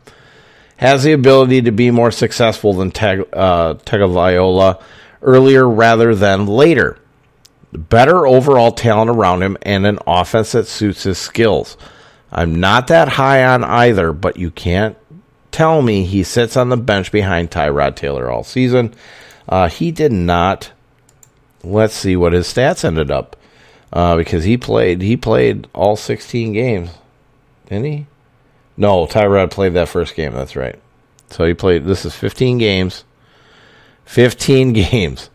Has 0.77 1.03
the 1.03 1.13
ability 1.13 1.63
to 1.63 1.73
be 1.73 1.91
more 1.91 2.13
successful 2.13 2.73
than 2.75 2.93
Teg, 2.93 3.29
uh, 3.33 3.75
Tagovailoa 3.75 4.81
earlier 5.21 5.69
rather 5.69 6.15
than 6.15 6.47
later. 6.47 6.97
Better 7.73 8.25
overall 8.25 8.71
talent 8.71 9.11
around 9.11 9.43
him 9.43 9.57
and 9.63 9.85
an 9.85 9.99
offense 10.07 10.53
that 10.53 10.69
suits 10.69 11.03
his 11.03 11.19
skills. 11.19 11.77
I'm 12.33 12.61
not 12.61 12.87
that 12.89 13.09
high 13.09 13.45
on 13.45 13.65
either, 13.65 14.13
but 14.13 14.37
you 14.37 14.51
can't 14.51 14.97
tell 15.51 15.83
me 15.83 16.05
he 16.05 16.23
sits 16.23 16.57
on 16.57 16.69
the 16.69 16.77
bench 16.77 17.11
behind 17.11 17.51
Tyrod 17.51 17.97
Taylor 17.97 18.31
all 18.31 18.45
season. 18.45 18.95
Uh, 19.49 19.69
he 19.69 19.91
did 19.91 20.13
not. 20.13 20.73
Let's 21.63 21.95
see 21.95 22.17
what 22.17 22.33
his 22.33 22.47
stats 22.47 22.85
ended 22.85 23.11
up 23.11 23.37
uh, 23.93 24.17
because 24.17 24.45
he 24.45 24.57
played 24.57 25.03
he 25.03 25.17
played 25.17 25.69
all 25.75 25.97
16 25.97 26.53
games, 26.53 26.91
didn't 27.67 27.85
he? 27.85 28.07
No, 28.77 29.07
Tyrod 29.07 29.51
played 29.51 29.75
that 29.75 29.89
first 29.89 30.15
game. 30.15 30.33
That's 30.33 30.57
right. 30.57 30.79
So 31.29 31.45
he 31.45 31.55
played. 31.55 31.85
This 31.85 32.05
is 32.05 32.15
15 32.15 32.59
games. 32.59 33.05
15 34.07 34.73
games. 34.91 35.31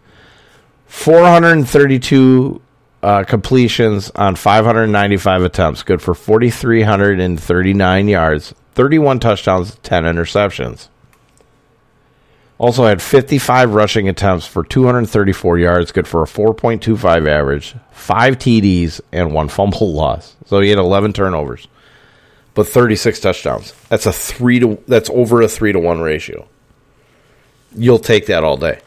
432 0.88 2.62
uh, 3.06 3.24
completions 3.24 4.10
on 4.16 4.36
595 4.36 5.44
attempts. 5.44 5.84
Good 5.84 6.02
for 6.02 6.16
4,339 6.16 8.08
yards, 8.08 8.56
31 8.74 9.20
touchdowns, 9.20 9.76
10 9.84 10.06
interceptions. 10.06 10.88
Also 12.58 12.86
had 12.86 13.04
55 13.04 13.76
rushing 13.76 14.10
attempts 14.10 14.48
for 14.48 14.64
234 14.64 15.60
yards, 15.60 15.92
good 15.92 16.08
for 16.08 16.24
a 16.24 16.26
4.25 16.26 17.28
average, 17.28 17.76
5 17.92 18.40
TDs, 18.40 19.02
and 19.12 19.34
1 19.34 19.50
fumble 19.50 19.94
loss. 19.94 20.36
So 20.48 20.60
he 20.62 20.70
had 20.72 20.80
11 20.80 21.14
turnovers, 21.14 21.68
but 22.56 22.68
36 22.68 23.20
touchdowns. 23.20 23.74
That's 23.90 24.08
a 24.08 24.14
3 24.14 24.60
to 24.62 24.80
that's 24.88 25.12
over 25.12 25.44
a 25.44 25.48
3 25.48 25.74
to 25.74 25.80
1 25.80 26.02
ratio. 26.02 26.48
You'll 27.76 28.00
take 28.00 28.26
that 28.28 28.44
all 28.44 28.58
day. 28.58 28.80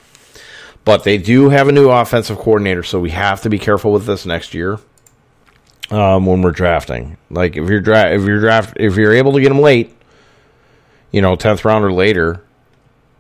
But 0.85 1.05
they 1.05 1.19
do 1.19 1.51
have 1.51 1.69
a 1.69 1.73
new 1.73 1.91
offensive 1.91 2.39
coordinator, 2.39 2.83
so 2.83 2.99
we 2.99 3.11
have 3.11 3.43
to 3.43 3.51
be 3.51 3.59
careful 3.59 3.93
with 3.93 4.07
this 4.07 4.25
next 4.25 4.55
year 4.55 4.79
um, 5.91 6.27
when 6.27 6.43
we're 6.43 6.51
drafting. 6.53 7.17
Like 7.31 7.57
if 7.57 7.69
you're 7.69 7.81
dra- 7.81 8.15
if 8.15 8.23
you're 8.23 8.41
draft 8.41 8.77
if 8.79 8.97
you're 8.97 9.15
able 9.15 9.33
to 9.35 9.41
get 9.41 9.49
them 9.49 9.61
late, 9.61 9.95
you 11.11 11.21
know, 11.23 11.37
tenth 11.37 11.65
round 11.65 11.85
or 11.85 11.93
later, 11.93 12.41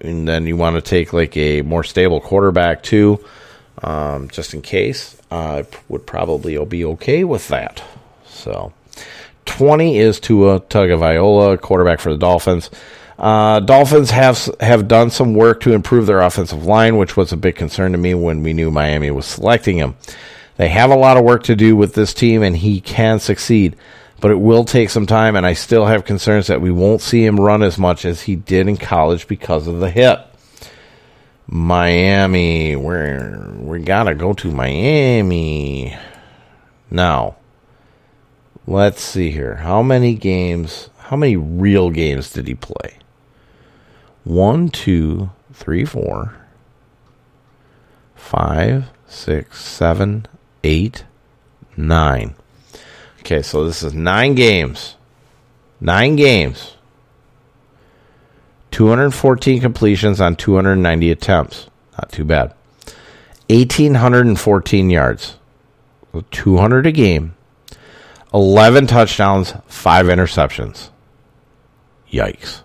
and 0.00 0.26
then 0.26 0.46
you 0.46 0.56
want 0.56 0.76
to 0.76 0.82
take 0.82 1.12
like 1.12 1.36
a 1.36 1.62
more 1.62 1.84
stable 1.84 2.20
quarterback 2.20 2.82
too, 2.82 3.22
um, 3.82 4.28
just 4.28 4.54
in 4.54 4.62
case. 4.62 5.16
I 5.30 5.66
would 5.88 6.06
probably 6.06 6.62
be 6.64 6.84
okay 6.86 7.22
with 7.22 7.48
that. 7.48 7.82
So, 8.26 8.72
twenty 9.44 9.98
is 9.98 10.20
Tua 10.20 10.60
Tagovailoa, 10.60 11.60
quarterback 11.60 12.00
for 12.00 12.12
the 12.12 12.18
Dolphins. 12.18 12.70
Uh, 13.18 13.58
Dolphins 13.58 14.10
have 14.12 14.48
have 14.60 14.86
done 14.86 15.10
some 15.10 15.34
work 15.34 15.60
to 15.62 15.72
improve 15.72 16.06
their 16.06 16.20
offensive 16.20 16.64
line, 16.64 16.96
which 16.96 17.16
was 17.16 17.32
a 17.32 17.36
big 17.36 17.56
concern 17.56 17.92
to 17.92 17.98
me 17.98 18.14
when 18.14 18.42
we 18.44 18.52
knew 18.52 18.70
Miami 18.70 19.10
was 19.10 19.26
selecting 19.26 19.76
him. 19.76 19.96
They 20.56 20.68
have 20.68 20.90
a 20.90 20.96
lot 20.96 21.16
of 21.16 21.24
work 21.24 21.42
to 21.44 21.56
do 21.56 21.74
with 21.76 21.94
this 21.94 22.14
team, 22.14 22.42
and 22.42 22.56
he 22.56 22.80
can 22.80 23.18
succeed, 23.18 23.76
but 24.20 24.30
it 24.30 24.36
will 24.36 24.64
take 24.64 24.90
some 24.90 25.06
time. 25.06 25.34
And 25.34 25.44
I 25.44 25.54
still 25.54 25.86
have 25.86 26.04
concerns 26.04 26.46
that 26.46 26.60
we 26.60 26.70
won't 26.70 27.00
see 27.00 27.24
him 27.24 27.40
run 27.40 27.62
as 27.62 27.76
much 27.76 28.04
as 28.04 28.22
he 28.22 28.36
did 28.36 28.68
in 28.68 28.76
college 28.76 29.26
because 29.26 29.66
of 29.66 29.80
the 29.80 29.90
hip. 29.90 30.24
Miami, 31.48 32.76
where 32.76 33.50
we 33.58 33.80
gotta 33.80 34.14
go 34.14 34.32
to 34.34 34.52
Miami 34.52 35.96
now. 36.90 37.36
Let's 38.66 39.00
see 39.00 39.30
here. 39.30 39.56
How 39.56 39.82
many 39.82 40.14
games? 40.14 40.90
How 40.98 41.16
many 41.16 41.36
real 41.36 41.90
games 41.90 42.30
did 42.30 42.46
he 42.46 42.54
play? 42.54 42.98
One, 44.28 44.68
two, 44.68 45.30
three, 45.54 45.86
four, 45.86 46.36
five, 48.14 48.90
six, 49.06 49.58
seven, 49.64 50.26
eight, 50.62 51.04
nine. 51.78 52.34
Okay, 53.20 53.40
so 53.40 53.64
this 53.64 53.82
is 53.82 53.94
nine 53.94 54.34
games. 54.34 54.96
Nine 55.80 56.16
games. 56.16 56.76
214 58.70 59.62
completions 59.62 60.20
on 60.20 60.36
290 60.36 61.10
attempts. 61.10 61.68
Not 61.92 62.12
too 62.12 62.24
bad. 62.24 62.54
1,814 63.48 64.90
yards. 64.90 65.36
200 66.30 66.86
a 66.86 66.92
game. 66.92 67.34
11 68.34 68.88
touchdowns, 68.88 69.54
5 69.68 70.06
interceptions. 70.06 70.90
Yikes. 72.12 72.62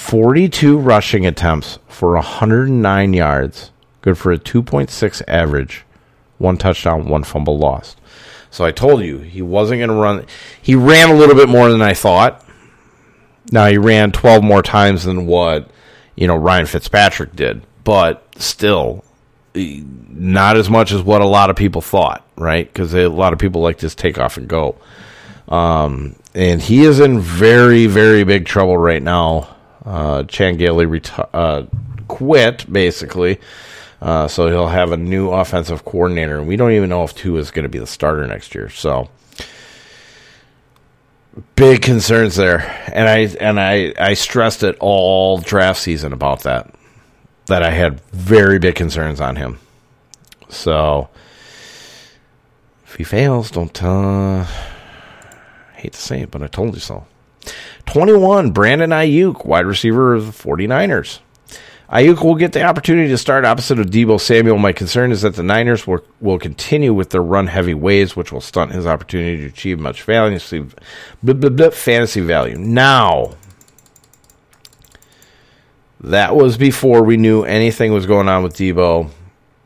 42 0.00 0.76
rushing 0.76 1.24
attempts 1.24 1.78
for 1.86 2.14
109 2.14 3.12
yards, 3.12 3.70
good 4.00 4.18
for 4.18 4.32
a 4.32 4.38
2.6 4.38 5.22
average, 5.28 5.84
one 6.38 6.56
touchdown, 6.56 7.06
one 7.06 7.22
fumble 7.22 7.58
lost. 7.58 8.00
So 8.50 8.64
I 8.64 8.72
told 8.72 9.02
you 9.02 9.18
he 9.18 9.40
wasn't 9.40 9.78
going 9.78 9.90
to 9.90 9.94
run. 9.94 10.26
He 10.60 10.74
ran 10.74 11.10
a 11.10 11.14
little 11.14 11.36
bit 11.36 11.48
more 11.48 11.70
than 11.70 11.82
I 11.82 11.94
thought. 11.94 12.44
Now 13.52 13.66
he 13.66 13.78
ran 13.78 14.10
12 14.10 14.42
more 14.42 14.62
times 14.62 15.04
than 15.04 15.26
what 15.26 15.70
you 16.16 16.26
know 16.26 16.34
Ryan 16.34 16.66
Fitzpatrick 16.66 17.36
did, 17.36 17.62
but 17.84 18.26
still 18.36 19.04
not 19.54 20.56
as 20.56 20.68
much 20.68 20.90
as 20.90 21.02
what 21.02 21.20
a 21.20 21.26
lot 21.26 21.50
of 21.50 21.56
people 21.56 21.82
thought, 21.82 22.26
right? 22.36 22.66
Because 22.66 22.94
a 22.94 23.06
lot 23.06 23.32
of 23.32 23.38
people 23.38 23.60
like 23.60 23.78
to 23.78 23.90
take 23.90 24.18
off 24.18 24.38
and 24.38 24.48
go. 24.48 24.76
Um, 25.46 26.16
and 26.34 26.60
he 26.60 26.84
is 26.84 26.98
in 26.98 27.20
very, 27.20 27.86
very 27.86 28.24
big 28.24 28.46
trouble 28.46 28.76
right 28.76 29.02
now 29.02 29.56
uh, 29.84 30.24
Chan 30.24 30.56
Gailey 30.56 30.86
reti- 30.86 31.28
uh, 31.32 31.64
quit 32.08 32.70
basically. 32.72 33.38
Uh, 34.00 34.26
so 34.26 34.48
he'll 34.48 34.68
have 34.68 34.92
a 34.92 34.96
new 34.96 35.30
offensive 35.30 35.84
coordinator, 35.84 36.38
and 36.38 36.48
we 36.48 36.56
don't 36.56 36.72
even 36.72 36.88
know 36.88 37.04
if 37.04 37.14
Tua 37.14 37.38
is 37.38 37.50
going 37.50 37.64
to 37.64 37.68
be 37.68 37.78
the 37.78 37.86
starter 37.86 38.26
next 38.26 38.54
year. 38.54 38.70
So 38.70 39.10
big 41.54 41.82
concerns 41.82 42.36
there, 42.36 42.60
and 42.92 43.08
I 43.08 43.18
and 43.40 43.60
I 43.60 43.92
I 43.98 44.14
stressed 44.14 44.62
it 44.62 44.76
all 44.80 45.38
draft 45.38 45.80
season 45.80 46.12
about 46.12 46.44
that 46.44 46.74
that 47.46 47.62
I 47.62 47.70
had 47.70 48.00
very 48.12 48.58
big 48.58 48.74
concerns 48.74 49.20
on 49.20 49.36
him. 49.36 49.58
So 50.48 51.08
if 52.86 52.94
he 52.94 53.04
fails, 53.04 53.50
don't 53.50 53.82
uh, 53.82 54.46
hate 55.74 55.92
to 55.92 56.00
say 56.00 56.22
it, 56.22 56.30
but 56.30 56.42
I 56.42 56.46
told 56.46 56.74
you 56.74 56.80
so. 56.80 57.06
21, 57.90 58.52
Brandon 58.52 58.90
Aiyuk, 58.90 59.44
wide 59.44 59.66
receiver 59.66 60.14
of 60.14 60.26
the 60.26 60.32
49ers. 60.32 61.18
Aiyuk 61.90 62.22
will 62.22 62.36
get 62.36 62.52
the 62.52 62.62
opportunity 62.62 63.08
to 63.08 63.18
start 63.18 63.44
opposite 63.44 63.80
of 63.80 63.86
Deebo 63.86 64.20
Samuel. 64.20 64.58
My 64.58 64.72
concern 64.72 65.10
is 65.10 65.22
that 65.22 65.34
the 65.34 65.42
Niners 65.42 65.88
will, 65.88 65.98
will 66.20 66.38
continue 66.38 66.94
with 66.94 67.10
their 67.10 67.22
run 67.22 67.48
heavy 67.48 67.74
ways, 67.74 68.14
which 68.14 68.30
will 68.30 68.40
stunt 68.40 68.70
his 68.70 68.86
opportunity 68.86 69.38
to 69.38 69.48
achieve 69.48 69.80
much 69.80 70.02
fantasy, 70.02 70.64
blah, 71.20 71.34
blah, 71.34 71.50
blah, 71.50 71.70
fantasy 71.70 72.20
value. 72.20 72.56
Now, 72.56 73.34
that 75.98 76.36
was 76.36 76.56
before 76.56 77.02
we 77.02 77.16
knew 77.16 77.42
anything 77.42 77.92
was 77.92 78.06
going 78.06 78.28
on 78.28 78.44
with 78.44 78.54
Deebo 78.54 79.10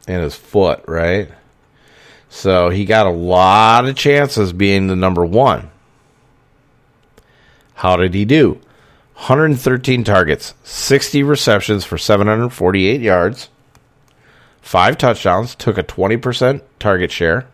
and 0.08 0.22
his 0.22 0.34
foot, 0.34 0.82
right? 0.88 1.28
So 2.30 2.70
he 2.70 2.86
got 2.86 3.04
a 3.04 3.10
lot 3.10 3.84
of 3.84 3.96
chances 3.96 4.54
being 4.54 4.86
the 4.86 4.96
number 4.96 5.26
one. 5.26 5.70
How 7.74 7.96
did 7.96 8.14
he 8.14 8.24
do? 8.24 8.60
113 9.14 10.02
targets, 10.04 10.54
60 10.64 11.22
receptions 11.22 11.84
for 11.84 11.96
748 11.96 13.00
yards, 13.00 13.48
five 14.60 14.98
touchdowns, 14.98 15.54
took 15.54 15.78
a 15.78 15.84
20% 15.84 16.62
target 16.80 17.12
share. 17.12 17.46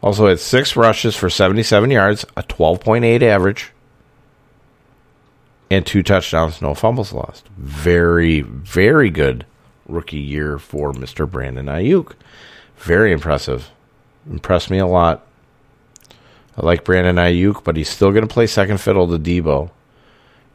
Also 0.00 0.28
had 0.28 0.38
six 0.38 0.76
rushes 0.76 1.16
for 1.16 1.28
77 1.28 1.90
yards, 1.90 2.24
a 2.36 2.44
12.8 2.44 3.20
average, 3.22 3.72
and 5.70 5.84
two 5.84 6.02
touchdowns, 6.02 6.62
no 6.62 6.74
fumbles 6.74 7.12
lost. 7.12 7.48
Very, 7.56 8.40
very 8.42 9.10
good 9.10 9.44
rookie 9.88 10.18
year 10.18 10.58
for 10.58 10.92
Mr. 10.92 11.28
Brandon 11.28 11.66
Aiyuk. 11.66 12.12
Very 12.76 13.12
impressive. 13.12 13.70
Impressed 14.30 14.70
me 14.70 14.78
a 14.78 14.86
lot. 14.86 15.26
I 16.58 16.66
like 16.66 16.82
Brandon 16.82 17.16
Aiyuk, 17.16 17.62
but 17.62 17.76
he's 17.76 17.88
still 17.88 18.10
going 18.10 18.26
to 18.26 18.32
play 18.32 18.48
second 18.48 18.78
fiddle 18.78 19.06
to 19.08 19.18
Deebo, 19.18 19.70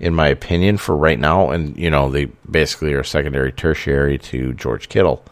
in 0.02 0.14
my 0.14 0.28
opinion, 0.28 0.78
for 0.78 0.98
right 0.98 1.18
now. 1.18 1.52
And, 1.52 1.78
you 1.78 1.90
know, 1.90 2.12
they 2.12 2.26
basically 2.50 2.94
are 2.94 3.06
secondary, 3.06 3.54
tertiary 3.54 4.18
to 4.18 4.54
George 4.54 4.90
Kittle 4.90 5.24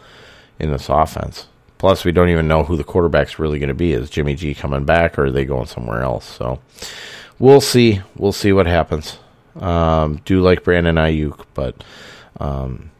in 0.60 0.72
this 0.72 0.88
offense. 0.88 1.48
Plus, 1.78 2.06
we 2.06 2.14
don't 2.14 2.30
even 2.30 2.48
know 2.48 2.64
who 2.64 2.78
the 2.78 2.86
quarterback's 2.86 3.38
really 3.38 3.60
going 3.60 3.68
to 3.68 3.74
be. 3.74 3.92
Is 3.92 4.10
Jimmy 4.10 4.36
G 4.36 4.54
coming 4.54 4.86
back 4.86 5.20
or 5.20 5.26
are 5.26 5.32
they 5.32 5.44
going 5.44 5.66
somewhere 5.66 6.04
else? 6.04 6.26
So 6.26 6.62
we'll 7.38 7.60
see. 7.60 8.02
We'll 8.16 8.32
see 8.32 8.54
what 8.54 8.68
happens. 8.68 9.18
Um, 9.60 10.22
do 10.24 10.42
like 10.42 10.64
Brandon 10.64 10.96
Aiyuk, 10.96 11.44
but 11.54 11.84
um, 12.40 12.92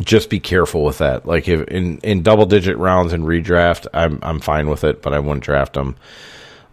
just 0.00 0.30
be 0.30 0.40
careful 0.40 0.84
with 0.84 0.98
that. 0.98 1.26
Like 1.26 1.48
if 1.48 1.68
in, 1.68 1.98
in 1.98 2.22
double 2.22 2.46
digit 2.46 2.78
rounds 2.78 3.12
in 3.12 3.24
redraft, 3.24 3.86
I'm 3.92 4.18
I'm 4.22 4.40
fine 4.40 4.70
with 4.70 4.84
it, 4.84 5.02
but 5.02 5.12
I 5.12 5.18
wouldn't 5.18 5.44
draft 5.44 5.74
them 5.74 5.96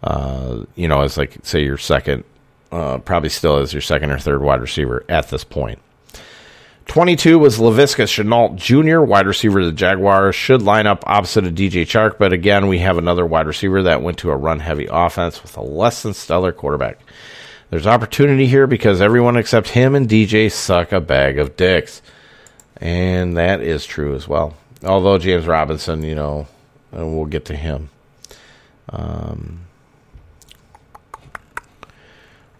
uh, 0.02 0.64
you 0.74 0.88
know, 0.88 1.02
as 1.02 1.16
like 1.16 1.38
say 1.42 1.64
your 1.64 1.78
second, 1.78 2.24
uh, 2.70 2.98
probably 2.98 3.28
still 3.28 3.58
as 3.58 3.72
your 3.72 3.82
second 3.82 4.10
or 4.10 4.18
third 4.18 4.42
wide 4.42 4.60
receiver 4.60 5.04
at 5.08 5.28
this 5.28 5.44
point. 5.44 5.78
22 6.86 7.38
was 7.38 7.58
Laviska 7.58 8.04
Shenault 8.04 8.56
Jr., 8.56 9.00
wide 9.00 9.26
receiver 9.26 9.60
of 9.60 9.66
the 9.66 9.72
Jaguars. 9.72 10.34
Should 10.34 10.62
line 10.62 10.86
up 10.86 11.04
opposite 11.06 11.44
of 11.44 11.52
DJ 11.52 11.82
Chark, 11.82 12.16
but 12.18 12.32
again, 12.32 12.66
we 12.66 12.78
have 12.78 12.96
another 12.96 13.26
wide 13.26 13.46
receiver 13.46 13.82
that 13.82 14.02
went 14.02 14.18
to 14.18 14.30
a 14.30 14.36
run 14.36 14.60
heavy 14.60 14.88
offense 14.90 15.42
with 15.42 15.54
a 15.58 15.62
less 15.62 16.02
than 16.02 16.14
stellar 16.14 16.50
quarterback. 16.50 16.98
There's 17.68 17.86
opportunity 17.86 18.46
here 18.46 18.66
because 18.66 19.02
everyone 19.02 19.36
except 19.36 19.68
him 19.68 19.94
and 19.94 20.08
DJ 20.08 20.50
suck 20.50 20.92
a 20.92 21.00
bag 21.00 21.38
of 21.38 21.56
dicks. 21.56 22.00
And 22.80 23.36
that 23.36 23.60
is 23.60 23.84
true 23.84 24.14
as 24.14 24.26
well. 24.26 24.54
Although 24.82 25.18
James 25.18 25.46
Robinson, 25.46 26.02
you 26.02 26.14
know, 26.14 26.46
we'll 26.90 27.26
get 27.26 27.44
to 27.46 27.56
him. 27.56 27.90
Um, 28.88 29.60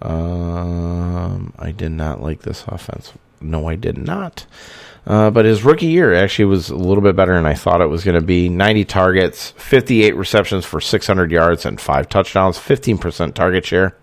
Um, 0.01 1.53
I 1.59 1.73
did 1.73 1.93
not 1.93 2.23
like 2.23 2.43
this 2.43 2.65
offense. 2.69 3.13
No, 3.41 3.69
I 3.69 3.75
did 3.75 3.99
not. 3.99 4.47
Uh, 5.07 5.31
but 5.31 5.45
his 5.47 5.65
rookie 5.65 5.87
year 5.87 6.13
actually 6.13 6.45
was 6.45 6.69
a 6.69 6.77
little 6.77 7.03
bit 7.03 7.17
better 7.17 7.35
than 7.35 7.47
I 7.47 7.55
thought 7.55 7.81
it 7.81 7.87
was 7.87 8.05
going 8.05 8.21
to 8.21 8.27
be. 8.27 8.49
90 8.49 8.85
targets, 8.85 9.53
58 9.53 10.15
receptions 10.17 10.65
for 10.67 10.81
600 10.81 11.31
yards, 11.31 11.65
and 11.65 11.81
five 11.81 12.09
touchdowns, 12.09 12.59
15% 12.59 13.35
target 13.35 13.65
share. 13.65 13.97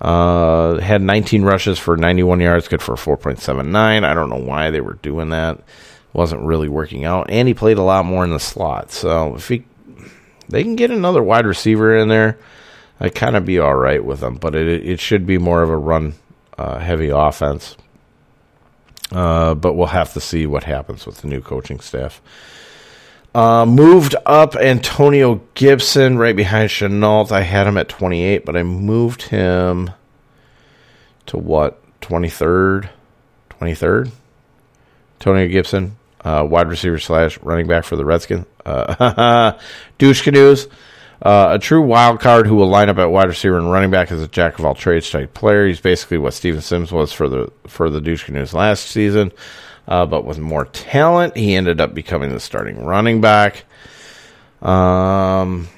Uh, 0.00 0.78
had 0.78 1.02
19 1.02 1.42
rushes 1.42 1.78
for 1.78 1.96
91 1.96 2.40
yards, 2.40 2.68
good 2.68 2.80
for 2.80 2.94
4.79. 2.94 3.76
I 3.76 4.14
don't 4.14 4.30
know 4.30 4.36
why 4.36 4.70
they 4.70 4.80
were 4.80 4.94
doing 4.94 5.30
that. 5.30 5.60
Wasn't 6.12 6.40
really 6.42 6.68
working 6.68 7.04
out. 7.04 7.30
And 7.30 7.46
he 7.46 7.54
played 7.54 7.78
a 7.78 7.82
lot 7.82 8.06
more 8.06 8.24
in 8.24 8.30
the 8.30 8.40
slot. 8.40 8.90
So 8.92 9.34
if 9.34 9.48
he, 9.48 9.64
they 10.48 10.62
can 10.62 10.76
get 10.76 10.90
another 10.90 11.22
wide 11.22 11.46
receiver 11.46 11.96
in 11.96 12.08
there, 12.08 12.38
I'd 13.00 13.14
kind 13.14 13.36
of 13.36 13.44
be 13.44 13.58
all 13.58 13.74
right 13.74 14.04
with 14.04 14.20
them. 14.20 14.36
But 14.36 14.54
it, 14.54 14.66
it 14.86 15.00
should 15.00 15.26
be 15.26 15.38
more 15.38 15.62
of 15.62 15.70
a 15.70 15.76
run 15.76 16.14
uh, 16.56 16.78
heavy 16.78 17.08
offense. 17.08 17.76
Uh, 19.10 19.54
but 19.54 19.74
we'll 19.74 19.86
have 19.86 20.12
to 20.12 20.20
see 20.20 20.46
what 20.46 20.64
happens 20.64 21.06
with 21.06 21.22
the 21.22 21.28
new 21.28 21.40
coaching 21.40 21.80
staff. 21.80 22.20
Uh, 23.34 23.64
moved 23.64 24.16
up 24.26 24.56
Antonio 24.56 25.40
Gibson 25.54 26.18
right 26.18 26.34
behind 26.34 26.70
Shenault. 26.70 27.30
I 27.30 27.42
had 27.42 27.66
him 27.66 27.78
at 27.78 27.88
28, 27.88 28.44
but 28.44 28.56
I 28.56 28.62
moved 28.62 29.22
him 29.22 29.90
to 31.26 31.36
what? 31.36 31.80
23rd? 32.00 32.88
23rd? 33.50 34.10
Antonio 35.16 35.48
Gibson, 35.48 35.96
uh, 36.24 36.46
wide 36.48 36.68
receiver 36.68 36.98
slash 36.98 37.38
running 37.40 37.66
back 37.66 37.84
for 37.84 37.96
the 37.96 38.04
Redskins. 38.04 38.46
Uh, 38.64 39.58
douche 39.98 40.22
canoes. 40.22 40.68
Uh, 41.20 41.48
a 41.52 41.58
true 41.58 41.82
wild 41.82 42.20
card 42.20 42.46
who 42.46 42.54
will 42.54 42.68
line 42.68 42.88
up 42.88 42.98
at 42.98 43.10
wide 43.10 43.26
receiver 43.26 43.58
and 43.58 43.72
running 43.72 43.90
back 43.90 44.12
as 44.12 44.22
a 44.22 44.28
jack 44.28 44.58
of 44.58 44.64
all 44.64 44.74
trades 44.74 45.10
type 45.10 45.34
player. 45.34 45.66
He's 45.66 45.80
basically 45.80 46.18
what 46.18 46.32
Steven 46.32 46.60
Sims 46.60 46.92
was 46.92 47.12
for 47.12 47.28
the 47.28 47.50
for 47.66 47.90
the 47.90 48.00
Douche 48.00 48.24
Canoes 48.24 48.54
last 48.54 48.86
season, 48.86 49.32
uh, 49.88 50.06
but 50.06 50.24
with 50.24 50.38
more 50.38 50.66
talent, 50.66 51.36
he 51.36 51.56
ended 51.56 51.80
up 51.80 51.92
becoming 51.92 52.30
the 52.30 52.38
starting 52.38 52.84
running 52.84 53.20
back. 53.20 53.64
Um, 54.62 55.68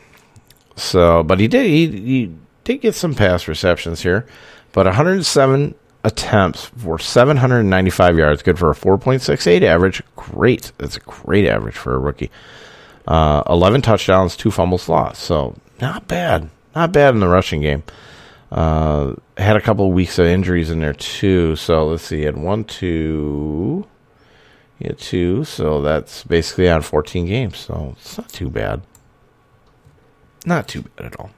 so, 0.77 1.23
but 1.23 1.41
he 1.41 1.49
did 1.49 1.67
he, 1.67 1.87
he 1.87 2.35
did 2.65 2.83
get 2.83 2.95
some 2.95 3.15
pass 3.15 3.49
receptions 3.49 4.03
here, 4.03 4.27
but 4.73 4.85
107 4.85 5.75
attempts 6.05 6.67
for 6.67 6.99
795 6.99 8.19
yards, 8.19 8.43
good 8.43 8.59
for 8.59 8.71
a 8.71 8.75
4.68 8.75 9.63
average. 9.63 10.03
Great, 10.17 10.73
that's 10.79 10.97
a 10.97 11.01
great 11.01 11.47
average 11.47 11.77
for 11.77 11.95
a 11.95 11.99
rookie. 11.99 12.31
Uh, 13.11 13.43
11 13.51 13.83
touchdowns, 13.83 14.37
two 14.37 14.53
fumbles 14.53 14.89
lost. 14.89 15.23
So 15.23 15.57
not 15.81 16.07
bad. 16.07 16.49
Not 16.77 16.93
bad 16.93 17.13
in 17.13 17.19
the 17.19 17.27
rushing 17.27 17.61
game. 17.61 17.83
Uh, 18.53 19.15
had 19.37 19.57
a 19.57 19.61
couple 19.61 19.89
of 19.89 19.95
weeks 19.95 20.21
of 20.21 20.27
injuries 20.27 20.71
in 20.71 20.79
there 20.79 20.93
too. 20.93 21.57
So 21.57 21.89
let's 21.89 22.05
see. 22.05 22.19
He 22.19 22.23
had 22.23 22.37
one, 22.37 22.63
two. 22.63 23.85
He 24.79 24.87
had 24.87 24.99
two. 24.99 25.43
So 25.43 25.83
that's 25.83 26.23
basically 26.23 26.71
on 26.71 26.83
14 26.83 27.27
games. 27.27 27.59
So 27.59 27.97
it's 27.99 28.17
not 28.17 28.29
too 28.29 28.49
bad. 28.49 28.83
Not 30.47 30.69
too 30.69 30.83
bad 30.83 31.07
at 31.07 31.19
all. 31.19 31.31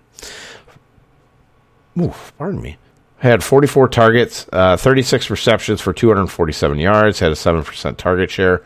Oof, 1.98 2.34
pardon 2.36 2.60
me. 2.60 2.76
Had 3.16 3.42
44 3.42 3.88
targets, 3.88 4.46
uh, 4.52 4.76
36 4.76 5.30
receptions 5.30 5.80
for 5.80 5.94
247 5.94 6.78
yards, 6.78 7.20
had 7.20 7.32
a 7.32 7.34
7% 7.34 7.96
target 7.96 8.30
share. 8.30 8.62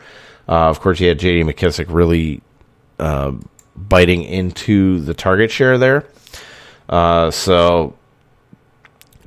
Uh, 0.49 0.67
of 0.67 0.81
course, 0.81 0.99
he 0.99 1.05
had 1.05 1.19
J.D. 1.19 1.43
McKissic 1.43 1.85
really 1.87 2.41
uh, 2.99 3.33
biting 3.75 4.23
into 4.23 4.99
the 5.01 5.13
target 5.13 5.51
share 5.51 5.77
there. 5.77 6.05
Uh, 6.89 7.31
so 7.31 7.95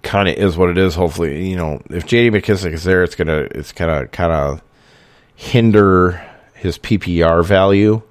kind 0.03 0.29
of 0.29 0.37
is 0.37 0.57
what 0.57 0.71
it 0.71 0.79
is. 0.79 0.95
Hopefully, 0.95 1.49
you 1.49 1.57
know, 1.57 1.83
if 1.91 2.07
JD 2.07 2.33
McKissic 2.33 2.73
is 2.73 2.85
there, 2.85 3.03
it's 3.03 3.15
gonna 3.15 3.47
it's 3.51 3.73
gonna 3.73 4.07
kind 4.09 4.33
of 4.33 4.63
hinder 5.35 6.25
his 6.55 6.79
PPR 6.79 7.45
value. 7.45 8.03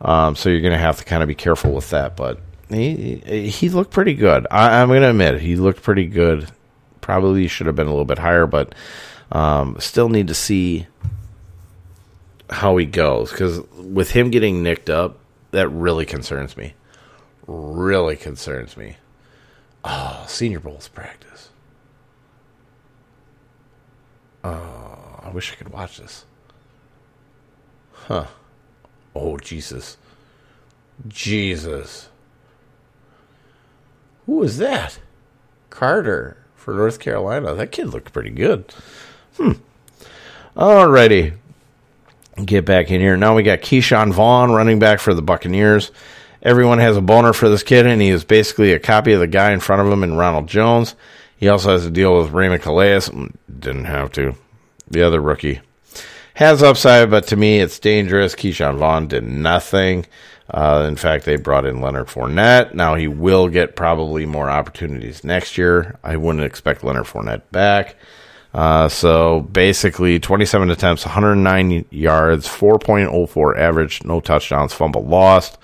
Um, 0.00 0.36
so 0.36 0.48
you're 0.48 0.60
gonna 0.60 0.78
have 0.78 0.98
to 0.98 1.04
kind 1.04 1.22
of 1.22 1.28
be 1.28 1.34
careful 1.34 1.72
with 1.72 1.90
that. 1.90 2.16
But 2.16 2.40
he 2.68 3.50
he 3.50 3.68
looked 3.68 3.90
pretty 3.90 4.14
good. 4.14 4.46
I, 4.50 4.78
am 4.78 4.88
gonna 4.88 5.10
admit 5.10 5.40
he 5.40 5.56
looked 5.56 5.82
pretty 5.82 6.06
good. 6.06 6.50
Probably 7.00 7.48
should 7.48 7.66
have 7.66 7.76
been 7.76 7.86
a 7.86 7.90
little 7.90 8.04
bit 8.04 8.18
higher, 8.18 8.46
but 8.46 8.74
um, 9.32 9.76
still 9.78 10.08
need 10.08 10.28
to 10.28 10.34
see 10.34 10.86
how 12.50 12.76
he 12.76 12.86
goes 12.86 13.30
because 13.30 13.60
with 13.72 14.12
him 14.12 14.30
getting 14.30 14.62
nicked 14.62 14.90
up, 14.90 15.18
that 15.50 15.68
really 15.68 16.06
concerns 16.06 16.56
me. 16.56 16.74
Really 17.46 18.16
concerns 18.16 18.76
me. 18.76 18.96
Oh, 19.84 20.24
Senior 20.26 20.60
Bowls 20.60 20.88
practice. 20.88 21.50
Oh, 24.44 25.20
I 25.22 25.30
wish 25.30 25.52
I 25.52 25.56
could 25.56 25.70
watch 25.70 25.98
this. 25.98 26.24
Huh. 27.92 28.26
Oh, 29.14 29.36
Jesus. 29.38 29.96
Jesus. 31.06 32.08
Who 34.26 34.42
is 34.42 34.58
that? 34.58 34.98
Carter 35.70 36.36
for 36.54 36.74
North 36.74 37.00
Carolina. 37.00 37.54
That 37.54 37.72
kid 37.72 37.88
looked 37.88 38.12
pretty 38.12 38.30
good. 38.30 38.72
Hmm. 39.36 39.52
Alrighty 40.56 41.34
get 42.46 42.64
back 42.64 42.90
in 42.90 43.00
here. 43.00 43.16
Now 43.16 43.34
we 43.34 43.42
got 43.42 43.60
Ke'Shawn 43.60 44.12
Vaughn, 44.12 44.50
running 44.52 44.78
back 44.78 45.00
for 45.00 45.14
the 45.14 45.22
Buccaneers. 45.22 45.90
Everyone 46.42 46.78
has 46.78 46.96
a 46.96 47.00
boner 47.00 47.32
for 47.32 47.48
this 47.48 47.62
kid, 47.62 47.86
and 47.86 48.00
he 48.00 48.08
is 48.08 48.24
basically 48.24 48.72
a 48.72 48.78
copy 48.78 49.12
of 49.12 49.20
the 49.20 49.26
guy 49.26 49.52
in 49.52 49.60
front 49.60 49.82
of 49.82 49.92
him 49.92 50.04
in 50.04 50.14
Ronald 50.14 50.46
Jones. 50.46 50.94
He 51.36 51.48
also 51.48 51.70
has 51.70 51.84
to 51.84 51.90
deal 51.90 52.18
with 52.18 52.32
Raymond 52.32 52.62
Calais. 52.62 53.00
Didn't 53.58 53.84
have 53.84 54.12
to. 54.12 54.34
The 54.90 55.02
other 55.02 55.20
rookie 55.20 55.60
has 56.34 56.62
upside, 56.62 57.10
but 57.10 57.26
to 57.26 57.36
me, 57.36 57.58
it's 57.58 57.80
dangerous. 57.80 58.36
Ke'Shawn 58.36 58.78
Vaughn 58.78 59.08
did 59.08 59.24
nothing. 59.24 60.06
Uh, 60.48 60.86
in 60.88 60.96
fact, 60.96 61.24
they 61.24 61.36
brought 61.36 61.66
in 61.66 61.80
Leonard 61.80 62.06
Fournette. 62.06 62.74
Now 62.74 62.94
he 62.94 63.08
will 63.08 63.48
get 63.48 63.76
probably 63.76 64.24
more 64.24 64.48
opportunities 64.48 65.24
next 65.24 65.58
year. 65.58 65.98
I 66.02 66.16
wouldn't 66.16 66.44
expect 66.44 66.84
Leonard 66.84 67.06
Fournette 67.06 67.42
back. 67.50 67.96
Uh, 68.58 68.88
so 68.88 69.42
basically, 69.42 70.18
27 70.18 70.68
attempts, 70.68 71.06
109 71.06 71.84
yards, 71.90 72.48
4.04 72.48 73.56
average, 73.56 74.02
no 74.02 74.18
touchdowns, 74.18 74.72
fumble 74.72 75.04
lost. 75.04 75.58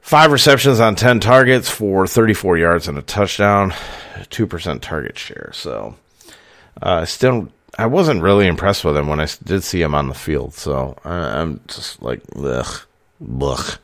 Five 0.00 0.30
receptions 0.30 0.78
on 0.78 0.94
10 0.94 1.18
targets 1.18 1.68
for 1.68 2.06
34 2.06 2.58
yards 2.58 2.86
and 2.86 2.96
a 2.96 3.02
touchdown, 3.02 3.72
2% 4.30 4.80
target 4.80 5.18
share. 5.18 5.50
So, 5.52 5.96
uh, 6.80 7.04
still, 7.04 7.48
I 7.76 7.86
wasn't 7.86 8.22
really 8.22 8.46
impressed 8.46 8.84
with 8.84 8.96
him 8.96 9.08
when 9.08 9.18
I 9.18 9.26
did 9.42 9.64
see 9.64 9.82
him 9.82 9.92
on 9.92 10.06
the 10.06 10.14
field. 10.14 10.54
So, 10.54 10.96
I, 11.04 11.40
am 11.40 11.62
just 11.66 12.00
like, 12.00 12.22
ugh, 12.36 12.82
ugh. 13.42 13.78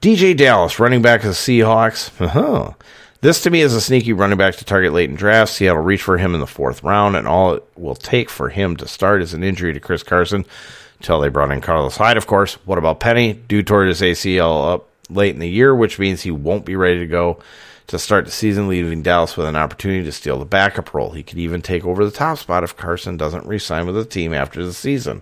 DeeJay 0.00 0.36
Dallas, 0.36 0.78
running 0.78 1.02
back 1.02 1.24
of 1.24 1.30
the 1.30 1.32
Seahawks. 1.32 2.12
Uh-huh. 2.20 2.74
This 3.22 3.42
to 3.42 3.50
me 3.50 3.60
is 3.60 3.74
a 3.74 3.82
sneaky 3.82 4.14
running 4.14 4.38
back 4.38 4.54
to 4.56 4.64
target 4.64 4.94
late 4.94 5.10
in 5.10 5.16
drafts. 5.16 5.56
Seattle 5.56 5.82
reach 5.82 6.02
for 6.02 6.16
him 6.16 6.32
in 6.32 6.40
the 6.40 6.46
fourth 6.46 6.82
round, 6.82 7.16
and 7.16 7.28
all 7.28 7.52
it 7.52 7.64
will 7.76 7.94
take 7.94 8.30
for 8.30 8.48
him 8.48 8.76
to 8.76 8.88
start 8.88 9.20
is 9.20 9.34
an 9.34 9.44
injury 9.44 9.74
to 9.74 9.80
Chris 9.80 10.02
Carson 10.02 10.46
until 10.98 11.20
they 11.20 11.28
brought 11.28 11.50
in 11.50 11.60
Carlos 11.60 11.98
Hyde, 11.98 12.16
of 12.16 12.26
course. 12.26 12.54
What 12.64 12.78
about 12.78 13.00
Penny? 13.00 13.34
Due 13.34 13.62
toward 13.62 13.88
his 13.88 14.00
ACL 14.00 14.72
up 14.72 14.88
late 15.10 15.34
in 15.34 15.40
the 15.40 15.48
year, 15.48 15.74
which 15.74 15.98
means 15.98 16.22
he 16.22 16.30
won't 16.30 16.64
be 16.64 16.76
ready 16.76 17.00
to 17.00 17.06
go 17.06 17.38
to 17.88 17.98
start 17.98 18.24
the 18.24 18.30
season, 18.30 18.68
leaving 18.68 19.02
Dallas 19.02 19.36
with 19.36 19.46
an 19.46 19.56
opportunity 19.56 20.04
to 20.04 20.12
steal 20.12 20.38
the 20.38 20.46
backup 20.46 20.94
role. 20.94 21.10
He 21.10 21.22
could 21.22 21.38
even 21.38 21.60
take 21.60 21.84
over 21.84 22.04
the 22.06 22.10
top 22.10 22.38
spot 22.38 22.64
if 22.64 22.76
Carson 22.76 23.18
doesn't 23.18 23.46
re-sign 23.46 23.84
with 23.84 23.96
the 23.96 24.04
team 24.06 24.32
after 24.32 24.64
the 24.64 24.72
season. 24.72 25.20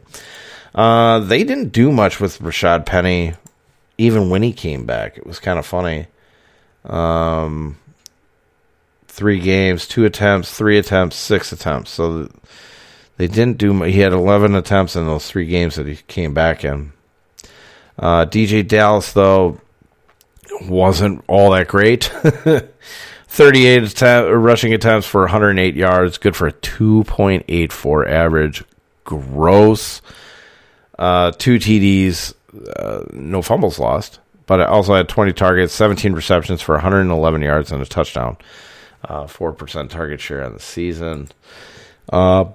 Uh, 0.72 1.18
they 1.18 1.42
didn't 1.42 1.70
do 1.70 1.90
much 1.90 2.20
with 2.20 2.38
Rashad 2.38 2.86
Penny, 2.86 3.34
even 3.96 4.30
when 4.30 4.44
he 4.44 4.52
came 4.52 4.86
back. 4.86 5.18
It 5.18 5.26
was 5.26 5.40
kind 5.40 5.58
of 5.58 5.66
funny. 5.66 6.06
Um, 6.84 7.76
three 9.18 9.40
games, 9.40 9.88
two 9.88 10.04
attempts, 10.04 10.52
three 10.52 10.78
attempts, 10.78 11.16
six 11.16 11.50
attempts. 11.50 11.90
So 11.90 12.30
they 13.16 13.26
didn't 13.26 13.58
do. 13.58 13.82
He 13.82 13.98
had 13.98 14.12
11 14.12 14.54
attempts 14.54 14.94
in 14.94 15.06
those 15.06 15.28
three 15.28 15.46
games 15.46 15.74
that 15.74 15.88
he 15.88 15.96
came 15.96 16.32
back 16.32 16.64
in. 16.64 16.92
Uh, 17.98 18.24
DeeJay 18.24 18.66
Dallas 18.68 19.12
though 19.12 19.60
wasn't 20.62 21.24
all 21.26 21.50
that 21.50 21.66
great. 21.66 22.04
38 23.30 23.82
attempt, 23.82 24.32
rushing 24.32 24.72
attempts 24.72 25.06
for 25.06 25.22
108 25.22 25.74
yards, 25.74 26.16
good 26.16 26.36
for 26.36 26.46
a 26.46 26.52
2.84 26.52 28.08
average. 28.08 28.64
Gross. 29.04 30.00
Uh, 30.96 31.32
two 31.32 31.56
TDs, 31.56 32.34
uh, 32.76 33.04
no 33.12 33.42
fumbles 33.42 33.78
lost, 33.78 34.20
but 34.46 34.60
I 34.60 34.64
also 34.64 34.94
had 34.94 35.08
20 35.08 35.32
targets, 35.32 35.74
17 35.74 36.12
receptions 36.12 36.62
for 36.62 36.76
111 36.76 37.42
yards 37.42 37.70
and 37.70 37.82
a 37.82 37.86
touchdown 37.86 38.36
uh, 39.04 39.24
4% 39.24 39.90
target 39.90 40.20
share 40.20 40.44
on 40.44 40.52
the 40.54 40.60
season. 40.60 41.28
Uh, 42.12 42.46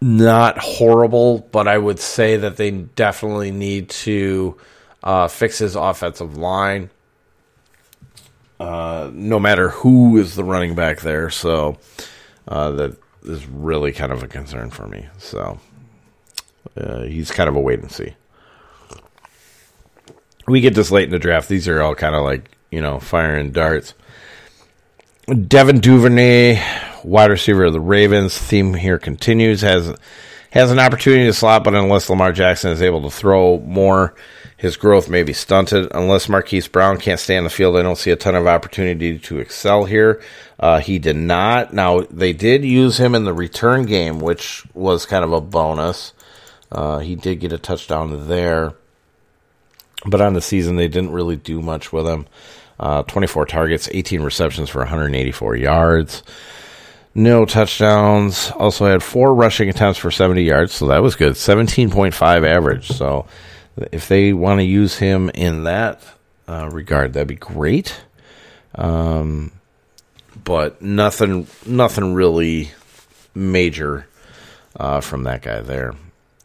not 0.00 0.58
horrible, 0.58 1.38
but 1.52 1.66
I 1.68 1.76
would 1.78 1.98
say 1.98 2.36
that 2.36 2.56
they 2.56 2.70
definitely 2.70 3.50
need 3.50 3.90
to 3.90 4.56
uh, 5.02 5.28
fix 5.28 5.58
his 5.58 5.74
offensive 5.76 6.36
line. 6.36 6.90
uh, 8.60 9.10
no 9.12 9.38
matter 9.38 9.68
who 9.70 10.16
is 10.18 10.34
the 10.34 10.44
running 10.44 10.74
back 10.74 11.00
there. 11.00 11.30
So 11.30 11.78
uh, 12.48 12.70
that 12.72 12.96
is 13.24 13.46
really 13.46 13.92
kind 13.92 14.10
of 14.12 14.22
a 14.22 14.28
concern 14.28 14.70
for 14.70 14.86
me. 14.88 15.06
So 15.18 15.60
uh, 16.76 17.02
he's 17.02 17.30
kind 17.30 17.48
of 17.48 17.56
a 17.56 17.60
wait 17.60 17.80
and 17.80 17.90
see. 17.90 18.14
We 20.46 20.60
get 20.60 20.74
this 20.74 20.90
late 20.90 21.04
in 21.04 21.10
the 21.10 21.18
draft. 21.18 21.48
These 21.48 21.68
are 21.68 21.80
all 21.82 21.94
kind 21.94 22.14
of 22.14 22.24
like, 22.24 22.50
you 22.70 22.80
know, 22.80 22.98
firing 22.98 23.50
darts. 23.52 23.94
Devin 25.26 25.80
Duvernay, 25.80 26.62
wide 27.04 27.30
receiver 27.30 27.64
of 27.64 27.72
the 27.72 27.80
Ravens. 27.80 28.36
Theme 28.36 28.74
here 28.74 28.98
continues. 28.98 29.60
Has 29.60 29.94
has 30.50 30.70
an 30.70 30.78
opportunity 30.78 31.26
to 31.26 31.32
slot, 31.32 31.64
but 31.64 31.74
unless 31.74 32.08
Lamar 32.08 32.32
Jackson 32.32 32.70
is 32.70 32.80
able 32.80 33.02
to 33.02 33.10
throw 33.10 33.58
more, 33.60 34.14
his 34.56 34.78
growth 34.78 35.08
may 35.08 35.22
be 35.22 35.34
stunted. 35.34 35.88
Unless 35.92 36.28
Marquise 36.30 36.66
Brown 36.66 36.98
can't 36.98 37.20
stay 37.20 37.36
on 37.36 37.44
the 37.44 37.50
field, 37.50 37.76
I 37.76 37.82
don't 37.82 37.98
see 37.98 38.10
a 38.10 38.16
ton 38.16 38.34
of 38.34 38.46
opportunity 38.46 39.18
to 39.18 39.38
excel 39.38 39.84
here. 39.84 40.22
Uh, 40.58 40.80
he 40.80 40.98
did 40.98 41.16
not. 41.16 41.74
Now 41.74 42.00
they 42.10 42.32
did 42.32 42.64
use 42.64 42.98
him 42.98 43.14
in 43.14 43.24
the 43.24 43.34
return 43.34 43.84
game, 43.84 44.18
which 44.18 44.64
was 44.74 45.06
kind 45.06 45.24
of 45.24 45.32
a 45.32 45.40
bonus. 45.40 46.12
Uh, 46.72 46.98
he 46.98 47.14
did 47.14 47.40
get 47.40 47.52
a 47.52 47.58
touchdown 47.58 48.28
there, 48.28 48.74
but 50.06 50.20
on 50.20 50.32
the 50.32 50.40
season 50.40 50.76
they 50.76 50.88
didn't 50.88 51.12
really 51.12 51.36
do 51.36 51.60
much 51.60 51.92
with 51.92 52.06
him. 52.06 52.26
Uh, 52.80 53.02
24 53.02 53.46
targets, 53.46 53.88
18 53.90 54.22
receptions 54.22 54.70
for 54.70 54.78
184 54.78 55.56
yards. 55.56 56.22
No 57.14 57.44
touchdowns. 57.44 58.52
Also 58.52 58.86
had 58.86 59.02
four 59.02 59.34
rushing 59.34 59.68
attempts 59.68 59.98
for 59.98 60.10
70 60.10 60.42
yards, 60.42 60.74
so 60.74 60.86
that 60.86 61.02
was 61.02 61.16
good. 61.16 61.32
17.5 61.32 62.46
average. 62.46 62.88
So 62.88 63.26
if 63.90 64.06
they 64.06 64.32
want 64.32 64.60
to 64.60 64.64
use 64.64 64.96
him 64.98 65.28
in 65.30 65.64
that 65.64 66.02
uh, 66.46 66.68
regard, 66.72 67.14
that'd 67.14 67.26
be 67.26 67.34
great. 67.34 68.00
Um, 68.76 69.50
but 70.44 70.80
nothing, 70.80 71.48
nothing 71.66 72.14
really 72.14 72.70
major 73.34 74.06
uh, 74.76 75.00
from 75.00 75.24
that 75.24 75.42
guy 75.42 75.60
there. 75.60 75.94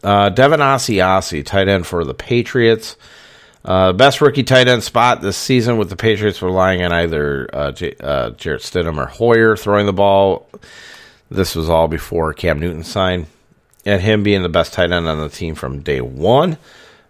Uh, 0.04 0.30
Devin 0.30 0.60
Asiasi, 0.60 1.46
tight 1.46 1.68
end 1.68 1.86
for 1.86 2.04
the 2.04 2.14
Patriots. 2.14 2.98
Uh, 3.66 3.94
best 3.94 4.20
rookie 4.20 4.44
tight 4.44 4.68
end 4.68 4.84
spot 4.84 5.22
this 5.22 5.38
season 5.38 5.78
with 5.78 5.90
the 5.90 5.96
Patriots 5.96 6.42
relying 6.42 6.84
on 6.84 6.92
either 6.92 7.50
uh, 7.54 7.72
J- 7.72 7.96
uh, 8.00 8.32
Jarrett 8.32 8.62
Stidham 8.62 8.98
or 8.98 9.06
Hoyer 9.06 9.56
throwing 9.56 9.86
the 9.86 9.94
ball. 9.94 10.50
This 11.32 11.56
was 11.56 11.70
all 11.70 11.88
before 11.88 12.34
Cam 12.34 12.60
Newton 12.60 12.84
signed. 12.84 13.28
And 13.86 14.02
him 14.02 14.24
being 14.24 14.44
the 14.44 14.50
best 14.50 14.74
tight 14.74 14.92
end 14.92 15.08
on 15.08 15.20
the 15.20 15.30
team 15.30 15.56
from 15.56 15.82
day 15.82 16.02
one. 16.02 16.58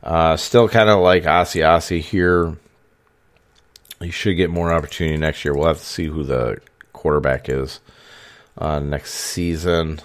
Uh, 0.04 0.38
still 0.38 0.68
kind 0.68 0.90
of 0.90 1.00
like 1.00 1.24
Asiasi 1.24 2.02
here. 2.02 2.58
He 4.00 4.12
should 4.12 4.36
get 4.36 4.50
more 4.50 4.74
opportunity 4.74 5.18
next 5.18 5.46
year. 5.46 5.54
We'll 5.54 5.68
have 5.68 5.78
to 5.78 5.86
see 5.86 6.06
who 6.06 6.24
the 6.24 6.60
quarterback 6.92 7.48
is 7.48 7.80
uh, 8.58 8.80
next 8.80 9.14
season. 9.14 10.02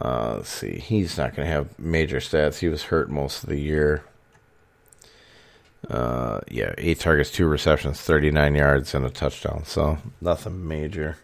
Uh, 0.00 0.36
let's 0.36 0.48
see. 0.48 0.78
He's 0.78 1.18
not 1.18 1.34
going 1.36 1.46
to 1.46 1.52
have 1.52 1.78
major 1.78 2.18
stats. 2.18 2.58
He 2.58 2.68
was 2.68 2.84
hurt 2.84 3.10
most 3.10 3.42
of 3.42 3.48
the 3.48 3.60
year. 3.60 4.04
Uh, 5.88 6.40
yeah, 6.48 6.74
eight 6.78 7.00
targets, 7.00 7.30
two 7.30 7.46
receptions, 7.46 8.00
39 8.00 8.54
yards, 8.54 8.94
and 8.94 9.04
a 9.04 9.10
touchdown. 9.10 9.64
So 9.64 9.98
nothing 10.20 10.66
major. 10.66 11.16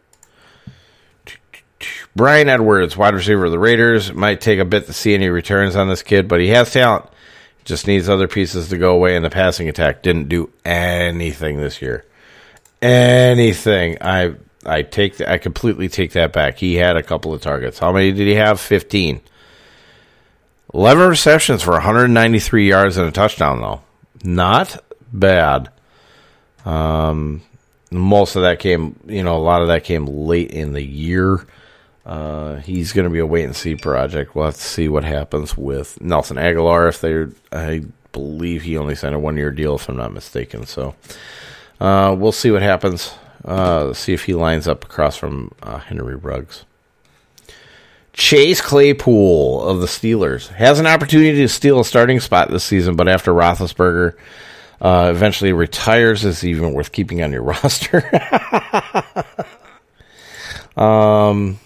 Brian 2.16 2.48
Edwards, 2.48 2.96
wide 2.96 3.14
receiver 3.14 3.44
of 3.44 3.52
the 3.52 3.58
Raiders, 3.58 4.12
might 4.12 4.40
take 4.40 4.58
a 4.58 4.64
bit 4.64 4.86
to 4.86 4.92
see 4.92 5.14
any 5.14 5.28
returns 5.28 5.76
on 5.76 5.88
this 5.88 6.02
kid, 6.02 6.26
but 6.26 6.40
he 6.40 6.48
has 6.48 6.72
talent. 6.72 7.06
Just 7.64 7.86
needs 7.86 8.08
other 8.08 8.26
pieces 8.26 8.68
to 8.70 8.78
go 8.78 8.94
away, 8.94 9.14
and 9.14 9.24
the 9.24 9.30
passing 9.30 9.68
attack 9.68 10.02
didn't 10.02 10.28
do 10.28 10.50
anything 10.64 11.58
this 11.58 11.80
year. 11.80 12.04
Anything. 12.82 13.98
I 14.00 14.34
I 14.64 14.82
take 14.82 15.18
the, 15.18 15.30
I 15.30 15.38
completely 15.38 15.88
take 15.88 16.12
that 16.12 16.32
back. 16.32 16.58
He 16.58 16.74
had 16.74 16.96
a 16.96 17.02
couple 17.02 17.32
of 17.32 17.40
targets. 17.40 17.78
How 17.78 17.92
many 17.92 18.12
did 18.12 18.26
he 18.26 18.34
have? 18.34 18.58
15. 18.60 19.20
11 20.74 21.08
receptions 21.08 21.62
for 21.62 21.72
193 21.72 22.68
yards 22.68 22.96
and 22.96 23.08
a 23.08 23.12
touchdown, 23.12 23.60
though. 23.60 23.82
Not 24.24 24.82
bad. 25.12 25.70
Um, 26.64 27.42
most 27.90 28.36
of 28.36 28.42
that 28.42 28.58
came, 28.58 28.98
you 29.06 29.22
know, 29.22 29.36
a 29.36 29.38
lot 29.38 29.62
of 29.62 29.68
that 29.68 29.84
came 29.84 30.06
late 30.06 30.50
in 30.50 30.72
the 30.72 30.84
year. 30.84 31.46
Uh, 32.04 32.56
he's 32.56 32.92
going 32.92 33.04
to 33.04 33.10
be 33.10 33.18
a 33.18 33.26
wait 33.26 33.44
and 33.44 33.56
see 33.56 33.74
project. 33.74 34.34
We'll 34.34 34.46
have 34.46 34.54
to 34.54 34.60
see 34.60 34.88
what 34.88 35.04
happens 35.04 35.56
with 35.56 36.00
Nelson 36.00 36.36
Agholor. 36.36 36.88
If 36.88 37.00
they're, 37.00 37.30
I 37.52 37.84
believe 38.12 38.62
he 38.62 38.78
only 38.78 38.94
signed 38.94 39.14
a 39.14 39.18
one 39.18 39.36
year 39.36 39.50
deal, 39.50 39.74
if 39.76 39.88
I'm 39.88 39.96
not 39.96 40.12
mistaken. 40.12 40.66
So 40.66 40.94
uh, 41.80 42.14
we'll 42.18 42.32
see 42.32 42.50
what 42.50 42.62
happens. 42.62 43.14
Uh, 43.44 43.92
see 43.92 44.12
if 44.14 44.24
he 44.24 44.34
lines 44.34 44.66
up 44.66 44.84
across 44.84 45.16
from 45.16 45.52
uh, 45.62 45.78
Henry 45.78 46.16
Ruggs. 46.16 46.64
Chase 48.18 48.60
Claypool 48.60 49.62
of 49.62 49.80
the 49.80 49.86
Steelers 49.86 50.48
has 50.48 50.80
an 50.80 50.88
opportunity 50.88 51.38
to 51.38 51.48
steal 51.48 51.78
a 51.78 51.84
starting 51.84 52.18
spot 52.18 52.50
this 52.50 52.64
season, 52.64 52.96
but 52.96 53.06
after 53.06 53.32
Roethlisberger 53.32 54.16
uh, 54.80 55.12
eventually 55.14 55.52
retires, 55.52 56.24
is 56.24 56.44
even 56.44 56.72
worth 56.72 56.90
keeping 56.90 57.22
on 57.22 57.30
your 57.30 57.42
roster? 57.44 57.98
um, 60.76 61.60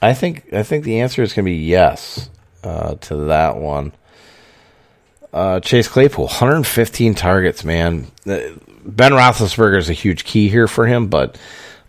I 0.00 0.14
think 0.14 0.50
I 0.54 0.62
think 0.62 0.84
the 0.84 1.00
answer 1.00 1.22
is 1.22 1.34
going 1.34 1.44
to 1.44 1.50
be 1.50 1.58
yes 1.58 2.30
uh, 2.64 2.94
to 2.94 3.16
that 3.26 3.58
one. 3.58 3.92
Uh, 5.34 5.60
Chase 5.60 5.86
Claypool, 5.86 6.24
115 6.24 7.14
targets, 7.14 7.62
man. 7.62 8.06
Uh, 8.26 8.40
ben 8.86 9.12
Roethlisberger 9.12 9.76
is 9.76 9.90
a 9.90 9.92
huge 9.92 10.24
key 10.24 10.48
here 10.48 10.66
for 10.66 10.86
him, 10.86 11.08
but 11.08 11.38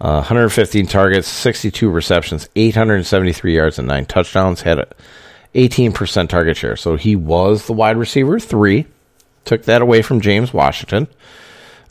uh, 0.02 0.16
115 0.16 0.88
targets, 0.88 1.28
62 1.28 1.88
receptions, 1.90 2.50
873 2.56 3.56
yards, 3.56 3.78
and 3.78 3.88
nine 3.88 4.06
touchdowns. 4.06 4.62
Had 4.64 4.80
a 4.80 4.88
18% 5.54 6.28
target 6.28 6.58
share. 6.58 6.76
So 6.76 6.96
he 6.96 7.16
was 7.16 7.68
the 7.68 7.74
wide 7.74 7.98
receiver 7.98 8.40
three. 8.40 8.88
Took 9.46 9.64
that 9.66 9.82
away 9.84 10.02
from 10.02 10.20
James 10.20 10.54
Washington. 10.54 11.08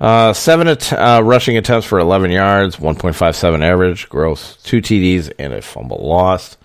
Uh, 0.01 0.33
seven 0.33 0.67
at- 0.67 0.93
uh, 0.93 1.21
rushing 1.23 1.57
attempts 1.57 1.87
for 1.87 2.01
11 2.01 2.33
yards, 2.33 2.77
1.57 2.77 3.63
average, 3.63 4.09
gross, 4.09 4.57
two 4.65 4.81
TDs, 4.81 5.31
and 5.39 5.53
a 5.53 5.63
fumble 5.63 5.99
lost. 5.99 6.57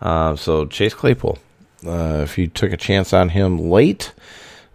Uh, 0.00 0.34
so 0.34 0.66
Chase 0.66 0.94
Claypool, 0.94 1.38
uh, 1.86 2.20
if 2.22 2.36
you 2.38 2.48
took 2.48 2.72
a 2.72 2.76
chance 2.76 3.12
on 3.12 3.28
him 3.28 3.70
late, 3.70 4.12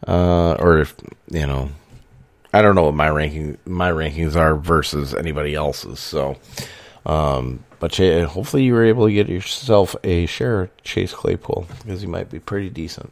uh, 0.07 0.53
or 0.53 0.79
if, 0.79 0.95
you 1.29 1.47
know, 1.47 1.69
I 2.55 2.61
don't 2.61 2.73
know 2.73 2.83
what 2.83 2.95
my 2.95 3.09
ranking 3.09 3.57
my 3.65 3.91
rankings 3.91 4.37
are 4.37 4.55
versus 4.55 5.13
anybody 5.13 5.55
else's. 5.55 5.99
So, 5.99 6.37
um, 7.05 7.65
but 7.81 7.91
Ch- 7.91 8.23
hopefully 8.23 8.63
you 8.63 8.73
were 8.73 8.85
able 8.85 9.07
to 9.07 9.13
get 9.13 9.27
yourself 9.27 9.93
a 10.05 10.25
share 10.25 10.61
of 10.61 10.77
Chase 10.81 11.13
Claypool 11.13 11.67
because 11.81 11.99
he 11.99 12.07
might 12.07 12.31
be 12.31 12.39
pretty 12.39 12.69
decent. 12.69 13.11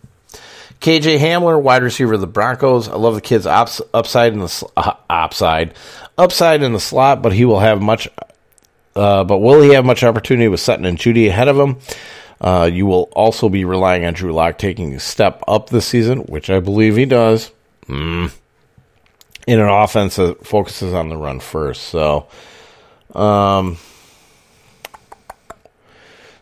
KJ 0.80 1.20
Hamler, 1.20 1.62
wide 1.62 1.84
receiver 1.84 2.14
of 2.14 2.22
the 2.22 2.28
Broncos. 2.28 2.88
I 2.88 2.96
love 2.96 3.16
the 3.16 3.22
kid's 3.22 3.46
ups, 3.46 3.82
upside 3.94 4.32
in 4.32 4.40
the 4.40 4.70
uh, 4.78 4.94
upside, 5.10 5.74
upside 6.18 6.64
in 6.64 6.72
the 6.72 6.80
slot, 6.80 7.22
but 7.22 7.34
he 7.34 7.44
will 7.44 7.60
have 7.60 7.82
much. 7.82 8.08
Uh, 8.96 9.26
but 9.26 9.40
will 9.40 9.62
he 9.62 9.74
have 9.74 9.84
much 9.84 10.06
opportunity 10.06 10.48
with 10.48 10.62
Sutton 10.62 10.86
and 10.86 10.98
Jeudy 10.98 11.28
ahead 11.28 11.50
of 11.50 11.60
him? 11.60 11.80
Uh, 12.40 12.70
you 12.72 12.86
will 12.86 13.10
also 13.14 13.50
be 13.50 13.66
relying 13.66 14.06
on 14.06 14.14
Drew 14.14 14.32
Lock 14.32 14.58
taking 14.58 14.94
a 14.94 15.02
step 15.02 15.44
up 15.50 15.70
this 15.70 15.86
season, 15.86 16.20
which 16.20 16.50
I 16.50 16.62
believe 16.62 16.96
he 16.96 17.06
does. 17.06 17.52
Mm 17.88 18.32
in 19.48 19.60
an 19.60 19.70
offense 19.70 20.16
that 20.16 20.46
focuses 20.46 20.94
on 20.94 21.10
the 21.10 21.18
run 21.18 21.40
first. 21.40 21.84
So, 21.84 22.28
um, 23.14 23.78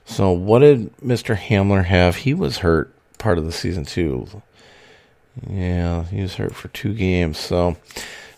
so 0.06 0.32
what 0.32 0.60
did 0.60 0.96
Mr. 0.98 1.36
Hamler 1.36 1.86
have? 1.86 2.18
He 2.18 2.34
was 2.34 2.60
hurt 2.60 2.94
part 3.18 3.38
of 3.38 3.46
the 3.46 3.52
season 3.52 3.86
too. 3.86 4.28
Yeah, 5.50 6.04
he 6.06 6.22
was 6.22 6.36
hurt 6.36 6.56
for 6.56 6.68
two 6.70 6.94
games. 6.94 7.38
So, 7.38 7.78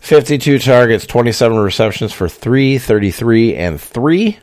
52 0.01 0.59
targets, 0.59 1.07
27 1.07 1.57
receptions 1.57 2.13
for 2.13 2.27
3, 2.27 2.77
33, 2.77 3.55
and 3.55 3.79
3 3.79 4.37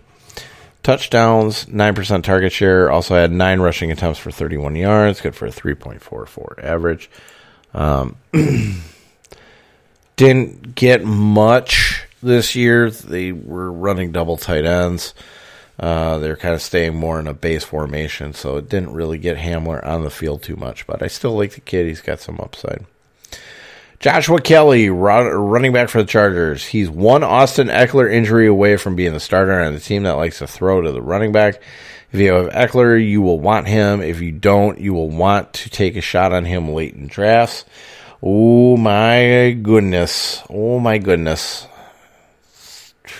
touchdowns, 0.83 1.66
9% 1.66 2.23
target 2.25 2.53
share. 2.53 2.91
Also 2.91 3.14
had 3.14 3.31
9 3.31 3.61
rushing 3.61 3.91
attempts 3.91 4.18
for 4.18 4.31
31 4.31 4.75
yards, 4.77 5.21
good 5.21 5.35
for 5.35 5.47
a 5.47 5.51
3.44 5.51 6.64
average. 6.64 7.11
Um, 7.75 8.16
didn't 10.21 10.75
get 10.75 11.03
much 11.03 12.07
this 12.23 12.55
year. 12.55 12.91
They 12.91 13.33
were 13.33 13.73
running 13.73 14.12
double 14.12 14.37
tight 14.37 14.66
ends. 14.66 15.14
Uh, 15.79 16.18
they're 16.18 16.37
kind 16.37 16.55
of 16.55 16.61
staying 16.61 16.95
more 16.95 17.18
in 17.18 17.27
a 17.27 17.33
base 17.33 17.64
formation, 17.64 18.35
so 18.35 18.59
it 18.59 18.68
didn't 18.68 18.93
really 18.93 19.16
get 19.16 19.39
Hamler 19.39 19.85
on 19.85 20.05
the 20.05 20.11
field 20.11 20.43
too 20.43 20.57
much. 20.57 20.87
But 20.87 21.03
I 21.03 21.07
still 21.07 21.35
like 21.35 21.55
the 21.55 21.62
kid; 21.62 21.87
he's 21.87 22.03
got 22.03 22.21
some 22.21 22.39
upside. 22.39 22.85
Joshua 23.99 24.43
Kelly, 24.43 24.91
running 24.91 25.73
back 25.73 25.89
for 25.89 26.03
the 26.03 26.09
Chargers. 26.09 26.66
He's 26.66 26.91
one 26.91 27.25
Austin 27.25 27.68
Ekeler 27.68 28.12
injury 28.12 28.47
away 28.47 28.77
from 28.77 28.97
being 28.97 29.14
the 29.14 29.21
starter 29.21 29.59
on 29.59 29.73
the 29.73 29.81
team 29.81 30.03
that 30.03 30.12
likes 30.12 30.41
to 30.41 30.47
throw 30.47 30.83
to 30.83 30.93
the 30.93 31.01
running 31.01 31.33
back. 31.33 31.62
If 32.12 32.21
you 32.21 32.33
have 32.33 32.51
Ekeler, 32.51 33.03
you 33.03 33.23
will 33.23 33.41
want 33.41 33.68
him. 33.68 34.03
If 34.03 34.21
you 34.21 34.33
don't, 34.33 34.79
you 34.79 34.93
will 34.93 35.09
want 35.09 35.55
to 35.55 35.71
take 35.71 35.97
a 35.97 36.03
shot 36.03 36.33
on 36.33 36.45
him 36.45 36.68
late 36.68 36.95
in 36.95 37.07
drafts. 37.07 37.64
Oh 38.23 38.77
my 38.77 39.57
goodness. 39.62 40.43
Oh 40.51 40.79
my 40.79 40.99
goodness. 40.99 41.66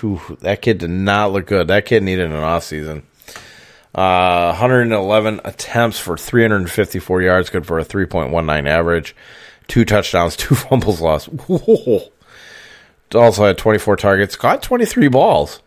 whew, 0.01 0.21
that 0.41 0.61
kid 0.61 0.79
did 0.79 0.91
not 0.91 1.33
look 1.33 1.47
good. 1.47 1.69
That 1.69 1.87
kid 1.87 2.03
needed 2.03 2.27
an 2.27 2.37
off 2.37 2.65
season. 2.65 3.05
Uh, 3.95 4.49
111 4.51 5.41
attempts 5.45 5.99
for 5.99 6.17
354 6.17 7.23
yards, 7.23 7.51
good 7.51 7.67
for 7.67 7.79
a 7.79 7.85
3.19 7.85 8.69
average. 8.69 9.17
Two 9.69 9.85
touchdowns, 9.85 10.37
two 10.37 10.55
fumbles 10.55 11.01
lost. 11.01 11.27
Whoa. 11.27 12.03
Also 13.15 13.45
had 13.45 13.59
24 13.59 13.97
targets, 13.97 14.37
caught 14.37 14.63
23 14.63 15.09
balls 15.09 15.63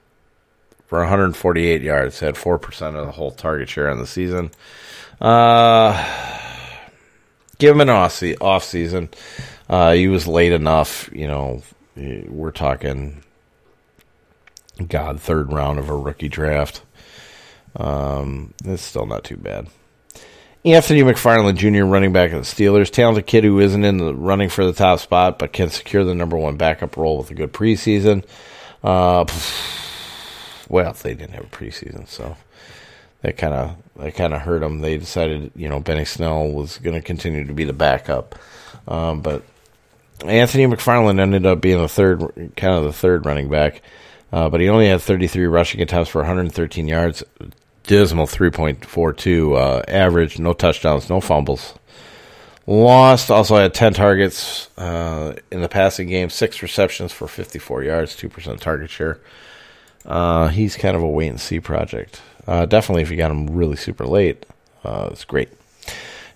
for 0.87 0.99
148 0.99 1.81
yards. 1.81 2.19
Had 2.19 2.35
4% 2.35 2.95
of 2.95 3.05
the 3.05 3.11
whole 3.11 3.31
target 3.31 3.67
share 3.67 3.89
in 3.89 3.97
the 3.97 4.07
season. 4.07 4.51
Uh, 5.19 6.41
give 7.63 7.75
him 7.75 7.81
an 7.81 7.89
off, 7.89 8.21
off 8.41 8.65
season. 8.65 9.09
Uh, 9.69 9.93
he 9.93 10.09
was 10.09 10.27
late 10.27 10.51
enough, 10.51 11.09
you 11.13 11.27
know. 11.27 11.63
We're 11.95 12.51
talking, 12.51 13.23
God, 14.85 15.21
third 15.21 15.53
round 15.53 15.79
of 15.79 15.89
a 15.89 15.95
rookie 15.95 16.27
draft. 16.27 16.81
Um, 17.77 18.53
it's 18.65 18.83
still 18.83 19.05
not 19.05 19.23
too 19.23 19.37
bad. 19.37 19.67
Anthony 20.65 21.03
McFarland 21.03 21.55
Jr., 21.55 21.85
running 21.85 22.11
back 22.11 22.33
of 22.33 22.39
the 22.39 22.45
Steelers, 22.45 22.89
talented 22.89 23.27
kid 23.27 23.45
who 23.45 23.59
isn't 23.59 23.85
in 23.85 23.97
the 23.97 24.13
running 24.13 24.49
for 24.49 24.65
the 24.65 24.73
top 24.73 24.99
spot, 24.99 25.39
but 25.39 25.53
can 25.53 25.69
secure 25.69 26.03
the 26.03 26.15
number 26.15 26.35
one 26.35 26.57
backup 26.57 26.97
role 26.97 27.17
with 27.17 27.31
a 27.31 27.33
good 27.33 27.53
preseason. 27.53 28.25
Uh, 28.83 29.25
well, 30.67 30.91
they 30.93 31.13
didn't 31.13 31.35
have 31.35 31.45
a 31.45 31.47
preseason, 31.47 32.09
so 32.09 32.35
that 33.23 33.37
kind 33.37 33.53
of 33.53 33.75
that 33.95 34.15
kind 34.15 34.33
of 34.33 34.41
hurt 34.41 34.59
them. 34.59 34.79
They 34.79 34.97
decided, 34.97 35.51
you 35.55 35.67
know, 35.67 35.79
Benny 35.79 36.05
Snell 36.05 36.49
was 36.49 36.77
going 36.77 36.95
to 36.95 37.01
continue 37.01 37.45
to 37.45 37.53
be 37.53 37.63
the 37.63 37.73
backup, 37.73 38.35
um, 38.87 39.21
but 39.21 39.43
Anthony 40.25 40.67
McFarland 40.67 41.19
ended 41.19 41.45
up 41.45 41.61
being 41.61 41.79
the 41.79 41.87
third, 41.87 42.19
kind 42.55 42.75
of 42.75 42.83
the 42.83 42.93
third 42.93 43.25
running 43.25 43.49
back. 43.49 43.81
Uh, 44.31 44.49
but 44.49 44.61
he 44.61 44.67
only 44.67 44.87
had 44.87 44.99
33 44.99 45.45
rushing 45.45 45.79
attempts 45.81 46.09
for 46.09 46.19
113 46.19 46.87
yards, 46.87 47.23
dismal 47.83 48.25
3.42 48.25 49.55
uh, 49.55 49.83
average, 49.87 50.39
no 50.39 50.53
touchdowns, 50.53 51.07
no 51.07 51.21
fumbles. 51.21 51.75
Lost, 52.65 53.29
also 53.29 53.57
had 53.57 53.75
10 53.75 53.93
targets 53.93 54.69
uh, 54.77 55.35
in 55.51 55.61
the 55.61 55.69
passing 55.69 56.07
game, 56.07 56.31
six 56.31 56.63
receptions 56.63 57.11
for 57.11 57.27
54 57.27 57.83
yards, 57.83 58.15
2% 58.15 58.59
target 58.59 58.89
share. 58.89 59.19
Uh, 60.03 60.47
he's 60.47 60.77
kind 60.77 60.95
of 60.95 61.03
a 61.03 61.07
wait 61.07 61.27
and 61.27 61.39
see 61.39 61.59
project. 61.59 62.21
Uh, 62.47 62.65
definitely, 62.65 63.01
if 63.01 63.11
you 63.11 63.17
got 63.17 63.31
him 63.31 63.47
really 63.47 63.75
super 63.75 64.05
late, 64.05 64.45
uh, 64.83 65.09
it's 65.11 65.25
great. 65.25 65.49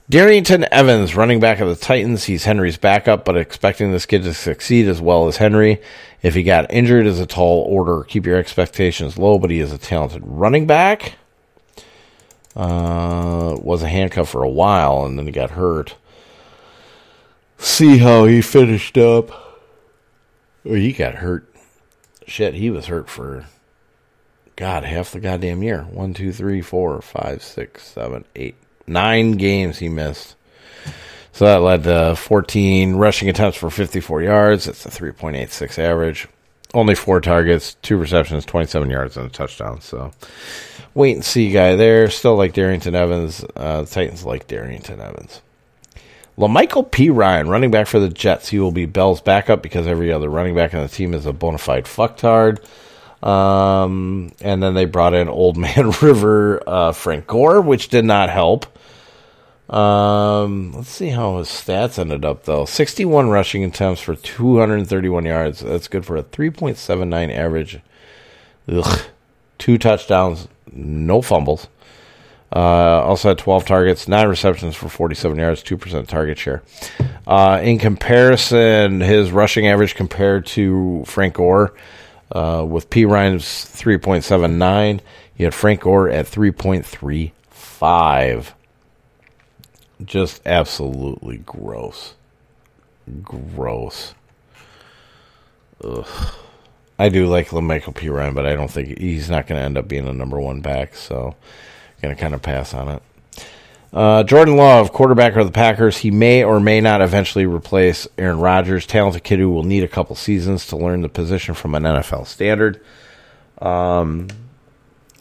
Darrynton 0.09 0.65
Evans, 0.71 1.17
running 1.17 1.41
back 1.41 1.59
of 1.59 1.67
the 1.67 1.75
Titans. 1.75 2.23
He's 2.23 2.45
Henry's 2.45 2.77
backup, 2.77 3.25
but 3.25 3.35
expecting 3.35 3.91
this 3.91 4.05
kid 4.05 4.23
to 4.23 4.33
succeed 4.33 4.87
as 4.87 5.01
well 5.01 5.27
as 5.27 5.35
Henry. 5.35 5.81
If 6.21 6.33
he 6.33 6.43
got 6.43 6.71
injured 6.71 7.05
as 7.05 7.19
a 7.19 7.25
tall 7.25 7.63
order, 7.63 8.03
keep 8.03 8.25
your 8.25 8.37
expectations 8.37 9.17
low, 9.17 9.37
but 9.37 9.51
he 9.51 9.59
is 9.59 9.73
a 9.73 9.77
talented 9.77 10.23
running 10.25 10.65
back. 10.65 11.15
Uh, 12.55 13.55
was 13.61 13.83
a 13.83 13.87
handcuff 13.87 14.29
for 14.29 14.43
a 14.43 14.49
while 14.49 15.05
and 15.05 15.19
then 15.19 15.25
he 15.27 15.31
got 15.31 15.51
hurt. 15.51 15.95
See 17.57 17.97
how 17.97 18.25
he 18.25 18.41
finished 18.41 18.97
up. 18.97 19.29
Oh, 20.65 20.73
he 20.73 20.93
got 20.93 21.15
hurt. 21.15 21.53
Shit, 22.25 22.55
he 22.55 22.69
was 22.69 22.87
hurt 22.87 23.09
for 23.09 23.45
God 24.57 24.83
half 24.83 25.11
the 25.11 25.19
goddamn 25.19 25.63
year. 25.63 25.83
One, 25.83 26.13
two, 26.13 26.33
three, 26.33 26.61
four, 26.61 26.99
five, 26.99 27.43
six, 27.43 27.83
seven, 27.83 28.25
eight, 28.35 28.55
nine 28.87 29.33
games 29.33 29.77
he 29.77 29.87
missed. 29.87 30.35
So 31.31 31.45
that 31.45 31.61
led 31.61 31.83
to 31.83 32.15
14 32.15 32.95
rushing 32.95 33.29
attempts 33.29 33.57
for 33.57 33.69
54 33.69 34.23
yards. 34.23 34.65
That's 34.65 34.83
a 34.87 34.89
3.86 34.89 35.77
average. 35.77 36.27
Only 36.73 36.95
four 36.95 37.21
targets, 37.21 37.75
two 37.83 37.97
receptions, 37.97 38.45
27 38.45 38.89
yards, 38.89 39.15
and 39.15 39.27
a 39.27 39.29
touchdown. 39.29 39.79
So 39.79 40.11
wait 40.95 41.13
and 41.13 41.23
see 41.23 41.51
guy 41.51 41.75
there. 41.75 42.09
Still 42.09 42.35
like 42.35 42.53
Darrynton 42.53 42.95
Evans. 42.95 43.45
Uh, 43.55 43.83
the 43.83 43.87
Titans 43.87 44.25
like 44.25 44.47
Darrynton 44.47 44.99
Evans. 44.99 45.43
La'Mical 46.35 46.89
Perine, 46.89 47.47
running 47.47 47.69
back 47.71 47.85
for 47.85 47.99
the 47.99 48.09
Jets. 48.09 48.49
He 48.49 48.59
will 48.59 48.71
be 48.71 48.85
Bell's 48.85 49.21
backup 49.21 49.61
because 49.61 49.85
every 49.85 50.11
other 50.11 50.29
running 50.29 50.55
back 50.55 50.73
on 50.73 50.81
the 50.81 50.89
team 50.89 51.13
is 51.13 51.27
a 51.27 51.33
bona 51.33 51.59
fide 51.59 51.85
fucktard. 51.85 52.59
Um, 53.23 54.31
and 54.41 54.61
then 54.61 54.73
they 54.73 54.85
brought 54.85 55.13
in 55.13 55.27
Old 55.27 55.57
Man 55.57 55.91
River 56.01 56.61
uh, 56.67 56.91
Frank 56.91 57.27
Gore, 57.27 57.61
which 57.61 57.89
did 57.89 58.05
not 58.05 58.29
help. 58.29 58.65
Um, 59.69 60.71
let's 60.71 60.89
see 60.89 61.09
how 61.09 61.39
his 61.39 61.49
stats 61.49 61.99
ended 61.99 62.23
up 62.23 62.45
though. 62.45 62.63
61 62.63 63.29
rushing 63.29 63.63
attempts 63.65 63.99
for 63.99 64.15
231 64.15 65.25
yards. 65.25 65.59
That's 65.59 65.89
good 65.89 66.05
for 66.05 66.15
a 66.15 66.23
3.79 66.23 67.35
average. 67.35 67.79
Ugh. 68.69 69.01
Two 69.57 69.77
touchdowns, 69.77 70.47
no 70.71 71.21
fumbles. 71.21 71.67
Uh, 72.55 72.59
also 73.03 73.29
had 73.29 73.37
12 73.37 73.65
targets, 73.65 74.07
nine 74.07 74.27
receptions 74.27 74.75
for 74.75 74.87
47 74.87 75.37
yards, 75.37 75.63
2% 75.63 76.07
target 76.07 76.37
share. 76.37 76.63
Uh, 77.25 77.59
in 77.61 77.77
comparison, 77.77 79.01
his 79.01 79.31
rushing 79.31 79.67
average 79.67 79.95
compared 79.95 80.45
to 80.45 81.03
Frank 81.05 81.33
Gore 81.33 81.73
uh, 82.31 82.65
with 82.67 82.89
Perine's 82.89 83.45
3.79, 83.45 85.01
he 85.33 85.43
had 85.43 85.53
Frank 85.53 85.81
Gore 85.81 86.09
at 86.09 86.25
3.35 86.25 88.53
just 90.03 90.41
absolutely 90.45 91.37
gross. 91.37 92.15
Gross. 93.21 94.13
Ugh. 95.83 96.33
I 96.99 97.09
do 97.09 97.27
like 97.27 97.49
La'Mical 97.49 97.93
Perine, 97.93 98.33
but 98.33 98.45
I 98.45 98.55
don't 98.55 98.71
think 98.71 98.97
he's 98.97 99.29
not 99.29 99.47
going 99.47 99.59
to 99.59 99.65
end 99.65 99.77
up 99.77 99.87
being 99.87 100.07
a 100.07 100.13
number 100.13 100.39
one 100.39 100.61
back, 100.61 100.95
so 100.95 101.35
going 102.01 102.15
to 102.15 102.19
kind 102.19 102.33
of 102.33 102.41
pass 102.41 102.73
on 102.73 102.89
it. 102.89 103.03
Uh, 103.93 104.23
Jordan 104.23 104.57
Love, 104.57 104.91
quarterback 104.91 105.35
of 105.35 105.45
the 105.45 105.51
Packers, 105.51 105.97
he 105.97 106.11
may 106.11 106.43
or 106.43 106.59
may 106.59 106.81
not 106.81 107.01
eventually 107.01 107.45
replace 107.45 108.07
Aaron 108.17 108.39
Rodgers, 108.39 108.85
talented 108.85 109.23
kid 109.23 109.39
who 109.39 109.49
will 109.49 109.63
need 109.63 109.83
a 109.83 109.87
couple 109.87 110.15
seasons 110.15 110.67
to 110.67 110.77
learn 110.77 111.01
the 111.01 111.09
position 111.09 111.53
from 111.55 111.73
an 111.73 111.83
NFL 111.83 112.27
standard. 112.27 112.81
Um, 113.59 114.27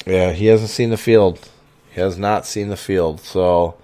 yeah, 0.04 0.32
he 0.32 0.46
hasn't 0.46 0.70
seen 0.70 0.90
the 0.90 0.96
field. 0.96 1.48
He 1.90 2.00
has 2.00 2.18
not 2.18 2.44
seen 2.44 2.68
the 2.68 2.76
field, 2.76 3.20
so 3.20 3.76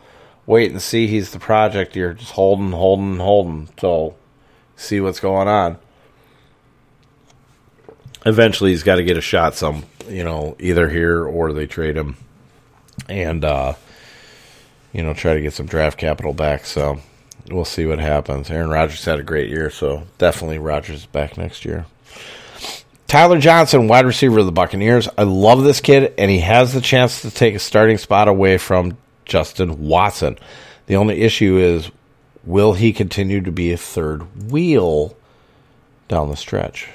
wait 0.47 0.73
and 0.73 0.83
see 0.83 1.07
he's 1.07 1.31
the 1.31 1.39
project. 1.39 1.95
You're 1.95 2.15
just 2.15 2.33
holding, 2.33 2.73
holding, 2.73 3.19
holding 3.19 3.69
So 3.81 4.17
see 4.77 5.01
what's 5.01 5.21
going 5.21 5.49
on. 5.49 5.79
Eventually, 8.27 8.71
he's 8.71 8.83
got 8.83 8.97
to 8.97 9.05
get 9.05 9.17
a 9.17 9.23
shot. 9.23 9.55
Some, 9.55 9.85
you 10.09 10.25
know, 10.25 10.57
either 10.61 10.89
here 10.89 11.25
or 11.25 11.53
they 11.53 11.67
trade 11.67 11.97
him, 11.97 12.17
and 13.09 13.45
uh, 13.45 13.75
you 14.93 15.03
know, 15.03 15.15
try 15.15 15.35
to 15.35 15.41
get 15.41 15.55
some 15.55 15.67
draft 15.67 15.99
capital 15.99 16.33
back. 16.33 16.65
So 16.65 17.01
we'll 17.51 17.65
see 17.65 17.87
what 17.87 17.99
happens. 17.99 18.51
Aaron 18.51 18.71
Rodgers 18.71 19.05
had 19.05 19.19
a 19.19 19.25
great 19.25 19.49
year, 19.49 19.71
so 19.71 20.05
definitely 20.19 20.59
Rodgers 20.59 21.01
is 21.01 21.07
back 21.07 21.37
next 21.37 21.65
year. 21.65 21.87
Tyler 23.07 23.39
Johnson, 23.39 23.89
wide 23.89 24.07
receiver 24.07 24.39
of 24.39 24.47
the 24.47 24.53
Buccaneers. 24.53 25.09
I 25.19 25.25
love 25.25 25.65
this 25.65 25.81
kid, 25.81 26.15
and 26.17 26.31
he 26.31 26.39
has 26.39 26.73
the 26.73 26.81
chance 26.81 27.23
to 27.23 27.31
take 27.31 27.55
a 27.55 27.59
starting 27.59 27.99
spot 27.99 28.27
away 28.27 28.57
from 28.57 28.97
Justin 29.27 29.87
Watson. 29.87 30.39
The 30.87 30.97
only 30.97 31.21
issue 31.21 31.59
is 31.59 31.91
will 32.45 32.73
he 32.73 32.93
continue 32.93 33.41
to 33.43 33.53
be 33.53 33.73
a 33.73 33.77
third 33.77 34.51
wheel 34.51 35.15
down 36.09 36.31
the 36.31 36.37
stretch? 36.37 36.89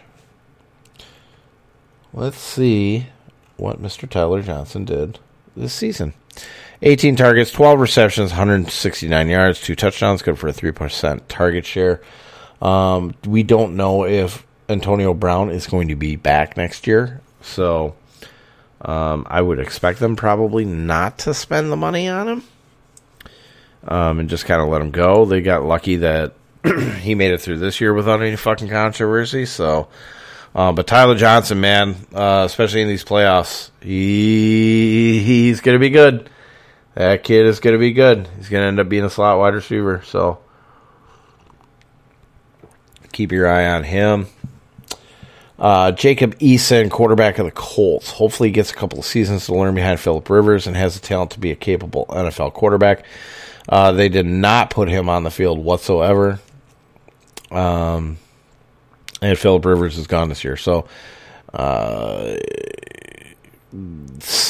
Let's 2.13 2.39
see 2.39 3.07
what 3.57 3.81
Mr. 3.81 4.09
Tyler 4.09 4.41
Johnson 4.41 4.85
did 4.85 5.19
this 5.55 5.73
season. 5.73 6.13
18 6.81 7.15
targets, 7.15 7.51
12 7.51 7.79
receptions, 7.79 8.31
169 8.31 9.27
yards, 9.29 9.61
two 9.61 9.75
touchdowns, 9.75 10.21
good 10.21 10.37
for 10.37 10.47
a 10.47 10.53
3% 10.53 11.21
target 11.27 11.65
share. 11.65 12.01
Um, 12.61 13.15
we 13.25 13.43
don't 13.43 13.75
know 13.75 14.05
if 14.05 14.45
Antonio 14.69 15.13
Brown 15.13 15.49
is 15.49 15.67
going 15.67 15.87
to 15.89 15.95
be 15.95 16.15
back 16.15 16.57
next 16.57 16.87
year. 16.87 17.21
So 17.41 17.95
um, 18.81 19.25
I 19.29 19.41
would 19.41 19.59
expect 19.59 19.99
them 19.99 20.15
probably 20.15 20.65
not 20.65 21.19
to 21.19 21.33
spend 21.33 21.71
the 21.71 21.77
money 21.77 22.07
on 22.07 22.27
him 22.27 22.43
um, 23.87 24.19
and 24.19 24.29
just 24.29 24.45
kind 24.45 24.61
of 24.61 24.67
let 24.67 24.81
him 24.81 24.91
go. 24.91 25.25
They 25.25 25.41
got 25.41 25.63
lucky 25.63 25.97
that 25.97 26.33
he 26.99 27.15
made 27.15 27.31
it 27.31 27.41
through 27.41 27.59
this 27.59 27.81
year 27.81 27.93
without 27.93 28.21
any 28.21 28.35
fucking 28.35 28.69
controversy. 28.69 29.45
So, 29.45 29.87
uh, 30.53 30.71
but 30.73 30.87
Tyler 30.87 31.15
Johnson, 31.15 31.59
man, 31.59 31.95
uh, 32.13 32.43
especially 32.45 32.81
in 32.81 32.87
these 32.87 33.05
playoffs, 33.05 33.69
he 33.81 35.21
he's 35.23 35.61
gonna 35.61 35.79
be 35.79 35.89
good. 35.89 36.29
That 36.97 37.23
kid 37.23 37.45
is 37.45 37.59
gonna 37.59 37.77
be 37.77 37.91
good. 37.91 38.27
He's 38.37 38.49
gonna 38.49 38.65
end 38.65 38.79
up 38.79 38.89
being 38.89 39.03
a 39.03 39.09
slot 39.09 39.37
wide 39.37 39.53
receiver. 39.53 40.01
So 40.03 40.39
keep 43.11 43.31
your 43.31 43.47
eye 43.47 43.67
on 43.67 43.83
him. 43.83 44.25
Uh, 45.59 45.91
Jacob 45.91 46.37
Eason, 46.39 46.89
quarterback 46.89 47.37
of 47.37 47.45
the 47.45 47.51
Colts, 47.51 48.09
hopefully 48.09 48.49
he 48.49 48.53
gets 48.53 48.71
a 48.71 48.75
couple 48.75 48.97
of 48.97 49.05
seasons 49.05 49.45
to 49.45 49.53
learn 49.53 49.75
behind 49.75 49.99
Philip 49.99 50.27
Rivers 50.27 50.65
and 50.65 50.75
has 50.75 50.99
the 50.99 51.05
talent 51.05 51.31
to 51.31 51.39
be 51.39 51.51
a 51.51 51.55
capable 51.55 52.07
NFL 52.09 52.53
quarterback. 52.53 53.05
Uh, 53.69 53.91
they 53.91 54.09
did 54.09 54.25
not 54.25 54.71
put 54.71 54.89
him 54.89 55.07
on 55.07 55.23
the 55.23 55.31
field 55.31 55.59
whatsoever. 55.59 56.39
Um, 57.51 58.17
and 59.21 59.37
Philip 59.37 59.65
Rivers 59.65 59.99
is 59.99 60.07
gone 60.07 60.29
this 60.29 60.43
year. 60.43 60.57
So 60.57 60.87
Uh, 61.53 62.37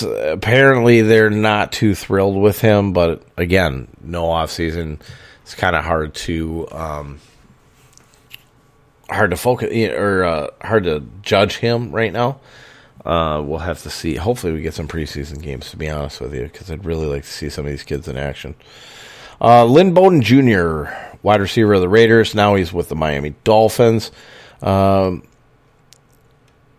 apparently, 0.03 1.01
they're 1.01 1.29
not 1.29 1.71
too 1.71 1.95
thrilled 1.95 2.37
with 2.37 2.61
him, 2.61 2.93
but 2.93 3.23
again, 3.37 3.87
no 4.01 4.23
offseason. 4.23 4.99
It's 5.43 5.55
kind 5.55 5.75
of 5.75 5.83
hard 5.83 6.13
to 6.15 6.67
um, 6.71 7.19
hard 9.09 9.31
to 9.31 9.37
focus 9.37 9.69
or 9.93 10.23
uh, 10.23 10.49
hard 10.61 10.83
to 10.85 11.03
judge 11.21 11.57
him 11.57 11.91
right 11.91 12.11
now. 12.11 12.39
Uh, 13.05 13.41
we'll 13.41 13.59
have 13.59 13.81
to 13.83 13.89
see. 13.89 14.15
Hopefully, 14.15 14.53
we 14.53 14.61
get 14.61 14.73
some 14.73 14.87
preseason 14.87 15.41
games. 15.41 15.71
To 15.71 15.77
be 15.77 15.89
honest 15.89 16.19
with 16.19 16.33
you, 16.33 16.43
because 16.43 16.69
I'd 16.69 16.85
really 16.85 17.05
like 17.05 17.23
to 17.23 17.29
see 17.29 17.49
some 17.49 17.65
of 17.65 17.71
these 17.71 17.83
kids 17.83 18.07
in 18.07 18.17
action. 18.17 18.55
Uh, 19.39 19.65
Lynn 19.65 19.93
Bowden 19.93 20.21
Jr., 20.21 20.85
wide 21.21 21.41
receiver 21.41 21.73
of 21.73 21.81
the 21.81 21.89
Raiders. 21.89 22.33
Now 22.33 22.55
he's 22.55 22.73
with 22.73 22.89
the 22.89 22.95
Miami 22.95 23.35
Dolphins. 23.43 24.11
Um, 24.61 25.23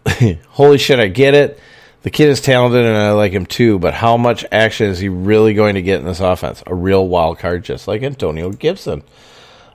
holy 0.49 0.78
shit, 0.78 0.99
I 0.99 1.07
get 1.07 1.34
it. 1.34 1.61
The 2.09 2.13
kid 2.13 2.31
is 2.31 2.41
talented 2.41 2.87
and 2.87 2.97
I 2.97 3.11
like 3.11 3.33
him 3.33 3.45
too, 3.45 3.79
but 3.79 3.93
how 3.93 4.17
much 4.17 4.43
action 4.51 4.87
is 4.87 4.99
he 4.99 5.11
really 5.11 5.53
going 5.53 5.75
to 5.75 5.83
get 5.83 6.01
in 6.01 6.07
this 6.07 6.21
offense? 6.21 6.63
A 6.67 6.75
real 6.75 7.07
wild 7.07 7.39
card, 7.39 7.65
just 7.65 7.87
like 7.87 8.03
Antonio 8.03 8.51
Gibson. 8.51 9.03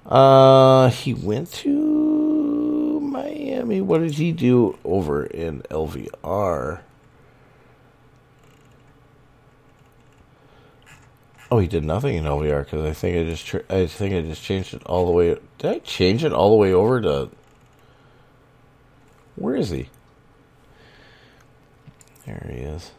Uh, 0.04 0.90
he 0.90 1.14
went 1.14 1.52
to 1.52 3.00
Miami. 3.02 3.82
What 3.82 4.00
did 4.00 4.14
he 4.14 4.32
do 4.32 4.80
over 4.84 5.24
in 5.24 5.62
LVR? 5.70 6.82
Oh, 11.52 11.60
he 11.60 11.68
did 11.68 11.84
nothing 11.84 12.16
in 12.16 12.24
LVR 12.24 12.66
because 12.66 12.84
I 12.84 12.94
think 12.94 13.16
I 13.16 13.30
just 13.30 13.46
tra- 13.46 13.64
I 13.70 13.86
think 13.86 14.16
I 14.16 14.22
just 14.22 14.42
changed 14.42 14.74
it 14.74 14.82
all 14.88 15.06
the 15.06 15.12
way. 15.12 15.38
Did 15.60 15.70
I 15.70 15.78
change 15.78 16.24
it 16.24 16.34
all 16.34 16.50
the 16.50 16.58
way 16.58 16.74
over 16.74 17.00
to? 17.00 17.30
Where 19.36 19.56
is 19.56 19.70
he? 19.70 19.90
There 22.26 22.47
he 22.49 22.59
is. 22.59 22.91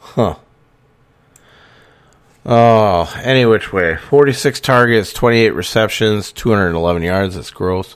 Huh. 0.00 0.36
Oh, 2.46 3.20
any 3.22 3.44
which 3.44 3.72
way. 3.72 3.96
46 3.96 4.60
targets, 4.60 5.12
28 5.12 5.50
receptions, 5.50 6.32
211 6.32 7.02
yards. 7.02 7.34
That's 7.34 7.50
gross. 7.50 7.94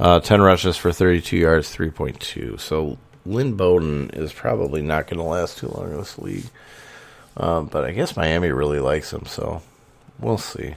Uh, 0.00 0.18
10 0.18 0.40
rushes 0.40 0.76
for 0.76 0.90
32 0.90 1.36
yards, 1.36 1.74
3.2. 1.74 2.58
So 2.58 2.98
Lynn 3.24 3.54
Bowden 3.54 4.10
is 4.10 4.32
probably 4.32 4.82
not 4.82 5.06
going 5.06 5.18
to 5.18 5.24
last 5.24 5.58
too 5.58 5.68
long 5.68 5.92
in 5.92 5.98
this 5.98 6.18
league. 6.18 6.46
Uh, 7.36 7.62
but 7.62 7.84
I 7.84 7.92
guess 7.92 8.16
Miami 8.16 8.50
really 8.50 8.80
likes 8.80 9.12
him, 9.12 9.26
so 9.26 9.62
we'll 10.18 10.38
see. 10.38 10.74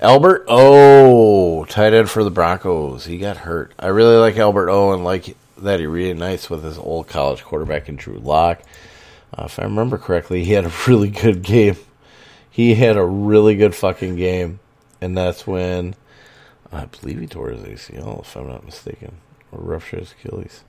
Albert 0.00 0.44
O, 0.48 1.64
tight 1.64 1.94
end 1.94 2.08
for 2.08 2.22
the 2.22 2.30
Broncos. 2.30 3.06
He 3.06 3.18
got 3.18 3.38
hurt. 3.38 3.72
I 3.78 3.88
really 3.88 4.16
like 4.16 4.36
Albert 4.36 4.70
O 4.70 4.92
and 4.92 5.02
like 5.02 5.36
that 5.62 5.80
he 5.80 5.86
reunites 5.86 6.48
with 6.48 6.64
his 6.64 6.78
old 6.78 7.08
college 7.08 7.44
quarterback 7.44 7.88
in 7.88 7.96
Drew 7.96 8.18
Lock. 8.18 8.62
Uh, 9.36 9.44
if 9.44 9.58
I 9.58 9.64
remember 9.64 9.98
correctly, 9.98 10.44
he 10.44 10.52
had 10.52 10.64
a 10.64 10.72
really 10.86 11.10
good 11.10 11.42
game. 11.42 11.76
He 12.50 12.74
had 12.74 12.96
a 12.96 13.04
really 13.04 13.56
good 13.56 13.74
fucking 13.74 14.16
game, 14.16 14.60
and 15.00 15.16
that's 15.16 15.46
when 15.46 15.94
I 16.72 16.86
believe 16.86 17.20
he 17.20 17.26
tore 17.26 17.50
his 17.50 17.62
ACL, 17.62 18.22
if 18.22 18.36
I'm 18.36 18.48
not 18.48 18.64
mistaken, 18.64 19.18
or 19.52 19.60
ruptured 19.60 20.00
his 20.00 20.12
Achilles. 20.12 20.64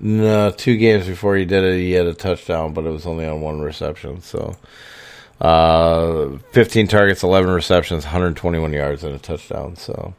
No, 0.00 0.50
two 0.50 0.76
games 0.78 1.06
before 1.06 1.36
he 1.36 1.44
did 1.44 1.62
it, 1.62 1.78
he 1.78 1.92
had 1.92 2.06
a 2.06 2.14
touchdown, 2.14 2.72
but 2.72 2.86
it 2.86 2.90
was 2.90 3.06
only 3.06 3.26
on 3.26 3.42
one 3.42 3.60
reception. 3.60 4.22
So, 4.22 4.56
uh, 5.40 6.38
15 6.52 6.88
targets, 6.88 7.22
11 7.22 7.50
receptions, 7.50 8.04
121 8.04 8.72
yards, 8.72 9.04
and 9.04 9.14
a 9.14 9.18
touchdown. 9.18 9.76
So, 9.76 10.14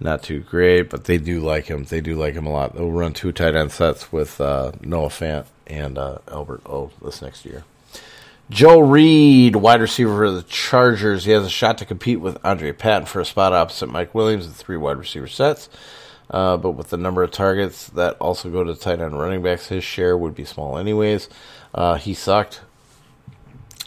not 0.00 0.22
too 0.22 0.40
great, 0.40 0.90
but 0.90 1.04
they 1.04 1.18
do 1.18 1.40
like 1.40 1.66
him. 1.66 1.84
They 1.84 2.00
do 2.00 2.14
like 2.14 2.34
him 2.34 2.46
a 2.46 2.52
lot. 2.52 2.74
They'll 2.74 2.90
run 2.90 3.12
two 3.12 3.32
tight 3.32 3.54
end 3.54 3.72
sets 3.72 4.12
with 4.12 4.40
uh, 4.40 4.72
Noah 4.80 5.08
Fant 5.08 5.46
and 5.66 5.98
uh, 5.98 6.18
Albert 6.28 6.62
O 6.66 6.90
this 7.02 7.20
next 7.20 7.44
year. 7.44 7.64
Joe 8.50 8.80
Reed, 8.80 9.56
wide 9.56 9.82
receiver 9.82 10.16
for 10.16 10.30
the 10.30 10.42
Chargers. 10.42 11.26
He 11.26 11.32
has 11.32 11.44
a 11.44 11.50
shot 11.50 11.78
to 11.78 11.84
compete 11.84 12.20
with 12.20 12.38
Andre 12.42 12.72
Patton 12.72 13.06
for 13.06 13.20
a 13.20 13.24
spot 13.24 13.52
opposite 13.52 13.88
Mike 13.88 14.14
Williams 14.14 14.46
in 14.46 14.52
three 14.52 14.76
wide 14.78 14.96
receiver 14.96 15.26
sets. 15.26 15.68
Uh, 16.30 16.56
but 16.56 16.72
with 16.72 16.90
the 16.90 16.96
number 16.96 17.22
of 17.22 17.30
targets 17.30 17.88
that 17.90 18.14
also 18.18 18.50
go 18.50 18.64
to 18.64 18.74
tight 18.74 19.00
end 19.00 19.18
running 19.18 19.42
backs, 19.42 19.68
his 19.68 19.84
share 19.84 20.16
would 20.16 20.34
be 20.34 20.44
small 20.44 20.78
anyways. 20.78 21.28
Uh, 21.74 21.96
he 21.96 22.14
sucked 22.14 22.60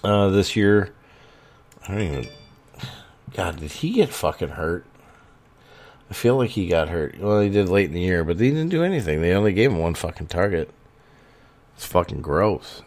uh, 0.04 0.30
this 0.30 0.56
year. 0.56 0.94
I 1.84 1.88
don't 1.88 2.02
even. 2.02 2.30
God, 3.34 3.60
did 3.60 3.72
he 3.72 3.94
get 3.94 4.10
fucking 4.10 4.50
hurt? 4.50 4.86
I 6.12 6.14
feel 6.14 6.36
like 6.36 6.50
he 6.50 6.68
got 6.68 6.90
hurt. 6.90 7.18
Well, 7.20 7.40
he 7.40 7.48
did 7.48 7.70
late 7.70 7.86
in 7.86 7.94
the 7.94 8.02
year, 8.02 8.26
but 8.26 8.38
they 8.38 8.50
didn't 8.50 8.68
do 8.68 8.84
anything. 8.84 9.22
They 9.22 9.32
only 9.32 9.54
gave 9.54 9.72
him 9.72 9.78
one 9.78 9.94
fucking 9.94 10.28
target. 10.28 10.70
It's 11.78 11.86
fucking 11.86 12.22
gross. 12.22 12.82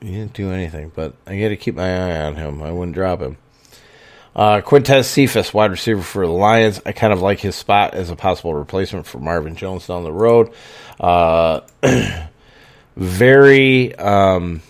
He 0.00 0.12
didn't 0.12 0.34
do 0.34 0.52
anything, 0.52 0.92
but 0.94 1.14
I 1.26 1.40
got 1.40 1.48
to 1.48 1.56
keep 1.56 1.74
my 1.74 1.88
eye 1.88 2.20
on 2.20 2.36
him. 2.36 2.62
I 2.62 2.70
wouldn't 2.70 2.94
drop 2.94 3.20
him. 3.20 3.36
Uh, 4.36 4.60
Quintez 4.60 5.06
Cephus, 5.06 5.52
wide 5.52 5.72
receiver 5.72 6.02
for 6.02 6.24
the 6.24 6.32
Lions. 6.32 6.80
I 6.86 6.92
kind 6.92 7.12
of 7.12 7.20
like 7.20 7.40
his 7.40 7.56
spot 7.56 7.94
as 7.94 8.10
a 8.10 8.14
possible 8.14 8.54
replacement 8.54 9.06
for 9.06 9.18
Marvin 9.18 9.56
Jones 9.56 9.88
down 9.88 10.04
the 10.04 10.12
road. 10.12 10.52
Uh, 11.00 11.62
very, 12.96 13.92
um, 13.96 14.62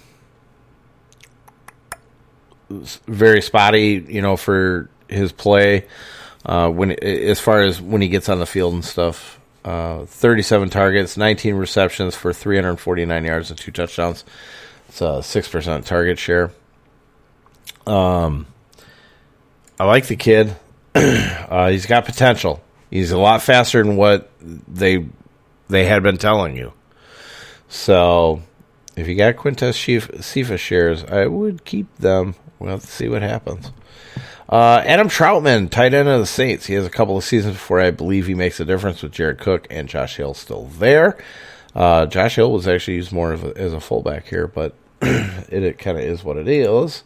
very 2.70 3.42
spotty, 3.42 4.02
you 4.08 4.22
know, 4.22 4.38
for 4.38 4.88
his 5.08 5.30
play. 5.30 5.84
Uh, 6.48 6.70
when 6.70 6.92
as 7.04 7.38
far 7.38 7.62
as 7.62 7.80
when 7.80 8.00
he 8.00 8.08
gets 8.08 8.28
on 8.30 8.38
the 8.38 8.46
field 8.46 8.72
and 8.72 8.84
stuff, 8.84 9.38
uh, 9.66 10.06
37 10.06 10.70
targets, 10.70 11.18
19 11.18 11.56
receptions 11.56 12.14
for 12.16 12.32
349 12.32 13.24
yards 13.24 13.50
and 13.50 13.58
two 13.58 13.70
touchdowns. 13.70 14.24
It's 14.88 15.02
a 15.02 15.22
six 15.22 15.46
percent 15.46 15.84
target 15.84 16.18
share. 16.18 16.50
Um 17.86 18.46
I 19.78 19.84
like 19.84 20.06
the 20.06 20.16
kid. 20.16 20.56
uh, 20.94 21.68
he's 21.68 21.86
got 21.86 22.04
potential. 22.04 22.60
He's 22.90 23.12
a 23.12 23.18
lot 23.18 23.42
faster 23.42 23.82
than 23.82 23.96
what 23.96 24.30
they 24.40 25.06
they 25.68 25.84
had 25.84 26.02
been 26.02 26.16
telling 26.16 26.56
you. 26.56 26.72
So, 27.68 28.42
if 28.96 29.06
you 29.06 29.14
got 29.14 29.36
Quintez 29.36 30.22
Cephus 30.22 30.60
shares, 30.60 31.04
I 31.04 31.26
would 31.26 31.64
keep 31.64 31.94
them. 31.98 32.34
We'll 32.58 32.70
have 32.70 32.80
to 32.80 32.86
see 32.86 33.08
what 33.08 33.22
happens. 33.22 33.70
Uh, 34.48 34.82
Adam 34.86 35.08
Trautman, 35.08 35.70
tight 35.70 35.92
end 35.92 36.08
of 36.08 36.20
the 36.20 36.26
Saints. 36.26 36.66
He 36.66 36.74
has 36.74 36.86
a 36.86 36.90
couple 36.90 37.16
of 37.16 37.24
seasons 37.24 37.54
before 37.54 37.80
I 37.80 37.90
believe 37.90 38.26
he 38.26 38.34
makes 38.34 38.58
a 38.60 38.64
difference 38.64 39.02
with 39.02 39.12
Jared 39.12 39.38
Cook 39.38 39.66
and 39.70 39.88
Josh 39.88 40.16
Hill 40.16 40.34
still 40.34 40.64
there. 40.64 41.18
Uh, 41.74 42.06
Josh 42.06 42.36
Hill 42.36 42.50
was 42.50 42.66
actually 42.66 42.94
used 42.94 43.12
more 43.12 43.34
a, 43.34 43.38
as 43.56 43.74
a 43.74 43.80
fullback 43.80 44.26
here, 44.26 44.46
but 44.46 44.74
it, 45.02 45.62
it 45.62 45.78
kind 45.78 45.98
of 45.98 46.04
is 46.04 46.24
what 46.24 46.36
it 46.38 46.48
is. 46.48 47.04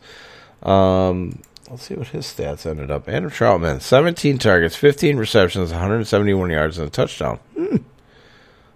Um, 0.62 1.42
Let's 1.72 1.84
see 1.84 1.94
what 1.94 2.08
his 2.08 2.26
stats 2.26 2.66
ended 2.66 2.90
up. 2.90 3.08
Andrew 3.08 3.30
Trautman, 3.30 3.80
17 3.80 4.36
targets, 4.36 4.76
15 4.76 5.16
receptions, 5.16 5.70
171 5.70 6.50
yards, 6.50 6.76
and 6.76 6.86
a 6.86 6.90
touchdown. 6.90 7.38
Hmm. 7.56 7.76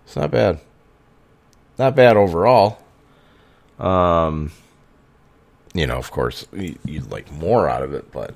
It's 0.07 0.17
not 0.17 0.31
bad. 0.31 0.61
Not 1.79 1.95
bad 1.95 2.17
overall. 2.17 2.79
Um, 3.79 4.51
you 5.75 5.87
know, 5.87 5.99
of 5.99 6.11
course, 6.11 6.47
you'd 6.55 7.11
like 7.11 7.31
more 7.31 7.69
out 7.69 7.83
of 7.83 7.93
it, 7.93 8.11
but 8.13 8.35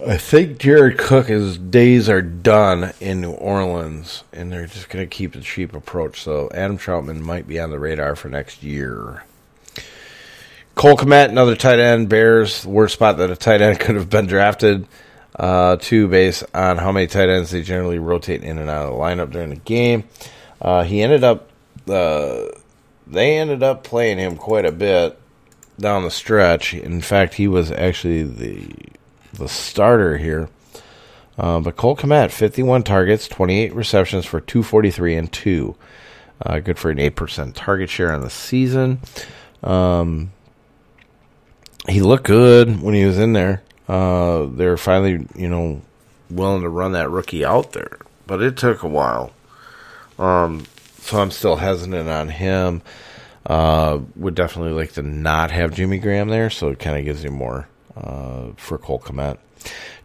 I 0.00 0.16
think 0.16 0.58
Jared 0.58 0.96
Cook's 0.96 1.58
days 1.58 2.08
are 2.08 2.22
done 2.22 2.92
in 2.98 3.20
New 3.20 3.32
Orleans, 3.32 4.24
and 4.32 4.50
they're 4.50 4.66
just 4.66 4.88
going 4.88 5.04
to 5.04 5.08
keep 5.08 5.34
the 5.34 5.40
cheap 5.42 5.74
approach. 5.74 6.22
So 6.22 6.48
Adam 6.54 6.78
Trautman 6.78 7.20
might 7.20 7.46
be 7.46 7.60
on 7.60 7.70
the 7.70 7.78
radar 7.78 8.16
for 8.16 8.28
next 8.28 8.62
year. 8.62 9.24
Cole 10.74 10.96
Kmet, 10.96 11.28
another 11.28 11.54
tight 11.54 11.78
end. 11.78 12.08
Bears, 12.08 12.64
worst 12.64 12.94
spot 12.94 13.18
that 13.18 13.30
a 13.30 13.36
tight 13.36 13.60
end 13.60 13.80
could 13.80 13.96
have 13.96 14.08
been 14.08 14.26
drafted 14.26 14.88
uh, 15.36 15.76
to, 15.76 16.08
based 16.08 16.44
on 16.54 16.78
how 16.78 16.90
many 16.90 17.06
tight 17.06 17.28
ends 17.28 17.50
they 17.50 17.62
generally 17.62 17.98
rotate 17.98 18.42
in 18.42 18.58
and 18.58 18.70
out 18.70 18.86
of 18.86 18.92
the 18.94 18.98
lineup 18.98 19.30
during 19.30 19.50
the 19.50 19.56
game. 19.56 20.04
Uh, 20.60 20.84
he 20.84 21.02
ended 21.02 21.22
up, 21.22 21.50
uh, 21.86 22.44
they 23.06 23.36
ended 23.36 23.62
up 23.62 23.84
playing 23.84 24.16
him 24.16 24.36
quite 24.36 24.64
a 24.64 24.72
bit 24.72 25.20
down 25.78 26.02
the 26.02 26.10
stretch. 26.10 26.72
In 26.72 27.02
fact, 27.02 27.34
he 27.34 27.46
was 27.46 27.70
actually 27.70 28.22
the 28.22 28.74
the 29.32 29.48
starter 29.48 30.18
here. 30.18 30.48
Uh, 31.38 31.60
but 31.60 31.76
Cole 31.76 31.96
Kmet, 31.96 32.30
51 32.30 32.82
targets, 32.82 33.26
28 33.28 33.74
receptions 33.74 34.26
for 34.26 34.40
243 34.40 35.16
and 35.16 35.32
2. 35.32 35.76
Uh, 36.44 36.58
good 36.58 36.78
for 36.78 36.90
an 36.90 36.98
8% 36.98 37.52
target 37.54 37.88
share 37.88 38.12
on 38.12 38.20
the 38.20 38.30
season. 38.30 39.00
Um, 39.62 40.32
he 41.88 42.00
looked 42.00 42.24
good 42.24 42.82
when 42.82 42.94
he 42.94 43.04
was 43.04 43.18
in 43.18 43.32
there. 43.32 43.62
Uh, 43.88 44.46
they're 44.46 44.76
finally, 44.76 45.26
you 45.34 45.48
know, 45.48 45.82
willing 46.30 46.62
to 46.62 46.68
run 46.68 46.92
that 46.92 47.10
rookie 47.10 47.44
out 47.44 47.72
there, 47.72 47.98
but 48.26 48.42
it 48.42 48.56
took 48.56 48.82
a 48.82 48.88
while. 48.88 49.32
Um, 50.18 50.64
so 51.00 51.20
I'm 51.20 51.30
still 51.30 51.56
hesitant 51.56 52.08
on 52.08 52.28
him. 52.28 52.82
Uh, 53.44 53.98
would 54.14 54.36
definitely 54.36 54.72
like 54.72 54.92
to 54.92 55.02
not 55.02 55.50
have 55.50 55.74
Jimmy 55.74 55.98
Graham 55.98 56.28
there, 56.28 56.48
so 56.48 56.68
it 56.68 56.78
kind 56.78 56.96
of 56.96 57.04
gives 57.04 57.24
you 57.24 57.30
more 57.30 57.68
uh, 57.96 58.52
for 58.56 58.78
Cole 58.78 59.00
Kmet. 59.00 59.38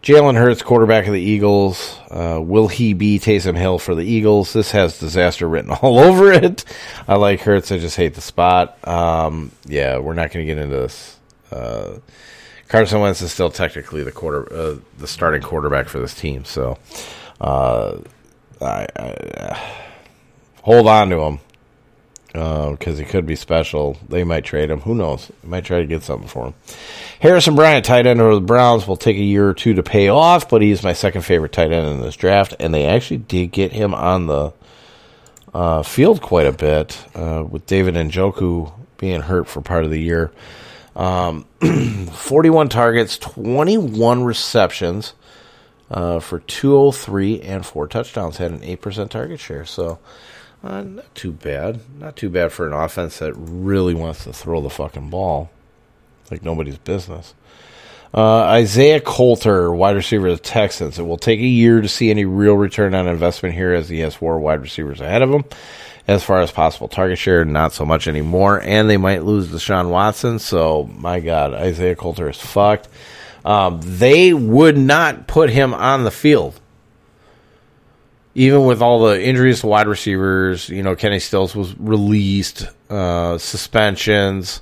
Jalen 0.04 0.38
Hurts, 0.38 0.62
quarterback 0.62 1.08
of 1.08 1.14
the 1.14 1.22
Eagles. 1.22 1.98
Uh, 2.10 2.40
will 2.42 2.68
he 2.68 2.94
be 2.94 3.20
Taysom 3.20 3.58
Hill 3.58 3.80
for 3.80 3.96
the 3.96 4.04
Eagles? 4.04 4.54
This 4.54 4.72
has 4.72 5.00
disaster 5.00 5.48
written 5.48 5.72
all 5.82 6.00
over 6.00 6.32
it. 6.32 6.64
I 7.08 7.16
like 7.16 7.42
Hurts. 7.42 7.72
I 7.72 7.78
just 7.78 7.98
hate 7.98 8.14
the 8.14 8.22
spot. 8.22 8.78
Um, 8.88 9.52
yeah, 9.66 9.98
we're 9.98 10.14
not 10.14 10.32
going 10.32 10.46
to 10.46 10.54
get 10.54 10.62
into 10.62 10.76
this. 10.76 11.20
Uh, 11.52 11.98
Carson 12.68 13.00
Wentz 13.02 13.22
is 13.22 13.32
still 13.32 13.50
technically 13.50 14.04
the 14.04 14.12
quarter, 14.12 14.54
uh, 14.54 14.78
the 14.98 15.08
starting 15.08 15.42
quarterback 15.42 15.88
for 15.88 16.00
this 16.00 16.14
team. 16.14 16.46
So, 16.46 16.78
uh, 17.42 17.98
I, 18.62 18.88
I 18.96 19.10
uh, 19.10 19.60
hold 20.62 20.88
on 20.88 21.10
to 21.10 21.20
him 21.20 21.40
because 22.38 23.00
uh, 23.00 23.04
he 23.04 23.04
could 23.04 23.26
be 23.26 23.36
special. 23.36 23.98
They 24.08 24.24
might 24.24 24.46
trade 24.46 24.70
him. 24.70 24.82
Who 24.82 24.94
knows? 24.94 25.32
They 25.42 25.50
might 25.50 25.66
try 25.66 25.80
to 25.80 25.88
get 25.88 26.04
something 26.04 26.28
for 26.28 26.48
him. 26.48 26.54
Harrison 27.20 27.56
Bryant, 27.56 27.84
tight 27.84 28.06
end 28.06 28.22
of 28.22 28.36
the 28.36 28.42
Browns, 28.42 28.88
will 28.88 28.96
take 28.96 29.18
a 29.18 29.22
year 29.22 29.50
or 29.50 29.56
two 29.56 29.74
to 29.74 29.82
pay 29.82 30.10
off, 30.10 30.48
but 30.48 30.62
he's 30.62 30.84
my 30.84 30.94
second 30.94 31.24
favorite 31.24 31.52
tight 31.52 31.72
end 31.72 31.88
in 31.88 32.02
this 32.02 32.16
draft, 32.16 32.54
and 32.60 32.74
they 32.74 32.86
actually 32.86 33.18
did 33.18 33.52
get 33.52 33.72
him 33.72 33.96
on 33.96 34.28
the 34.28 34.54
uh, 35.52 35.82
field 35.82 36.22
quite 36.22 36.46
a 36.46 36.52
bit 36.52 37.04
uh, 37.16 37.44
with 37.50 37.66
David 37.66 37.96
Njoku 37.96 38.72
being 38.98 39.22
hurt 39.22 39.48
for 39.48 39.62
part 39.62 39.84
of 39.84 39.90
the 39.90 40.02
year. 40.02 40.32
Um, 40.96 41.46
41 42.12 42.70
targets, 42.70 43.18
21 43.18 44.24
receptions 44.24 45.14
uh, 45.90 46.20
for 46.20 46.40
203 46.40 47.42
and 47.42 47.66
four 47.66 47.88
touchdowns. 47.88 48.38
Had 48.38 48.52
an 48.52 48.60
8% 48.60 49.10
target 49.10 49.40
share. 49.40 49.66
So 49.66 49.98
uh, 50.64 50.82
not 50.82 51.16
too 51.16 51.32
bad. 51.32 51.82
Not 52.00 52.16
too 52.16 52.30
bad 52.30 52.52
for 52.52 52.68
an 52.68 52.74
offense 52.74 53.20
that 53.20 53.34
really 53.36 53.94
wants 53.94 54.24
to 54.24 54.34
throw 54.34 54.62
the 54.62 54.70
fucking 54.70 55.10
ball 55.10 55.50
like 56.32 56.44
nobody's 56.44 56.78
business. 56.78 57.34
Uh, 58.14 58.40
Isaiah 58.40 59.02
Coulter, 59.02 59.72
wide 59.72 59.96
receiver 59.96 60.28
of 60.28 60.38
the 60.38 60.44
Texans. 60.44 60.98
It 60.98 61.04
will 61.04 61.18
take 61.18 61.40
a 61.40 61.46
year 61.46 61.82
to 61.82 61.88
see 61.88 62.10
any 62.10 62.26
real 62.26 62.56
return 62.56 62.96
on 62.96 63.08
investment 63.08 63.54
here 63.54 63.74
as 63.74 63.90
he 63.90 64.00
has 64.00 64.16
four 64.16 64.40
wide 64.40 64.62
receivers 64.62 65.02
ahead 65.02 65.22
of 65.22 65.30
him. 65.30 65.44
As 66.08 66.24
far 66.24 66.40
as 66.40 66.52
possible 66.52 66.88
target 66.88 67.18
share, 67.18 67.44
not 67.44 67.74
so 67.74 67.86
much 67.86 68.08
anymore. 68.08 68.62
And 68.62 68.90
they 68.90 68.96
might 68.96 69.24
lose 69.24 69.50
Deshaun 69.50 69.90
Watson. 69.90 70.40
So, 70.40 70.90
my 70.96 71.20
God, 71.20 71.54
Isaiah 71.54 71.98
Coulter 71.98 72.30
is 72.30 72.38
fucked. 72.38 72.88
Um, 73.44 73.82
they 73.84 74.34
would 74.34 74.78
not 74.78 75.28
put 75.28 75.50
him 75.50 75.74
on 75.74 76.06
the 76.06 76.12
field 76.12 76.60
even 78.38 78.66
with 78.66 78.84
all 78.84 79.00
the 79.00 79.20
injuries 79.20 79.62
to 79.62 79.68
wide 79.68 79.88
receivers, 79.88 80.70
you 80.70 80.84
know, 80.84 80.96
Kenny 80.96 81.18
Stills 81.18 81.56
was 81.56 81.76
released, 81.80 82.68
uh, 82.88 83.40
suspensions, 83.40 84.62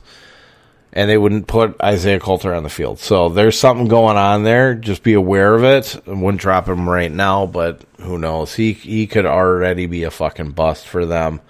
and 0.93 1.09
they 1.09 1.17
wouldn't 1.17 1.47
put 1.47 1.76
Isaiah 1.82 2.21
Coulter 2.21 2.53
on 2.53 2.63
the 2.63 2.69
field. 2.69 2.99
So 2.99 3.28
there's 3.28 3.59
something 3.59 3.89
going 3.89 4.15
on 4.15 4.45
there. 4.45 4.76
Just 4.76 5.03
be 5.03 5.11
aware 5.11 5.53
of 5.53 5.65
it. 5.65 6.01
I 6.07 6.11
wouldn't 6.11 6.39
drop 6.39 6.69
him 6.69 6.88
right 6.88 7.11
now, 7.11 7.47
but 7.47 7.82
who 7.99 8.17
knows? 8.17 8.55
He 8.55 8.71
he 8.71 9.07
could 9.07 9.26
already 9.26 9.88
be 9.88 10.03
a 10.03 10.11
fucking 10.11 10.51
bust 10.51 10.88
for 10.88 11.05
them. 11.05 11.41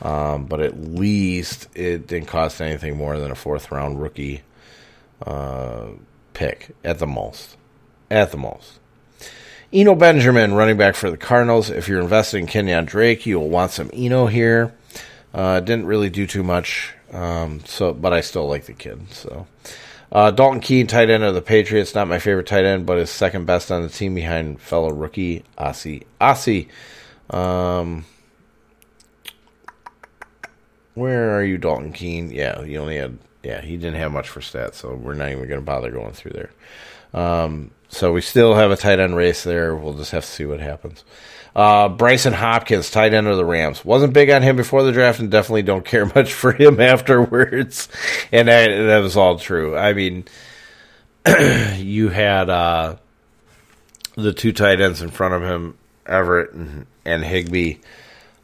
Um, 0.00 0.46
but 0.46 0.62
at 0.62 0.80
least 0.80 1.68
it 1.74 2.06
didn't 2.06 2.28
cost 2.28 2.62
anything 2.62 2.96
more 2.96 3.18
than 3.18 3.30
a 3.30 3.34
fourth 3.34 3.70
round 3.70 4.00
rookie 4.00 4.40
uh, 5.26 5.88
pick 6.32 6.74
at 6.82 6.98
the 6.98 7.06
most. 7.06 7.58
At 8.10 8.30
the 8.30 8.38
most. 8.38 8.78
Eno 9.70 9.94
Benjamin, 9.94 10.54
running 10.54 10.78
back 10.78 10.94
for 10.94 11.10
the 11.10 11.18
Cardinals. 11.18 11.68
If 11.68 11.88
you're 11.88 12.00
investing 12.00 12.44
in 12.44 12.46
Kenyan 12.48 12.86
Drake, 12.86 13.26
you'll 13.26 13.50
want 13.50 13.70
some 13.70 13.90
Eno 13.92 14.26
here. 14.26 14.72
Uh, 15.34 15.60
didn't 15.60 15.84
really 15.84 16.08
do 16.08 16.26
too 16.26 16.42
much, 16.42 16.94
um, 17.12 17.60
so 17.66 17.92
but 17.92 18.14
I 18.14 18.22
still 18.22 18.48
like 18.48 18.64
the 18.64 18.72
kid. 18.72 19.12
So 19.12 19.46
uh, 20.10 20.30
Dalton 20.30 20.60
Keene, 20.60 20.86
tight 20.86 21.10
end 21.10 21.22
of 21.22 21.34
the 21.34 21.42
Patriots, 21.42 21.94
not 21.94 22.08
my 22.08 22.18
favorite 22.18 22.46
tight 22.46 22.64
end, 22.64 22.86
but 22.86 22.96
is 22.96 23.10
second 23.10 23.44
best 23.44 23.70
on 23.70 23.82
the 23.82 23.90
team 23.90 24.14
behind 24.14 24.58
fellow 24.58 24.90
rookie 24.90 25.44
Ossie 25.58 26.04
Ossie. 26.18 26.68
Um, 27.28 28.06
where 30.94 31.36
are 31.38 31.44
you, 31.44 31.58
Dalton 31.58 31.92
Keene? 31.92 32.30
Yeah, 32.30 32.64
he 32.64 32.78
only 32.78 32.96
had 32.96 33.18
yeah 33.42 33.60
he 33.60 33.76
didn't 33.76 34.00
have 34.00 34.12
much 34.12 34.30
for 34.30 34.40
stats, 34.40 34.76
so 34.76 34.94
we're 34.94 35.12
not 35.12 35.28
even 35.28 35.46
going 35.46 35.60
to 35.60 35.66
bother 35.66 35.90
going 35.90 36.14
through 36.14 36.32
there. 36.32 36.50
Um, 37.12 37.70
so 37.88 38.12
we 38.12 38.20
still 38.20 38.54
have 38.54 38.70
a 38.70 38.76
tight 38.76 38.98
end 39.00 39.16
race 39.16 39.44
there. 39.44 39.74
We'll 39.74 39.94
just 39.94 40.12
have 40.12 40.24
to 40.24 40.30
see 40.30 40.44
what 40.44 40.60
happens. 40.60 41.04
Uh, 41.56 41.88
Brycen 41.88 42.34
Hopkins, 42.34 42.90
tight 42.90 43.14
end 43.14 43.26
of 43.26 43.36
the 43.36 43.44
Rams. 43.44 43.84
Wasn't 43.84 44.12
big 44.12 44.30
on 44.30 44.42
him 44.42 44.56
before 44.56 44.82
the 44.82 44.92
draft 44.92 45.18
and 45.18 45.30
definitely 45.30 45.62
don't 45.62 45.84
care 45.84 46.06
much 46.14 46.32
for 46.32 46.52
him 46.52 46.80
afterwards. 46.80 47.88
And 48.30 48.48
that, 48.48 48.68
that 48.68 48.98
was 48.98 49.16
all 49.16 49.38
true. 49.38 49.76
I 49.76 49.92
mean, 49.92 50.24
you 51.76 52.10
had 52.10 52.48
uh, 52.50 52.96
the 54.14 54.32
two 54.32 54.52
tight 54.52 54.80
ends 54.80 55.02
in 55.02 55.10
front 55.10 55.34
of 55.34 55.42
him, 55.42 55.76
Everett 56.06 56.52
and, 56.52 56.86
and 57.04 57.24
Higbee. 57.24 57.76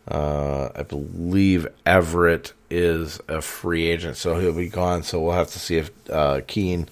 Uh, 0.09 0.71
I 0.75 0.83
believe 0.83 1.67
Everett 1.87 2.53
is 2.69 3.21
a 3.29 3.41
free 3.41 3.87
agent, 3.87 4.17
so 4.17 4.39
he'll 4.39 4.53
be 4.53 4.69
gone. 4.69 5.03
So 5.03 5.21
we'll 5.21 5.33
have 5.33 5.51
to 5.53 5.59
see 5.59 5.77
if 5.77 5.91
uh, 6.11 6.41
Keene 6.47 6.89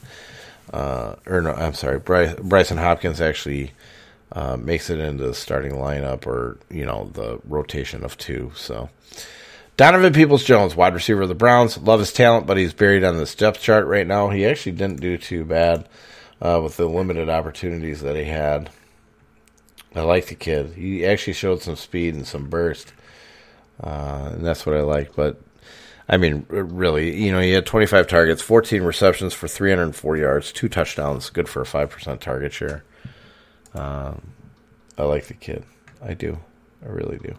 uh, 0.72 1.16
or 1.26 1.42
no, 1.42 1.52
I'm 1.52 1.74
sorry, 1.74 2.00
Brycen 2.00 2.78
Hopkins 2.78 3.20
actually 3.20 3.72
uh, 4.32 4.56
makes 4.56 4.90
it 4.90 4.98
into 4.98 5.26
the 5.26 5.34
starting 5.34 5.72
lineup 5.72 6.26
or, 6.26 6.58
you 6.70 6.86
know, 6.86 7.10
the 7.12 7.40
rotation 7.44 8.04
of 8.04 8.16
two. 8.16 8.52
So 8.54 8.88
Donovan 9.76 10.12
Peoples 10.12 10.44
Jones, 10.44 10.76
wide 10.76 10.94
receiver 10.94 11.22
of 11.22 11.28
the 11.28 11.34
Browns, 11.34 11.78
love 11.78 12.00
his 12.00 12.12
talent, 12.12 12.46
but 12.46 12.56
he's 12.56 12.74
buried 12.74 13.04
on 13.04 13.16
this 13.16 13.34
depth 13.34 13.60
chart 13.60 13.86
right 13.86 14.06
now. 14.06 14.30
He 14.30 14.46
actually 14.46 14.72
didn't 14.72 15.00
do 15.00 15.18
too 15.18 15.44
bad 15.44 15.88
uh, 16.40 16.60
with 16.62 16.76
the 16.76 16.86
limited 16.86 17.28
opportunities 17.28 18.00
that 18.02 18.16
he 18.16 18.24
had. 18.24 18.70
I 19.94 20.02
like 20.02 20.26
the 20.26 20.34
kid. 20.34 20.72
He 20.74 21.04
actually 21.04 21.34
showed 21.34 21.62
some 21.62 21.76
speed 21.76 22.14
and 22.14 22.26
some 22.26 22.48
burst, 22.48 22.92
uh, 23.82 24.30
and 24.32 24.44
that's 24.44 24.64
what 24.64 24.76
I 24.76 24.80
like. 24.80 25.14
But 25.14 25.40
I 26.08 26.16
mean, 26.16 26.46
really, 26.48 27.16
you 27.16 27.32
know, 27.32 27.40
he 27.40 27.52
had 27.52 27.66
25 27.66 28.06
targets, 28.06 28.42
14 28.42 28.82
receptions 28.82 29.34
for 29.34 29.48
304 29.48 30.16
yards, 30.16 30.52
two 30.52 30.68
touchdowns, 30.68 31.30
good 31.30 31.48
for 31.48 31.62
a 31.62 31.66
5% 31.66 32.20
target 32.20 32.52
share. 32.52 32.84
Um, 33.74 34.32
I 34.98 35.04
like 35.04 35.26
the 35.26 35.34
kid. 35.34 35.64
I 36.02 36.14
do. 36.14 36.38
I 36.84 36.88
really 36.88 37.18
do. 37.18 37.34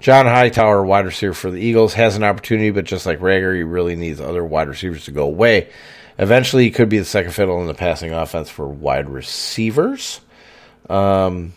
John 0.00 0.26
Hightower, 0.26 0.84
wide 0.84 1.06
receiver 1.06 1.34
for 1.34 1.50
the 1.50 1.60
Eagles, 1.60 1.94
has 1.94 2.14
an 2.16 2.22
opportunity, 2.22 2.70
but 2.70 2.84
just 2.84 3.04
like 3.04 3.18
Reagor, 3.18 3.56
he 3.56 3.64
really 3.64 3.96
needs 3.96 4.20
other 4.20 4.44
wide 4.44 4.68
receivers 4.68 5.06
to 5.06 5.10
go 5.10 5.24
away. 5.24 5.70
Eventually, 6.18 6.64
he 6.64 6.70
could 6.70 6.88
be 6.88 6.98
the 6.98 7.04
second 7.04 7.32
fiddle 7.32 7.60
in 7.60 7.66
the 7.66 7.74
passing 7.74 8.12
offense 8.12 8.48
for 8.48 8.66
wide 8.66 9.08
receivers. 9.08 10.20
Um, 10.88 11.52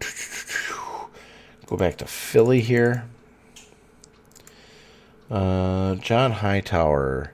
go 1.66 1.76
back 1.76 1.96
to 1.98 2.06
Philly 2.06 2.60
here. 2.60 3.04
Uh, 5.30 5.96
John 5.96 6.32
Hightower, 6.32 7.32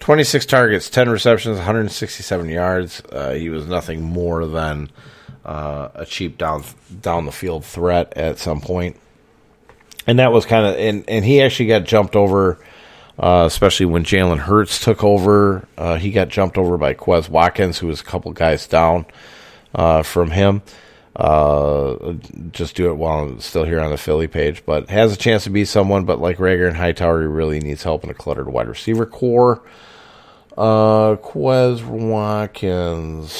26 0.00 0.46
targets, 0.46 0.90
10 0.90 1.08
receptions, 1.08 1.56
167 1.56 2.48
yards. 2.48 3.02
Uh, 3.12 3.32
he 3.32 3.48
was 3.48 3.66
nothing 3.66 4.02
more 4.02 4.46
than 4.46 4.90
uh, 5.44 5.88
a 5.94 6.06
cheap 6.06 6.38
down 6.38 6.64
down 7.00 7.26
the 7.26 7.32
field 7.32 7.64
threat 7.64 8.12
at 8.16 8.38
some 8.38 8.60
point, 8.60 8.96
and 10.06 10.18
that 10.18 10.32
was 10.32 10.44
kind 10.44 10.66
of 10.66 10.76
and 10.76 11.04
and 11.08 11.24
he 11.24 11.40
actually 11.40 11.66
got 11.66 11.84
jumped 11.84 12.16
over. 12.16 12.58
Uh, 13.18 13.44
especially 13.46 13.84
when 13.84 14.02
Jalen 14.02 14.38
Hurts 14.38 14.82
took 14.82 15.04
over, 15.04 15.68
uh, 15.76 15.96
he 15.96 16.10
got 16.10 16.30
jumped 16.30 16.56
over 16.56 16.78
by 16.78 16.94
Quez 16.94 17.28
Watkins, 17.28 17.76
who 17.76 17.86
was 17.86 18.00
a 18.00 18.04
couple 18.04 18.32
guys 18.32 18.66
down 18.66 19.04
uh, 19.74 20.02
from 20.02 20.30
him. 20.30 20.62
Uh, 21.16 22.14
just 22.52 22.76
do 22.76 22.90
it 22.90 22.94
while 22.94 23.24
I'm 23.24 23.40
still 23.40 23.64
here 23.64 23.80
on 23.80 23.90
the 23.90 23.98
Philly 23.98 24.28
page, 24.28 24.64
but 24.64 24.88
has 24.90 25.12
a 25.12 25.16
chance 25.16 25.44
to 25.44 25.50
be 25.50 25.64
someone. 25.64 26.04
But 26.04 26.20
like 26.20 26.38
Reagor 26.38 26.68
and 26.68 26.76
Hightower, 26.76 27.22
he 27.22 27.26
really 27.26 27.58
needs 27.60 27.82
help 27.82 28.04
in 28.04 28.10
a 28.10 28.14
cluttered 28.14 28.48
wide 28.48 28.68
receiver 28.68 29.06
core. 29.06 29.62
Uh, 30.56 31.16
Quez 31.16 31.84
Watkins, 31.84 33.32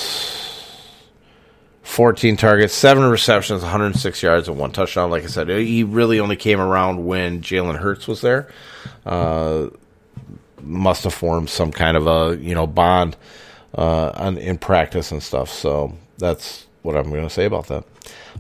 14 1.83 2.37
targets, 2.37 2.75
seven 2.75 3.05
receptions, 3.05 3.62
106 3.62 4.23
yards, 4.23 4.49
and 4.49 4.59
one 4.59 4.73
touchdown. 4.73 5.11
Like 5.11 5.25
I 5.25 5.27
said, 5.27 5.49
he 5.49 5.85
really 5.85 6.18
only 6.18 6.37
came 6.37 6.61
around 6.61 7.05
when 7.07 7.41
Jalen 7.41 7.77
Hurts 7.77 8.09
was 8.09 8.21
there. 8.21 8.49
Uh, 9.05 9.68
must 10.62 11.05
have 11.05 11.14
formed 11.14 11.49
some 11.51 11.73
kind 11.73 11.97
of 11.97 12.07
a 12.07 12.37
you 12.41 12.55
know 12.55 12.66
bond 12.66 13.16
uh, 13.77 14.11
on, 14.14 14.39
in 14.39 14.59
practice 14.59 15.12
and 15.12 15.23
stuff. 15.23 15.51
So 15.51 15.95
that's 16.18 16.66
what 16.83 16.97
I'm 16.97 17.11
going 17.11 17.24
to 17.24 17.31
say 17.31 17.45
about 17.45 17.66
that. 17.68 17.85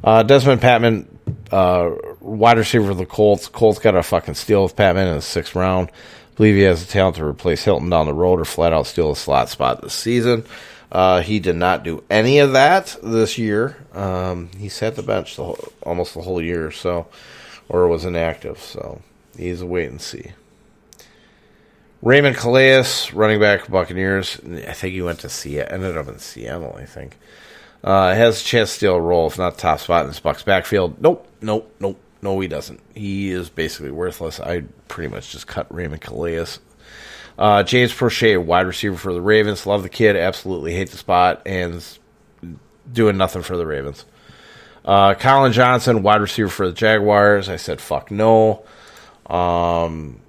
Uh, 0.02 0.22
Dezmon 0.22 0.58
Patmon, 0.58 1.06
uh, 1.52 2.14
wide 2.20 2.58
receiver 2.58 2.88
for 2.88 2.94
the 2.94 3.06
Colts. 3.06 3.48
Colts 3.48 3.78
got 3.78 3.94
a 3.94 4.02
fucking 4.02 4.34
steal 4.34 4.62
with 4.62 4.76
Patmon 4.76 5.08
in 5.08 5.16
the 5.16 5.22
sixth 5.22 5.54
round. 5.54 5.90
Believe 6.36 6.54
he 6.54 6.62
has 6.62 6.84
the 6.84 6.90
talent 6.90 7.16
to 7.16 7.24
replace 7.24 7.64
Hilton 7.64 7.90
down 7.90 8.06
the 8.06 8.14
road 8.14 8.40
or 8.40 8.44
flat 8.44 8.72
out 8.72 8.86
steal 8.86 9.10
a 9.10 9.16
slot 9.16 9.50
spot 9.50 9.82
this 9.82 9.92
season. 9.92 10.44
Uh, 10.90 11.20
he 11.20 11.38
did 11.38 11.56
not 11.56 11.84
do 11.84 12.02
any 12.10 12.38
of 12.38 12.52
that 12.52 12.96
this 13.02 13.38
year. 13.38 13.76
Um, 13.92 14.50
he 14.56 14.68
sat 14.68 14.96
the 14.96 15.02
bench 15.02 15.36
the 15.36 15.44
whole, 15.44 15.72
almost 15.82 16.14
the 16.14 16.22
whole 16.22 16.42
year, 16.42 16.70
so 16.70 17.06
or 17.68 17.86
was 17.88 18.04
inactive. 18.04 18.58
So 18.58 19.02
he's 19.36 19.60
a 19.60 19.66
wait 19.66 19.90
and 19.90 20.00
see. 20.00 20.32
Raymond 22.02 22.36
Calais, 22.36 23.10
running 23.12 23.38
back, 23.38 23.68
Buccaneers. 23.68 24.40
I 24.66 24.72
think 24.72 24.94
he 24.94 25.02
went 25.02 25.20
to 25.20 25.28
Seattle. 25.28 25.74
Ended 25.74 25.98
up 25.98 26.08
in 26.08 26.18
Seattle, 26.18 26.74
I 26.76 26.86
think. 26.86 27.18
Uh, 27.82 28.14
has 28.14 28.40
a 28.40 28.44
chance 28.44 28.70
to 28.70 28.76
steal 28.76 28.94
a 28.96 29.00
role, 29.00 29.26
if 29.26 29.38
not 29.38 29.56
top 29.56 29.80
spot 29.80 30.02
in 30.02 30.08
this 30.08 30.20
Bucks 30.20 30.42
backfield. 30.42 31.00
Nope, 31.00 31.26
nope, 31.40 31.74
nope, 31.80 31.98
no, 32.20 32.38
he 32.40 32.48
doesn't. 32.48 32.80
He 32.94 33.30
is 33.30 33.48
basically 33.48 33.90
worthless. 33.90 34.38
I 34.38 34.64
pretty 34.88 35.12
much 35.12 35.32
just 35.32 35.46
cut 35.46 35.72
Raymond 35.74 36.02
Calais. 36.02 36.46
Uh, 37.38 37.62
James 37.62 37.92
Proche, 37.92 38.42
wide 38.44 38.66
receiver 38.66 38.96
for 38.96 39.14
the 39.14 39.22
Ravens. 39.22 39.64
Love 39.64 39.82
the 39.82 39.88
kid. 39.88 40.14
Absolutely 40.14 40.74
hate 40.74 40.90
the 40.90 40.98
spot 40.98 41.40
and 41.46 41.82
doing 42.92 43.16
nothing 43.16 43.40
for 43.40 43.56
the 43.56 43.66
Ravens. 43.66 44.04
Uh, 44.84 45.14
Collin 45.14 45.52
Johnson, 45.52 46.02
wide 46.02 46.20
receiver 46.20 46.50
for 46.50 46.66
the 46.66 46.74
Jaguars. 46.74 47.48
I 47.48 47.56
said 47.56 47.80
fuck 47.80 48.10
no. 48.10 48.64
Um, 49.26 50.20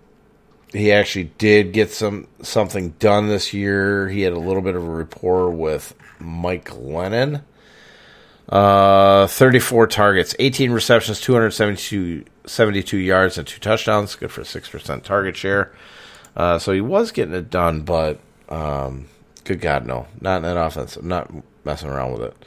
he 0.71 0.91
actually 0.91 1.31
did 1.37 1.73
get 1.73 1.91
some 1.91 2.27
something 2.41 2.91
done 2.91 3.27
this 3.27 3.53
year. 3.53 4.07
He 4.07 4.21
had 4.21 4.33
a 4.33 4.39
little 4.39 4.61
bit 4.61 4.75
of 4.75 4.83
a 4.83 4.89
rapport 4.89 5.49
with 5.49 5.93
Mike 6.21 6.75
Lennon. 6.75 7.43
Uh, 8.49 9.27
34 9.27 9.87
targets, 9.87 10.35
18 10.37 10.71
receptions, 10.71 11.21
272 11.21 12.25
72 12.45 12.97
yards, 12.97 13.37
and 13.37 13.47
two 13.47 13.59
touchdowns. 13.59 14.15
Good 14.15 14.31
for 14.31 14.41
6% 14.41 15.03
target 15.03 15.37
share. 15.37 15.71
Uh, 16.35 16.59
so 16.59 16.73
he 16.73 16.81
was 16.81 17.11
getting 17.11 17.33
it 17.33 17.49
done, 17.49 17.81
but 17.81 18.19
um, 18.49 19.07
good 19.43 19.61
God, 19.61 19.85
no. 19.85 20.07
Not 20.19 20.37
in 20.37 20.43
that 20.43 20.57
offense. 20.57 20.97
I'm 20.97 21.07
not 21.07 21.31
messing 21.63 21.89
around 21.89 22.13
with 22.13 22.23
it. 22.23 22.45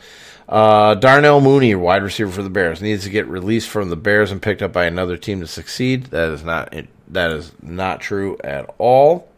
Uh, 0.49 0.95
Darnell 0.95 1.41
Mooney, 1.41 1.75
wide 1.75 2.03
receiver 2.03 2.31
for 2.31 2.43
the 2.43 2.51
Bears, 2.51 2.83
needs 2.83 3.05
to 3.05 3.11
get 3.11 3.27
released 3.27 3.71
from 3.71 3.89
the 3.89 3.97
Bears 3.97 4.31
and 4.31 4.43
picked 4.43 4.63
up 4.63 4.73
by 4.73 4.85
another 4.85 5.17
team 5.17 5.41
to 5.41 5.47
succeed. 5.47 6.07
That 6.07 6.31
is 6.31 6.45
not 6.45 6.75
that 7.09 7.31
is 7.31 7.53
not 7.63 8.01
true 8.01 8.37
at 8.45 8.69
all. 8.79 9.29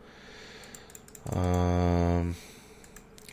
Um, 1.33 2.35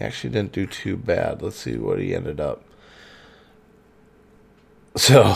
actually 0.04 0.32
didn't 0.32 0.51
do 0.51 0.68
too 0.68 0.97
bad. 0.97 1.41
Let's 1.41 1.58
see 1.58 1.78
what 1.78 1.99
he 1.99 2.14
ended 2.14 2.39
up. 2.39 2.64
So, 4.95 5.36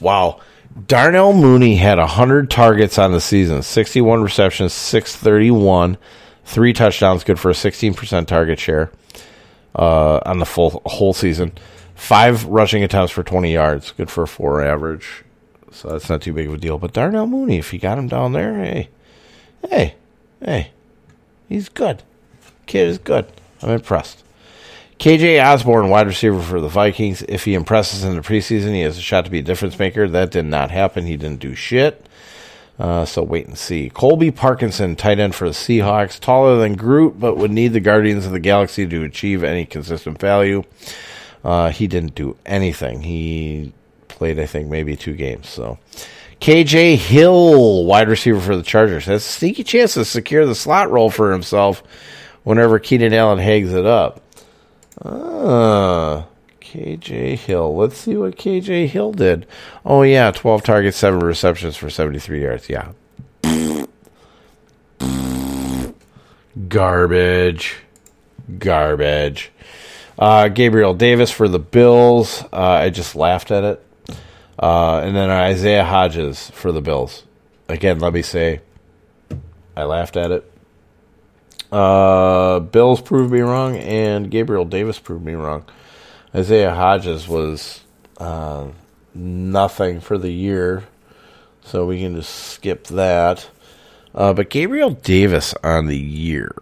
wow. 0.00 0.40
Darnell 0.88 1.32
Mooney 1.32 1.76
had 1.76 1.98
100 1.98 2.50
targets 2.50 2.98
on 2.98 3.12
the 3.12 3.20
season, 3.20 3.62
61 3.62 4.22
receptions, 4.22 4.72
631, 4.72 5.96
three 6.44 6.72
touchdowns, 6.72 7.22
good 7.22 7.38
for 7.38 7.50
a 7.50 7.54
16% 7.54 8.26
target 8.26 8.58
share 8.58 8.90
uh, 9.76 10.18
on 10.26 10.40
the 10.40 10.46
full 10.46 10.82
whole 10.84 11.12
season. 11.12 11.52
Five 11.94 12.44
rushing 12.46 12.82
attempts 12.82 13.12
for 13.12 13.22
20 13.22 13.52
yards, 13.52 13.92
good 13.92 14.10
for 14.10 14.24
a 14.24 14.28
four 14.28 14.64
average. 14.64 15.22
So 15.70 15.88
that's 15.90 16.08
not 16.08 16.22
too 16.22 16.32
big 16.32 16.48
of 16.48 16.54
a 16.54 16.58
deal. 16.58 16.78
But 16.78 16.92
Darnell 16.92 17.28
Mooney, 17.28 17.58
if 17.58 17.72
you 17.72 17.78
got 17.78 17.98
him 17.98 18.08
down 18.08 18.32
there, 18.32 18.56
hey, 18.56 18.88
hey, 19.68 19.94
hey, 20.44 20.70
he's 21.48 21.68
good. 21.68 22.02
Kid 22.66 22.88
is 22.88 22.98
good. 22.98 23.26
I'm 23.62 23.70
impressed. 23.70 24.22
KJ 24.98 25.44
Osborne, 25.44 25.90
wide 25.90 26.06
receiver 26.06 26.40
for 26.40 26.60
the 26.60 26.68
Vikings. 26.68 27.22
If 27.28 27.44
he 27.44 27.54
impresses 27.54 28.04
in 28.04 28.14
the 28.14 28.22
preseason, 28.22 28.74
he 28.74 28.80
has 28.82 28.96
a 28.96 29.02
shot 29.02 29.24
to 29.24 29.30
be 29.30 29.40
a 29.40 29.42
difference 29.42 29.78
maker. 29.78 30.08
That 30.08 30.30
did 30.30 30.46
not 30.46 30.70
happen. 30.70 31.06
He 31.06 31.16
didn't 31.16 31.40
do 31.40 31.54
shit. 31.54 32.06
Uh, 32.78 33.04
so 33.04 33.22
wait 33.22 33.46
and 33.46 33.56
see. 33.58 33.90
Colby 33.90 34.30
Parkinson, 34.30 34.96
tight 34.96 35.18
end 35.18 35.34
for 35.34 35.48
the 35.48 35.54
Seahawks, 35.54 36.18
taller 36.18 36.56
than 36.58 36.74
Groot, 36.74 37.20
but 37.20 37.36
would 37.36 37.50
need 37.50 37.72
the 37.72 37.80
Guardians 37.80 38.26
of 38.26 38.32
the 38.32 38.40
Galaxy 38.40 38.86
to 38.86 39.04
achieve 39.04 39.44
any 39.44 39.64
consistent 39.64 40.18
value. 40.18 40.64
Uh, 41.44 41.70
he 41.70 41.86
didn't 41.86 42.14
do 42.14 42.36
anything. 42.46 43.02
He 43.02 43.72
played, 44.08 44.38
I 44.38 44.46
think, 44.46 44.68
maybe 44.68 44.96
two 44.96 45.14
games. 45.14 45.48
So 45.48 45.78
KJ 46.40 46.96
Hill, 46.96 47.84
wide 47.84 48.08
receiver 48.08 48.40
for 48.40 48.56
the 48.56 48.62
Chargers, 48.62 49.04
has 49.04 49.24
a 49.24 49.28
sneaky 49.28 49.64
chance 49.64 49.94
to 49.94 50.04
secure 50.04 50.46
the 50.46 50.54
slot 50.54 50.90
role 50.90 51.10
for 51.10 51.32
himself 51.32 51.82
whenever 52.44 52.78
Keenan 52.78 53.12
Allen 53.12 53.38
hags 53.38 53.72
it 53.72 53.84
up. 53.84 54.20
Ah, 55.04 56.26
KJ 56.60 57.36
Hill. 57.36 57.74
Let's 57.76 57.96
see 57.96 58.16
what 58.16 58.36
KJ 58.36 58.86
Hill 58.88 59.12
did. 59.12 59.46
Oh, 59.84 60.02
yeah, 60.02 60.30
12 60.30 60.62
targets, 60.62 60.96
7 60.96 61.20
receptions 61.20 61.76
for 61.76 61.90
73 61.90 62.42
yards. 62.42 62.68
Yeah. 62.68 62.92
Garbage. 66.68 67.76
Garbage. 68.58 69.50
Uh, 70.18 70.48
Gabriel 70.48 70.94
Davis 70.94 71.30
for 71.30 71.48
the 71.48 71.58
Bills. 71.58 72.44
Uh, 72.52 72.80
I 72.82 72.90
just 72.90 73.16
laughed 73.16 73.50
at 73.50 73.64
it. 73.64 73.86
Uh, 74.58 75.00
and 75.00 75.16
then 75.16 75.30
Isaiah 75.30 75.84
Hodgins 75.84 76.52
for 76.52 76.70
the 76.70 76.80
Bills. 76.80 77.24
Again, 77.68 77.98
let 77.98 78.12
me 78.12 78.22
say, 78.22 78.60
I 79.76 79.84
laughed 79.84 80.16
at 80.16 80.30
it. 80.30 80.50
Uh, 81.74 82.60
Bills 82.60 83.00
proved 83.00 83.32
me 83.32 83.40
wrong, 83.40 83.76
and 83.76 84.30
Gabriel 84.30 84.64
Davis 84.64 85.00
proved 85.00 85.24
me 85.24 85.32
wrong. 85.32 85.64
Isaiah 86.32 86.70
Hodgins 86.70 87.26
was 87.26 87.80
uh, 88.18 88.68
nothing 89.12 89.98
for 89.98 90.16
the 90.16 90.30
year, 90.30 90.84
so 91.64 91.84
we 91.84 91.98
can 91.98 92.14
just 92.14 92.32
skip 92.32 92.86
that. 92.86 93.50
Uh, 94.14 94.32
but 94.32 94.50
Gabriel 94.50 94.90
Davis 94.90 95.52
on 95.64 95.86
the 95.86 95.98
year. 95.98 96.52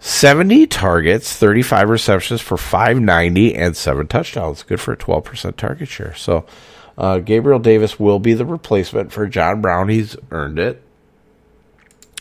70 0.00 0.66
targets, 0.68 1.36
35 1.36 1.90
receptions 1.90 2.40
for 2.40 2.56
590 2.56 3.54
and 3.54 3.76
7 3.76 4.06
touchdowns. 4.06 4.62
Good 4.62 4.80
for 4.80 4.92
a 4.92 4.96
12% 4.96 5.56
target 5.56 5.88
share. 5.88 6.14
So 6.14 6.46
uh, 6.96 7.18
Gabriel 7.18 7.58
Davis 7.58 8.00
will 8.00 8.18
be 8.18 8.32
the 8.32 8.46
replacement 8.46 9.12
for 9.12 9.26
John 9.26 9.60
Brown. 9.60 9.90
He's 9.90 10.16
earned 10.30 10.58
it 10.58 10.82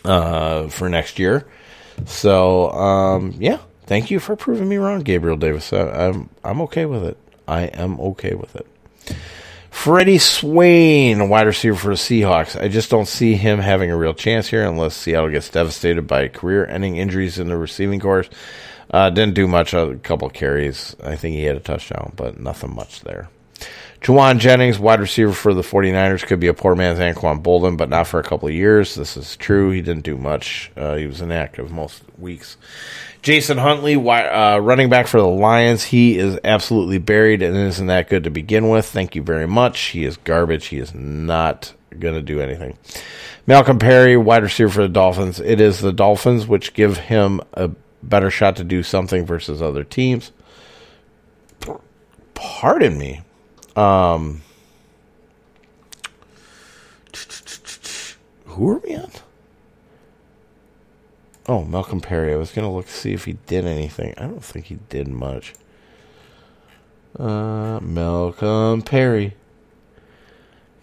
uh, 0.06 0.68
for 0.70 0.90
next 0.90 1.20
year. 1.20 1.48
So 2.06 2.70
um, 2.72 3.36
yeah, 3.40 3.60
thank 3.86 4.12
you 4.12 4.20
for 4.20 4.36
proving 4.36 4.70
me 4.70 4.78
wrong, 4.78 5.02
Gabriel 5.02 5.38
Davis. 5.38 5.74
I, 5.74 6.08
I'm 6.08 6.30
I'm 6.44 6.62
okay 6.62 6.86
with 6.86 7.04
it. 7.04 7.18
I 7.48 7.64
am 7.64 8.00
okay 8.00 8.36
with 8.36 8.56
it. 8.56 8.68
Freddie 9.70 10.18
Swain, 10.18 11.30
wide 11.30 11.46
receiver 11.46 11.76
for 11.76 11.90
the 11.90 11.94
Seahawks. 11.94 12.60
I 12.60 12.68
just 12.68 12.90
don't 12.90 13.08
see 13.08 13.36
him 13.36 13.60
having 13.60 13.92
a 13.92 13.96
real 13.96 14.16
chance 14.16 14.48
here 14.48 14.68
unless 14.68 14.96
Seattle 14.96 15.30
gets 15.30 15.50
devastated 15.50 16.08
by 16.08 16.30
career-ending 16.30 16.98
injuries 16.98 17.38
in 17.38 17.48
the 17.48 17.56
receiving 17.56 18.00
corps. 18.00 18.26
Uh, 18.90 19.12
didn't 19.12 19.36
do 19.36 19.48
much. 19.48 19.76
A 19.76 19.96
couple 20.02 20.30
carries. 20.32 20.96
I 21.04 21.16
think 21.16 21.36
he 21.36 21.44
had 21.44 21.58
a 21.58 21.60
touchdown, 21.60 22.14
but 22.16 22.40
nothing 22.40 22.74
much 22.74 23.02
there. 23.02 23.30
Jauan 24.02 24.40
Jennings, 24.40 24.78
wide 24.78 25.00
receiver 25.00 25.34
for 25.34 25.54
the 25.54 25.62
49ers, 25.62 26.26
could 26.26 26.40
be 26.40 26.48
a 26.48 26.54
poor 26.54 26.76
man's 26.76 27.00
Anquan 27.00 27.42
Boldin, 27.42 27.78
but 27.78 27.90
not 27.90 28.08
for 28.08 28.20
a 28.20 28.24
couple 28.24 28.48
of 28.48 28.54
years. 28.54 28.96
This 28.96 29.18
is 29.18 29.36
true. 29.36 29.72
He 29.72 29.82
didn't 29.82 30.04
do 30.04 30.18
much. 30.18 30.72
Uh, 30.78 30.96
he 30.96 31.08
was 31.08 31.20
inactive 31.20 31.72
most 31.72 32.04
weeks. 32.18 32.58
Jason 33.24 33.58
Huntley, 33.58 33.96
uh, 33.96 34.60
running 34.60 34.90
back 34.90 35.08
for 35.08 35.20
the 35.20 35.28
Lions, 35.28 35.84
he 35.86 36.18
is 36.18 36.40
absolutely 36.44 37.00
buried 37.00 37.42
and 37.42 37.58
isn't 37.58 37.88
that 37.88 38.10
good 38.10 38.24
to 38.24 38.30
begin 38.30 38.70
with. 38.70 38.86
Thank 38.86 39.16
you 39.16 39.24
very 39.24 39.48
much. 39.48 39.80
He 39.88 40.06
is 40.06 40.18
garbage. 40.18 40.68
He 40.68 40.78
is 40.78 40.94
not 40.94 41.74
going 42.00 42.14
to 42.14 42.22
do 42.22 42.40
anything. 42.40 42.78
Malcolm 43.48 43.80
Perry, 43.80 44.16
wide 44.16 44.44
receiver 44.44 44.70
for 44.70 44.82
the 44.82 44.90
Dolphins. 44.90 45.40
It 45.40 45.60
is 45.60 45.80
the 45.80 45.92
Dolphins 45.92 46.48
which 46.48 46.74
give 46.74 46.98
him 46.98 47.42
a 47.54 47.72
better 48.04 48.30
shot 48.30 48.56
to 48.58 48.64
do 48.64 48.84
something 48.84 49.26
versus 49.26 49.62
other 49.62 49.84
teams. 49.84 50.32
Pardon 52.34 52.98
me. 52.98 53.22
Um, 53.78 54.42
who 58.46 58.72
are 58.72 58.80
we 58.80 58.96
on? 58.96 59.12
Oh, 61.48 61.64
Malcolm 61.64 62.02
Perry. 62.02 62.34
I 62.34 62.38
was 62.38 62.52
gonna 62.52 62.74
look 62.74 62.88
to 62.88 62.92
see 62.92 63.14
if 63.14 63.26
he 63.26 63.34
did 63.46 63.66
anything. 63.66 64.16
I 64.18 64.24
don't 64.24 64.44
think 64.44 64.66
he 64.66 64.80
did 64.90 65.08
much. 65.08 65.54
Uh, 67.18 67.80
Malcolm 67.82 68.82
Perry. 68.82 69.36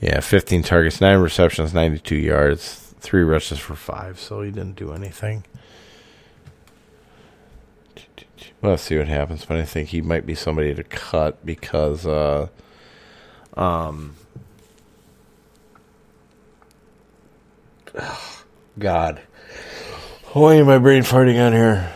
Yeah, 0.01 0.21
15 0.21 0.63
targets, 0.63 1.01
9 1.01 1.19
receptions, 1.19 1.75
92 1.75 2.15
yards, 2.17 2.95
3 3.01 3.23
rushes 3.23 3.59
for 3.59 3.75
5, 3.75 4.21
so 4.21 4.43
he 4.43 4.51
didn't 4.51 4.77
do 4.77 4.93
anything. 4.93 5.45
Well, 8.61 8.73
let's 8.73 8.83
see 8.83 8.99
what 8.99 9.09
happens, 9.09 9.45
but 9.45 9.57
I 9.57 9.65
think 9.65 9.89
he 9.89 10.01
might 10.01 10.27
be 10.27 10.35
somebody 10.35 10.75
to 10.75 10.85
cut 10.85 11.45
because 11.45 12.07
uh, 12.07 12.49
um, 13.57 14.15
God. 18.79 19.21
Why 20.33 20.55
am 20.55 20.69
I 20.69 20.79
brain 20.79 21.03
farting 21.03 21.45
on 21.45 21.53
here? 21.53 21.93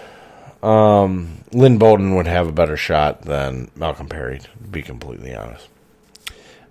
Um, 0.62 1.38
Lynn 1.52 1.78
Bowden 1.78 2.14
would 2.16 2.26
have 2.26 2.48
a 2.48 2.52
better 2.52 2.76
shot 2.76 3.22
than 3.22 3.70
Malcolm 3.74 4.08
Perry, 4.08 4.40
to 4.40 4.48
be 4.70 4.82
completely 4.82 5.34
honest. 5.34 5.68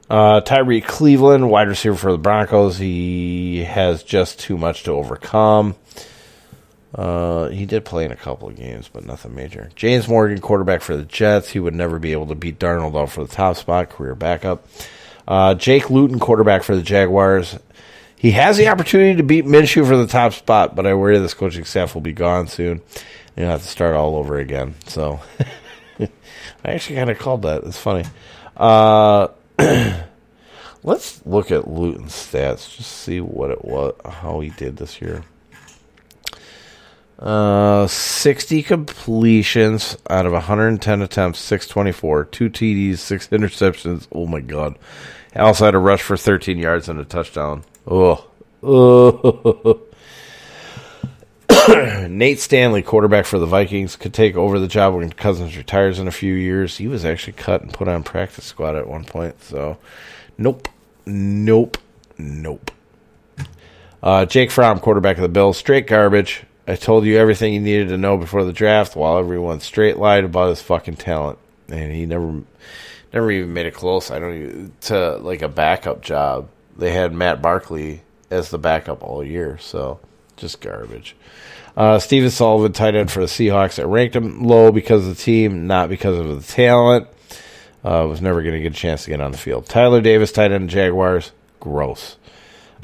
Uh, 0.10 0.40
Tyrie 0.42 0.82
Cleveland, 0.82 1.50
wide 1.50 1.68
receiver 1.68 1.96
for 1.96 2.12
the 2.14 2.18
Broncos. 2.18 2.78
He 2.78 3.66
has 3.66 4.04
just 4.04 4.40
too 4.40 4.58
much 4.58 4.84
to 4.84 4.92
overcome. 4.92 5.76
Uh, 6.96 7.50
he 7.50 7.66
did 7.66 7.86
play 7.86 8.06
in 8.06 8.12
a 8.12 8.16
couple 8.16 8.48
of 8.48 8.56
games, 8.56 8.90
but 8.92 9.06
nothing 9.06 9.36
major. 9.36 9.70
James 9.76 10.08
Morgan, 10.08 10.40
quarterback 10.40 10.82
for 10.82 10.96
the 10.96 11.04
Jets. 11.04 11.50
He 11.50 11.60
would 11.60 11.76
never 11.76 12.00
be 12.00 12.12
able 12.14 12.28
to 12.28 12.36
beat 12.36 12.60
Darnold 12.60 13.00
out 13.00 13.12
for 13.12 13.24
the 13.24 13.34
top 13.34 13.58
spot, 13.58 13.90
career 13.90 14.16
backup. 14.16 14.66
Uh, 15.28 15.54
Jake 15.54 15.90
Luton, 15.90 16.20
quarterback 16.20 16.64
for 16.64 16.76
the 16.76 16.82
Jaguars. 16.82 17.58
He 18.16 18.32
has 18.32 18.58
the 18.58 18.70
opportunity 18.70 19.16
to 19.18 19.24
beat 19.24 19.46
Minshew 19.46 19.86
for 19.86 19.98
the 19.98 20.08
top 20.08 20.34
spot, 20.34 20.76
but 20.76 20.88
I 20.88 20.94
worry 20.94 21.20
this 21.20 21.34
coaching 21.34 21.66
staff 21.66 21.94
will 21.94 22.02
be 22.02 22.14
gone 22.14 22.48
soon. 22.48 22.82
You'll 23.36 23.50
have 23.50 23.62
to 23.62 23.68
start 23.68 23.96
all 23.96 24.16
over 24.16 24.38
again. 24.40 24.74
So 24.88 25.20
I 26.00 26.10
actually 26.64 26.96
kind 26.96 27.12
of 27.12 27.20
called 27.20 27.44
that. 27.44 27.64
It's 27.64 27.78
funny. 27.78 28.06
Uh, 28.56 29.28
let's 30.84 31.24
look 31.26 31.52
at 31.52 31.68
Luton's 31.68 32.14
stats. 32.14 32.76
Just 32.76 32.92
see 32.92 33.22
what 33.22 33.52
it 33.52 33.64
was, 33.64 33.94
how 34.04 34.40
he 34.40 34.50
did 34.50 34.78
this 34.78 35.00
year. 35.00 35.24
Uh, 37.20 37.88
60 37.88 38.61
completions 38.61 39.97
out 40.09 40.28
of 40.28 40.34
110 40.34 41.01
attempts, 41.01 41.39
624, 41.39 42.26
two 42.26 42.49
TDs, 42.49 42.99
six 42.99 43.28
interceptions. 43.30 44.07
Oh 44.11 44.28
my 44.28 44.39
god! 44.39 44.78
Also 45.36 45.65
had 45.65 45.74
a 45.74 45.80
rush 45.80 46.03
for 46.03 46.15
13 46.15 46.59
yards 46.59 46.88
and 46.88 46.99
a 46.99 47.05
touchdown. 47.05 47.63
Oh, 47.88 48.28
oh. 48.61 49.82
Nate 52.07 52.39
Stanley, 52.39 52.84
quarterback 52.84 53.26
for 53.26 53.39
the 53.39 53.45
Vikings, 53.47 53.95
could 53.95 54.13
take 54.13 54.36
over 54.36 54.59
the 54.59 54.68
job 54.68 54.93
when 54.93 55.09
Cousins 55.11 55.57
retires 55.57 55.97
in 55.97 56.07
a 56.07 56.11
few 56.11 56.34
years. 56.34 56.78
He 56.78 56.88
was 56.88 57.03
actually 57.03 57.34
cut 57.34 57.61
and 57.61 57.74
put 57.74 57.88
on 57.88 58.03
practice 58.03 58.45
squad 58.45 58.76
at 58.76 58.88
one 58.88 59.05
point. 59.05 59.41
So, 59.43 59.78
nope, 60.38 60.68
nope, 61.05 61.78
nope. 62.18 62.72
Uh, 64.03 64.26
Jake 64.26 64.51
Fromm, 64.51 64.80
quarterback 64.80 65.18
of 65.18 65.24
the 65.24 65.30
Bills, 65.30 65.57
straight 65.57 65.88
garbage. 65.88 66.43
I 66.68 66.76
told 66.76 67.05
you 67.05 67.18
everything 67.18 67.53
you 67.53 67.61
needed 67.61 67.89
to 67.89 67.97
know 67.97 68.18
before 68.18 68.43
the 68.43 68.51
draft, 68.51 68.95
while 68.95 69.18
everyone 69.18 69.61
straight 69.61 69.97
lied 69.97 70.26
about 70.26 70.49
his 70.49 70.61
fucking 70.61 70.97
talent, 70.97 71.39
and 71.70 71.93
he 71.93 72.05
never, 72.05 72.41
never 73.13 73.32
even 73.32 73.53
made 73.53 73.65
it 73.65 73.74
close. 73.74 74.11
I 74.11 74.20
don't 74.20 74.36
even 74.36 74.74
to 74.82 75.18
like 75.18 75.41
a 75.41 75.47
backup 75.47 76.01
job. 76.01 76.49
They 76.76 76.91
had 76.91 77.13
Matt 77.13 77.41
Barkley 77.41 78.01
as 78.30 78.49
the 78.49 78.57
backup 78.57 79.01
all 79.01 79.24
year, 79.24 79.57
so 79.59 79.99
just 80.36 80.59
garbage. 80.59 81.15
Uh, 81.78 81.99
Stephen 81.99 82.32
Sullivan, 82.32 82.74
tight 82.74 82.95
end 82.95 83.11
for 83.11 83.20
the 83.22 83.28
Seahawks. 83.28 83.80
I 83.80 83.84
ranked 83.84 84.15
him 84.15 84.43
low 84.43 84.72
because 84.72 85.07
of 85.07 85.15
the 85.15 85.24
team, 85.24 85.68
not 85.68 85.89
because 85.89 86.18
of 86.18 86.28
the 86.28 86.53
talent. 86.53 87.07
Uh, 87.84 88.05
was 88.09 88.22
never 88.22 88.41
going 88.41 88.55
to 88.55 88.61
get 88.61 88.74
a 88.74 88.76
chance 88.76 89.05
to 89.05 89.11
get 89.11 89.22
on 89.22 89.32
the 89.32 89.38
field. 89.38 89.68
Tyler 89.68 90.01
Davis, 90.01 90.32
tight 90.32 90.51
end 90.51 90.70
Jaguars. 90.70 91.32
Gross. 91.59 92.18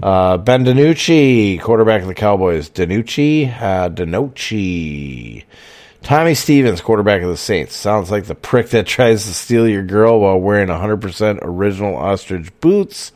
Uh, 0.01 0.37
ben 0.37 0.65
DiNucci, 0.65 1.61
quarterback 1.61 2.01
of 2.01 2.07
the 2.07 2.13
Cowboys. 2.13 2.69
DiNucci, 2.69 3.61
uh, 3.61 3.89
DiNucci. 3.89 5.43
Tommy 6.01 6.33
Stevens, 6.33 6.81
quarterback 6.81 7.21
of 7.21 7.29
the 7.29 7.37
Saints. 7.37 7.75
Sounds 7.75 8.11
like 8.11 8.25
the 8.25 8.35
prick 8.35 8.69
that 8.69 8.85
tries 8.87 9.25
to 9.25 9.33
steal 9.33 9.67
your 9.67 9.83
girl 9.83 10.19
while 10.19 10.39
wearing 10.39 10.67
100% 10.67 11.39
original 11.41 11.95
ostrich 11.95 12.51
boots. 12.59 13.11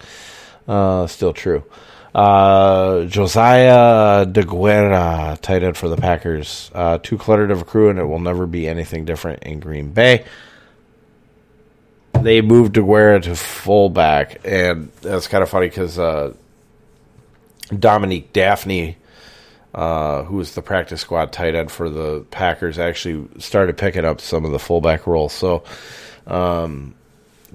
Uh, 0.68 1.08
still 1.08 1.34
true. 1.34 1.64
Uh, 2.16 3.06
Josiah 3.06 4.26
Deguara, 4.26 5.40
tight 5.42 5.64
end 5.64 5.78
for 5.78 5.90
the 5.90 5.98
Packers. 5.98 6.72
Uh, 6.74 6.98
too 6.98 7.18
cluttered 7.18 7.52
of 7.52 7.62
a 7.62 7.66
crew, 7.66 7.90
and 7.90 8.00
it 8.00 8.06
will 8.06 8.20
never 8.20 8.48
be 8.48 8.68
anything 8.68 9.06
different 9.06 9.44
in 9.44 9.60
Green 9.60 9.92
Bay. 9.92 10.26
They 12.14 12.42
moved 12.42 12.76
Deguara 12.76 13.22
to 13.24 13.36
fullback, 13.36 14.42
and 14.46 14.92
that's 15.02 15.28
kind 15.28 15.44
of 15.44 15.50
funny 15.50 15.68
because 15.68 16.00
uh, 16.00 16.34
Dominique 17.68 18.34
Dafney, 18.34 18.96
uh, 19.74 20.24
who 20.24 20.38
was 20.38 20.56
the 20.56 20.62
practice 20.62 21.02
squad 21.02 21.32
tight 21.32 21.56
end 21.56 21.72
for 21.72 21.90
the 21.90 22.26
Packers, 22.32 22.80
actually 22.80 23.28
started 23.40 23.78
picking 23.78 24.06
up 24.06 24.22
some 24.22 24.46
of 24.46 24.52
the 24.52 24.60
fullback 24.60 25.08
roles. 25.08 25.34
So 25.34 25.64
um, 26.26 26.96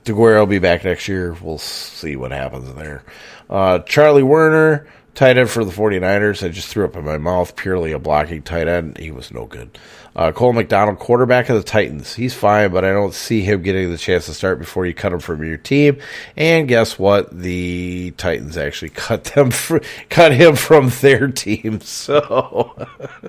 Deguara 0.04 0.40
will 0.40 0.46
be 0.46 0.58
back 0.58 0.84
next 0.84 1.08
year. 1.08 1.36
We'll 1.40 1.58
see 1.58 2.16
what 2.16 2.32
happens 2.32 2.72
there. 2.74 3.04
Uh, 3.48 3.80
Charlie 3.80 4.22
Woerner, 4.22 4.86
tight 5.14 5.36
end 5.36 5.50
for 5.50 5.64
the 5.64 5.72
49ers. 5.72 6.44
I 6.44 6.48
just 6.48 6.68
threw 6.68 6.84
up 6.84 6.96
in 6.96 7.04
my 7.04 7.18
mouth, 7.18 7.54
purely 7.56 7.92
a 7.92 7.98
blocking 7.98 8.42
tight 8.42 8.68
end. 8.68 8.98
He 8.98 9.10
was 9.10 9.32
no 9.32 9.46
good. 9.46 9.78
Uh, 10.14 10.30
Cole 10.30 10.52
McDonald, 10.52 10.98
quarterback 10.98 11.48
of 11.48 11.56
the 11.56 11.62
Titans. 11.62 12.14
He's 12.14 12.34
fine, 12.34 12.70
but 12.70 12.84
I 12.84 12.92
don't 12.92 13.14
see 13.14 13.40
him 13.40 13.62
getting 13.62 13.90
the 13.90 13.96
chance 13.96 14.26
to 14.26 14.34
start 14.34 14.58
before 14.58 14.84
you 14.84 14.92
cut 14.92 15.12
him 15.12 15.20
from 15.20 15.42
your 15.42 15.56
team. 15.56 15.98
And 16.36 16.68
guess 16.68 16.98
what? 16.98 17.30
The 17.30 18.12
Titans 18.18 18.58
actually 18.58 18.88
cut 18.94 19.24
them, 19.24 19.50
fr- 19.50 19.78
cut 20.10 20.32
him 20.32 20.56
from 20.56 20.90
their 21.00 21.28
team. 21.28 21.80
So, 21.92 22.74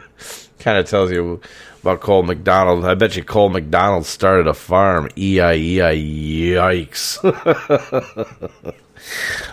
kind 0.59 0.77
of 0.77 0.88
tells 0.89 1.11
you 1.11 1.41
about 1.81 1.99
Cole 2.01 2.23
McDonald. 2.23 2.86
I 2.86 2.95
bet 2.95 3.15
you 3.15 3.23
Cole 3.23 3.49
McDonald 3.49 4.05
started 4.05 4.47
a 4.47 4.53
farm. 4.53 5.09
E 5.17 5.39
I 5.39 5.53
E 5.53 5.81
I 5.81 5.95
yikes. 5.95 7.19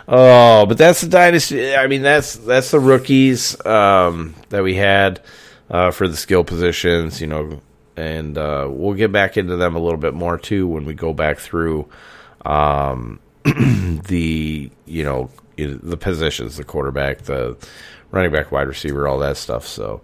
oh, 0.09 0.67
but 0.67 0.79
that's 0.79 1.01
the 1.03 1.09
dynasty. 1.09 1.75
I 1.75 1.87
mean, 1.87 2.03
that's 2.03 2.37
that's 2.37 2.71
the 2.71 2.81
rookies 2.81 3.65
um, 3.67 4.35
that 4.49 4.63
we 4.63 4.75
had 4.75 5.21
uh, 5.71 5.91
for 5.91 6.09
the 6.09 6.17
skill 6.17 6.45
positions. 6.45 7.21
You 7.21 7.29
know, 7.29 7.61
and 7.97 8.37
uh, 8.37 8.69
we'll 8.71 8.95
get 8.95 9.13
back 9.13 9.37
into 9.37 9.57
them 9.57 9.77
a 9.77 9.79
little 9.79 9.99
bit 9.99 10.15
more 10.15 10.39
too 10.39 10.67
when 10.67 10.85
we 10.85 10.95
go 10.95 11.13
back 11.13 11.39
through 11.39 11.89
um, 12.45 13.21
the 13.45 14.71
you 14.87 15.05
know 15.05 15.31
the 15.57 15.97
positions, 15.97 16.57
the 16.57 16.65
quarterback, 16.65 17.23
the 17.23 17.57
running 18.11 18.33
back, 18.33 18.51
wide 18.51 18.69
receiver, 18.69 19.07
all 19.07 19.19
that 19.19 19.37
stuff. 19.37 19.67
So. 19.67 20.03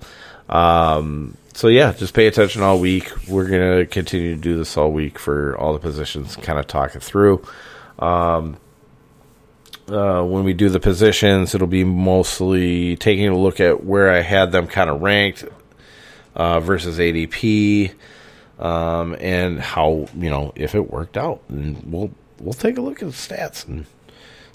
Um, 0.49 1.37
so 1.55 1.69
yeah, 1.69 1.93
just 1.93 2.13
pay 2.13 2.27
attention 2.27 2.63
all 2.63 2.79
week. 2.79 3.11
We're 3.27 3.49
gonna 3.49 3.87
continue 3.87 4.35
to 4.35 4.41
do 4.41 4.59
this 4.59 4.77
all 4.77 4.93
week 4.93 5.19
for 5.19 5.57
all 5.57 5.73
the 5.73 5.79
positions, 5.79 6.37
kind 6.37 6.59
of 6.59 6.67
talk 6.67 6.95
it 6.95 7.03
through. 7.03 7.43
Um, 7.99 8.59
uh, 9.89 10.23
when 10.23 10.45
we 10.45 10.53
do 10.53 10.69
the 10.69 10.81
positions, 10.81 11.55
it'll 11.55 11.67
be 11.67 11.85
mostly 11.85 12.97
taking 12.97 13.29
a 13.29 13.39
look 13.39 13.61
at 13.61 13.85
where 13.85 14.11
I 14.11 14.21
had 14.21 14.53
them 14.53 14.67
kind 14.67 14.91
of 14.91 15.01
ranked 15.01 15.45
uh, 16.37 16.61
versus 16.61 16.99
ADP, 16.99 17.93
um, 18.59 19.17
and 19.19 19.59
how 19.61 20.07
you 20.17 20.31
know 20.31 20.53
if 20.55 20.75
it 20.75 20.91
worked 20.91 21.17
out. 21.17 21.43
And 21.49 21.83
we'll 21.85 22.13
we'll 22.39 22.53
take 22.53 22.79
a 22.79 22.83
look 22.83 23.03
at 23.03 23.09
the 23.09 23.15
stats 23.15 23.67
and 23.67 23.87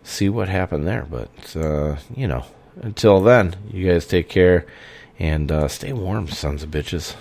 see 0.04 0.30
what 0.30 0.48
happened 0.48 0.88
there. 0.88 1.06
But 1.10 1.56
uh, 1.56 1.98
you 2.16 2.28
know, 2.28 2.46
until 2.82 3.20
then, 3.22 3.56
you 3.72 3.92
guys 3.92 4.06
take 4.06 4.30
care 4.30 4.66
and 5.20 5.52
uh, 5.52 5.68
stay 5.68 5.92
warm, 5.92 6.28
sons 6.28 6.64
of 6.64 6.70
bitches. 6.72 7.16